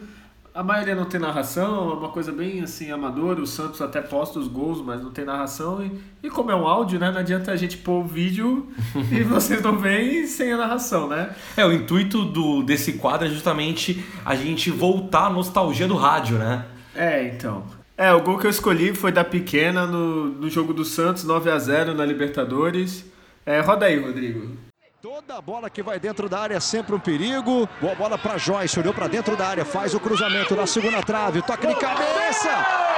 [0.55, 3.41] a maioria não tem narração, é uma coisa bem assim amadora.
[3.41, 5.83] O Santos até posta os gols, mas não tem narração.
[5.83, 7.11] E, e como é um áudio, né?
[7.11, 8.69] Não adianta a gente pôr o vídeo
[9.11, 11.35] e vocês não veem sem a narração, né?
[11.57, 16.37] É, o intuito do, desse quadro é justamente a gente voltar à nostalgia do rádio,
[16.37, 16.67] né?
[16.95, 17.65] É, então.
[17.97, 21.51] É, o gol que eu escolhi foi da pequena no, no jogo do Santos, 9
[21.51, 23.05] a 0 na Libertadores.
[23.47, 24.72] É, roda aí, Rodrigo.
[25.03, 27.69] Toda bola que vai dentro da área é sempre um perigo.
[27.81, 31.43] Boa bola para Joyce, olhou para dentro da área, faz o cruzamento na segunda trave,
[31.43, 32.51] toque de cabeça.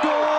[0.02, 0.34] Gol!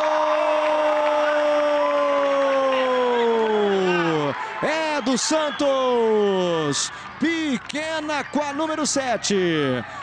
[4.62, 6.92] É do do Santos.
[7.20, 9.36] Pequena com a número 7.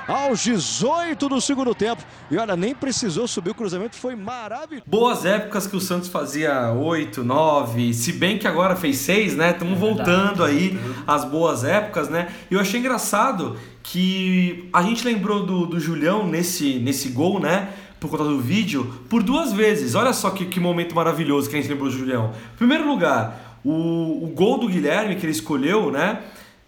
[0.09, 2.03] Aos 18 do segundo tempo.
[2.31, 4.85] E olha, nem precisou subir o cruzamento, foi maravilhoso.
[4.87, 9.51] Boas épocas que o Santos fazia 8, 9, se bem que agora fez 6, né?
[9.51, 12.29] Estamos voltando aí às boas épocas, né?
[12.51, 17.69] E eu achei engraçado que a gente lembrou do, do Julião nesse, nesse gol, né?
[18.01, 19.95] Por conta do vídeo, por duas vezes.
[19.95, 22.33] Olha só que, que momento maravilhoso que a gente lembrou do Julião.
[22.55, 26.19] Em primeiro lugar, o, o gol do Guilherme que ele escolheu, né?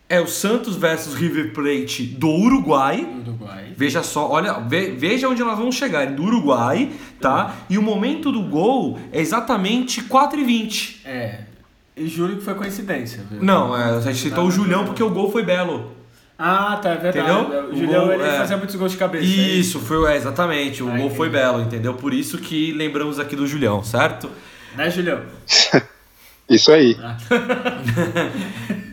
[0.08, 3.06] É o Santos versus River Plate do Uruguai.
[3.22, 3.72] Uruguai.
[3.76, 6.90] Veja só, olha, ve- veja onde nós vamos chegar, do Uruguai,
[7.20, 7.54] tá?
[7.70, 11.00] E o momento do gol é exatamente 4 e 20.
[11.06, 11.38] É.
[11.96, 13.42] E juro que foi coincidência, viu?
[13.42, 15.92] Não, é, a gente citou o Julião porque o gol foi belo.
[16.38, 17.30] Ah, tá, é verdade.
[17.30, 17.60] Entendeu?
[17.68, 18.38] O O Julião gol, ele é.
[18.38, 19.24] fazia muitos gols de cabeça.
[19.24, 21.94] Isso, foi, é, exatamente, o Ah, gol foi belo, entendeu?
[21.94, 24.28] Por isso que lembramos aqui do Julião, certo?
[24.76, 25.20] Né, Julião?
[26.50, 26.94] Isso aí.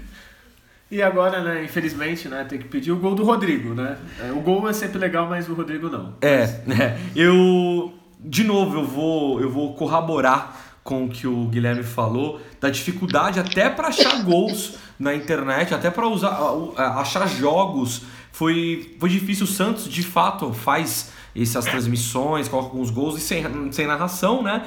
[0.91, 3.97] E agora, né, infelizmente, né, tem que pedir o gol do Rodrigo, né?
[4.19, 6.15] É, O gol é sempre legal, mas o Rodrigo não.
[6.21, 6.99] É, né?
[7.15, 12.69] Eu de novo eu vou eu vou corroborar com o que o Guilherme falou da
[12.69, 16.37] dificuldade até para achar gols na internet, até para usar
[16.77, 18.01] achar jogos.
[18.31, 23.71] Foi foi difícil o Santos de fato faz essas transmissões, coloca alguns gols e sem,
[23.71, 24.63] sem narração, né?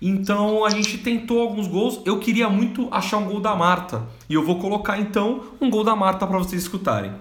[0.00, 2.00] Então a gente tentou alguns gols.
[2.04, 4.02] Eu queria muito achar um gol da Marta.
[4.28, 7.12] E eu vou colocar então um gol da Marta para vocês escutarem.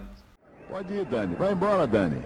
[0.70, 1.36] Pode ir, Dani.
[1.36, 2.18] Vai embora, Dani.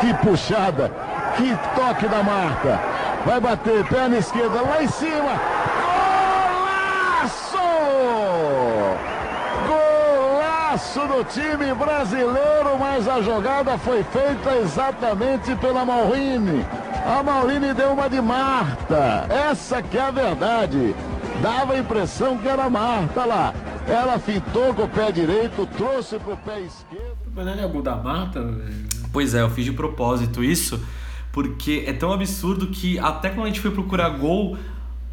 [0.00, 0.92] Que puxada.
[1.36, 2.80] Que toque da Marta.
[3.24, 5.40] Vai bater, perna esquerda lá em cima.
[10.76, 16.62] Golaço do time brasileiro, mas a jogada foi feita exatamente pela Maurini.
[17.06, 19.26] A Maurini deu uma de Marta.
[19.30, 20.94] Essa que é a verdade.
[21.40, 23.54] Dava a impressão que era Marta lá.
[23.88, 27.16] Ela fintou com o pé direito, trouxe pro pé esquerdo.
[27.34, 28.44] Mas não é o gol da Marta?
[29.10, 30.78] Pois é, eu fiz de propósito isso,
[31.32, 34.58] porque é tão absurdo que até quando a gente foi procurar gol,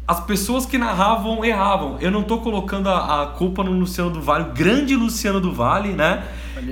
[0.06, 1.96] as pessoas que narravam erravam.
[2.00, 5.52] Eu não tô colocando a, a culpa no Luciano do Vale, o grande Luciano do
[5.52, 6.24] Vale, né?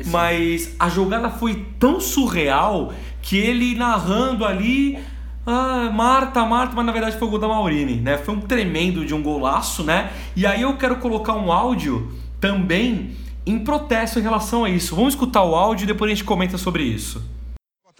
[0.06, 2.92] Mas a jogada foi tão surreal
[3.22, 4.98] que ele narrando ali.
[5.46, 8.18] Ah, Marta, Marta, mas na verdade foi o gol da Maurini, né?
[8.18, 10.10] Foi um tremendo de um golaço, né?
[10.36, 13.12] E aí eu quero colocar um áudio também
[13.46, 14.94] em protesto em relação a isso.
[14.94, 17.22] Vamos escutar o áudio e depois a gente comenta sobre isso.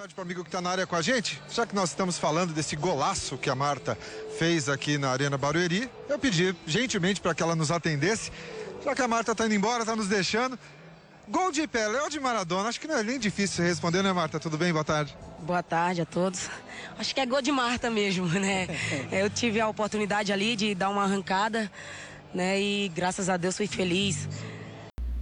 [0.03, 1.41] Tarde para o amigo que está na área com a gente.
[1.49, 3.97] Já que nós estamos falando desse golaço que a Marta
[4.37, 8.33] fez aqui na Arena Barueri, eu pedi gentilmente para que ela nos atendesse.
[8.85, 10.59] Já que a Marta está indo embora, está nos deixando.
[11.29, 12.69] Gol de Pelé ou de Maradona?
[12.69, 14.41] Acho que não é nem difícil responder, né, Marta?
[14.41, 14.73] Tudo bem?
[14.73, 15.17] Boa tarde.
[15.39, 16.51] Boa tarde a todos.
[16.99, 18.67] Acho que é gol de Marta mesmo, né?
[19.13, 21.71] Eu tive a oportunidade ali de dar uma arrancada,
[22.35, 22.61] né?
[22.61, 24.29] E graças a Deus fui feliz.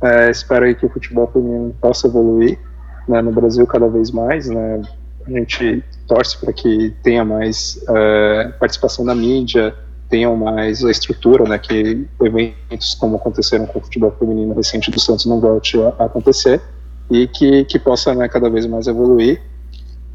[0.03, 2.59] É, espero aí que o futebol feminino possa evoluir
[3.07, 4.47] né, no Brasil cada vez mais.
[4.47, 4.83] Né?
[5.25, 9.73] A gente torce para que tenha mais é, participação na mídia,
[10.09, 14.99] tenham mais a estrutura, né, que eventos como aconteceram com o futebol feminino recente do
[14.99, 16.61] Santos não volte a, acontecer
[17.09, 19.41] e que, que possa né, cada vez mais evoluir.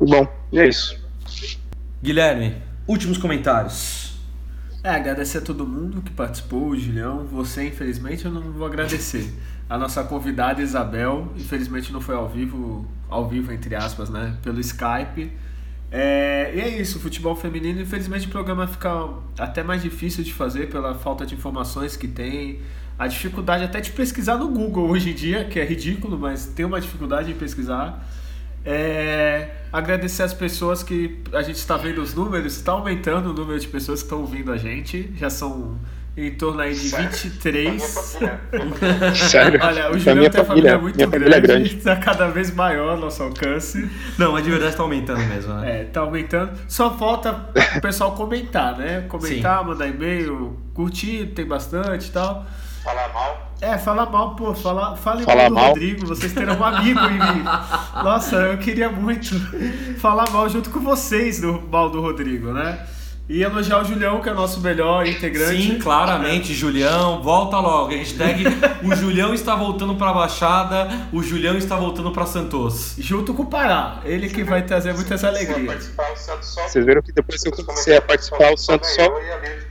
[0.01, 0.97] E bom, e é isso.
[2.03, 2.57] Guilherme,
[2.87, 4.13] últimos comentários.
[4.85, 7.25] É, agradecer a todo mundo que participou, o Julião.
[7.27, 9.33] Você, infelizmente, eu não vou agradecer.
[9.71, 14.61] A nossa convidada Isabel, infelizmente não foi ao vivo, ao vivo entre aspas, né, pelo
[14.61, 15.33] Skype.
[15.95, 20.71] É, e é isso, futebol feminino, infelizmente o programa fica até mais difícil de fazer
[20.71, 22.61] pela falta de informações que tem,
[22.99, 26.65] a dificuldade até de pesquisar no Google hoje em dia, que é ridículo, mas tem
[26.65, 28.09] uma dificuldade em pesquisar.
[28.65, 33.59] É, agradecer as pessoas que a gente está vendo os números, está aumentando o número
[33.59, 35.79] de pessoas que estão ouvindo a gente, já são
[36.17, 37.11] em torno aí de Sério?
[37.11, 37.83] 23.
[39.17, 39.61] Sério?
[39.63, 43.23] Olha, o Julião tem a família muito grande, é grande, está cada vez maior nosso
[43.23, 43.91] alcance.
[44.19, 45.81] Não, mas de verdade está aumentando mesmo, né?
[45.81, 46.53] É, está aumentando.
[46.69, 49.03] Só falta o pessoal comentar, né?
[49.09, 49.67] Comentar, Sim.
[49.67, 52.45] mandar e-mail, curtir, tem bastante e tal.
[52.85, 53.53] Falar mal.
[53.61, 55.69] É, falar mal, pô, fala, fale fala mal do mal.
[55.69, 57.45] Rodrigo, vocês terão um amigo em mim.
[58.03, 59.35] Nossa, eu queria muito
[59.99, 62.85] falar mal junto com vocês do mal do Rodrigo, né?
[63.33, 65.63] E elogiar o Julião, que é o nosso melhor integrante.
[65.63, 67.91] Sim, claramente, Julião, volta logo.
[67.91, 68.45] Hashtag
[68.85, 72.95] o Julião está voltando para a Baixada, o Julião está voltando para Santos.
[72.99, 75.91] Junto com o Pará, ele que vai trazer muitas alegrias.
[76.43, 79.09] Vocês viram que depois que eu comecei a participar, o Santos só.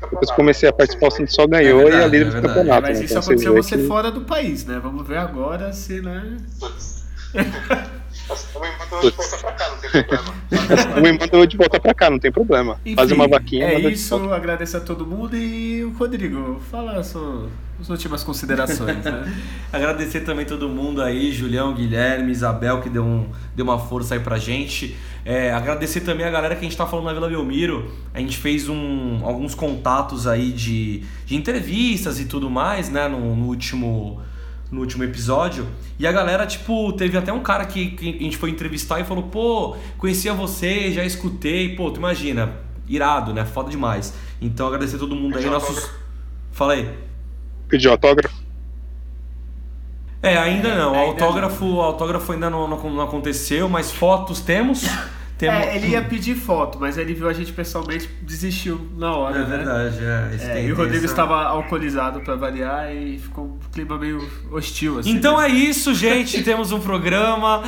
[0.09, 2.41] Depois que comecei a participar, o Santos só ganhou é verdade, e a líder é
[2.41, 2.81] do campeonato.
[2.81, 3.05] Mas né?
[3.05, 3.87] isso então, aconteceu você que...
[3.87, 4.79] fora do país, né?
[4.81, 6.37] Vamos ver agora se, né?
[10.95, 12.79] O me mandou de volta pra cá, não tem problema.
[12.85, 13.65] Enfim, Fazer uma vaquinha.
[13.65, 17.49] É isso, agradeço a todo mundo e o Rodrigo, fala as suas
[17.89, 19.03] últimas considerações.
[19.03, 19.33] Né?
[19.71, 24.19] agradecer também todo mundo aí, Julião, Guilherme, Isabel, que deu, um, deu uma força aí
[24.19, 24.95] pra gente.
[25.25, 27.91] É, agradecer também a galera que a gente tá falando na Vila Belmiro.
[28.13, 33.35] A gente fez um, alguns contatos aí de, de entrevistas e tudo mais, né, no,
[33.35, 34.21] no último
[34.71, 35.67] no último episódio.
[35.99, 39.03] E a galera, tipo, teve até um cara que, que, a gente foi entrevistar e
[39.03, 41.75] falou: pô, conhecia você, já escutei.
[41.75, 42.55] Pô, tu imagina,
[42.87, 43.45] irado, né?
[43.45, 44.13] Foda demais.
[44.41, 45.91] Então agradecer a todo mundo aí, nossos.
[46.51, 46.89] Fala aí.
[47.67, 48.41] Pediu autógrafo?
[50.23, 50.93] É, ainda não.
[50.93, 54.85] O autógrafo, autógrafo ainda não, não, não aconteceu, mas fotos temos.
[55.49, 59.45] É, ele ia pedir foto, mas ele viu a gente pessoalmente, desistiu na hora, é
[59.45, 59.57] né?
[59.57, 64.19] Verdade, é, é, e o Rodrigo estava alcoolizado para variar e ficou um clima meio
[64.51, 64.99] hostil.
[64.99, 65.47] Assim, então né?
[65.47, 66.43] é isso, gente.
[66.43, 67.63] Temos um programa.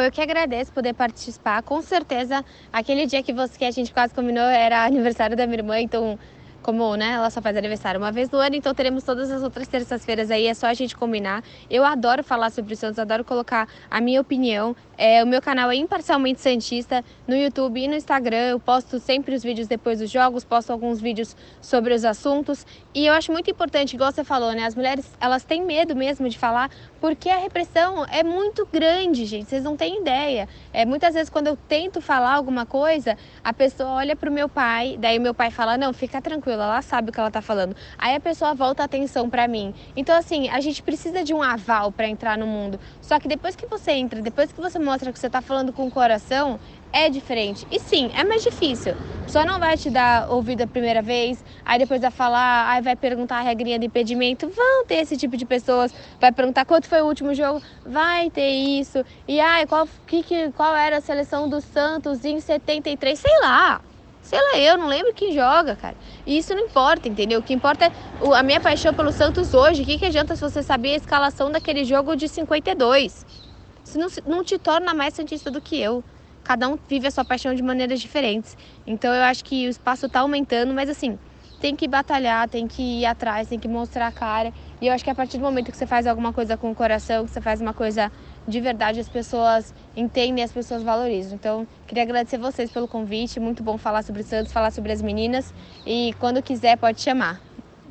[0.00, 1.62] Eu que agradeço poder participar.
[1.62, 5.58] Com certeza, aquele dia que, você, que a gente quase combinou era aniversário da minha
[5.58, 6.18] irmã, então
[6.64, 9.68] como né, ela só faz aniversário uma vez no ano, então teremos todas as outras
[9.68, 11.44] terças-feiras aí, é só a gente combinar.
[11.70, 14.74] Eu adoro falar sobre o Santos, adoro colocar a minha opinião.
[14.96, 18.48] É, o meu canal é imparcialmente Santista no YouTube e no Instagram.
[18.50, 22.66] Eu posto sempre os vídeos depois dos jogos, posto alguns vídeos sobre os assuntos.
[22.94, 24.64] E eu acho muito importante, igual você falou, né?
[24.64, 29.48] As mulheres elas têm medo mesmo de falar, porque a repressão é muito grande, gente.
[29.48, 30.48] Vocês não têm ideia.
[30.72, 34.96] É, muitas vezes, quando eu tento falar alguma coisa, a pessoa olha pro meu pai,
[34.98, 37.74] daí o meu pai fala: Não, fica tranquila, ela sabe o que ela tá falando.
[37.98, 39.74] Aí a pessoa volta a atenção para mim.
[39.96, 42.78] Então, assim, a gente precisa de um aval para entrar no mundo.
[43.00, 45.86] Só que depois que você entra, depois que você mostra que você está falando com
[45.86, 46.60] o coração,
[46.94, 47.66] é diferente.
[47.72, 48.94] E sim, é mais difícil.
[49.26, 52.94] Só não vai te dar ouvido a primeira vez, aí depois vai falar, aí vai
[52.94, 54.48] perguntar a regrinha do impedimento.
[54.48, 55.92] Vão ter esse tipo de pessoas.
[56.20, 59.04] Vai perguntar quanto foi o último jogo, vai ter isso.
[59.26, 63.18] E ai, qual, que, que, qual era a seleção do Santos em 73?
[63.18, 63.80] Sei lá.
[64.22, 65.96] Sei lá, eu não lembro quem joga, cara.
[66.24, 67.40] E isso não importa, entendeu?
[67.40, 67.92] O que importa é
[68.34, 69.82] a minha paixão pelo Santos hoje.
[69.82, 73.43] O que, que adianta se você saber a escalação daquele jogo de 52?
[73.84, 76.02] Isso não, não te torna mais santista do que eu.
[76.42, 78.56] Cada um vive a sua paixão de maneiras diferentes.
[78.86, 81.18] Então eu acho que o espaço está aumentando, mas assim,
[81.60, 84.52] tem que batalhar, tem que ir atrás, tem que mostrar a cara.
[84.80, 86.74] E eu acho que a partir do momento que você faz alguma coisa com o
[86.74, 88.12] coração, que você faz uma coisa
[88.46, 91.34] de verdade, as pessoas entendem, as pessoas valorizam.
[91.34, 93.40] Então, queria agradecer vocês pelo convite.
[93.40, 95.54] Muito bom falar sobre Santos, falar sobre as meninas.
[95.86, 97.40] E quando quiser, pode chamar.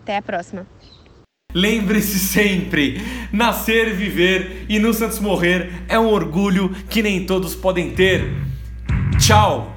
[0.04, 0.68] Até a próxima.
[1.54, 3.02] Lembre-se sempre:
[3.32, 8.30] nascer, viver e no Santos morrer é um orgulho que nem todos podem ter.
[9.20, 9.73] Tchau!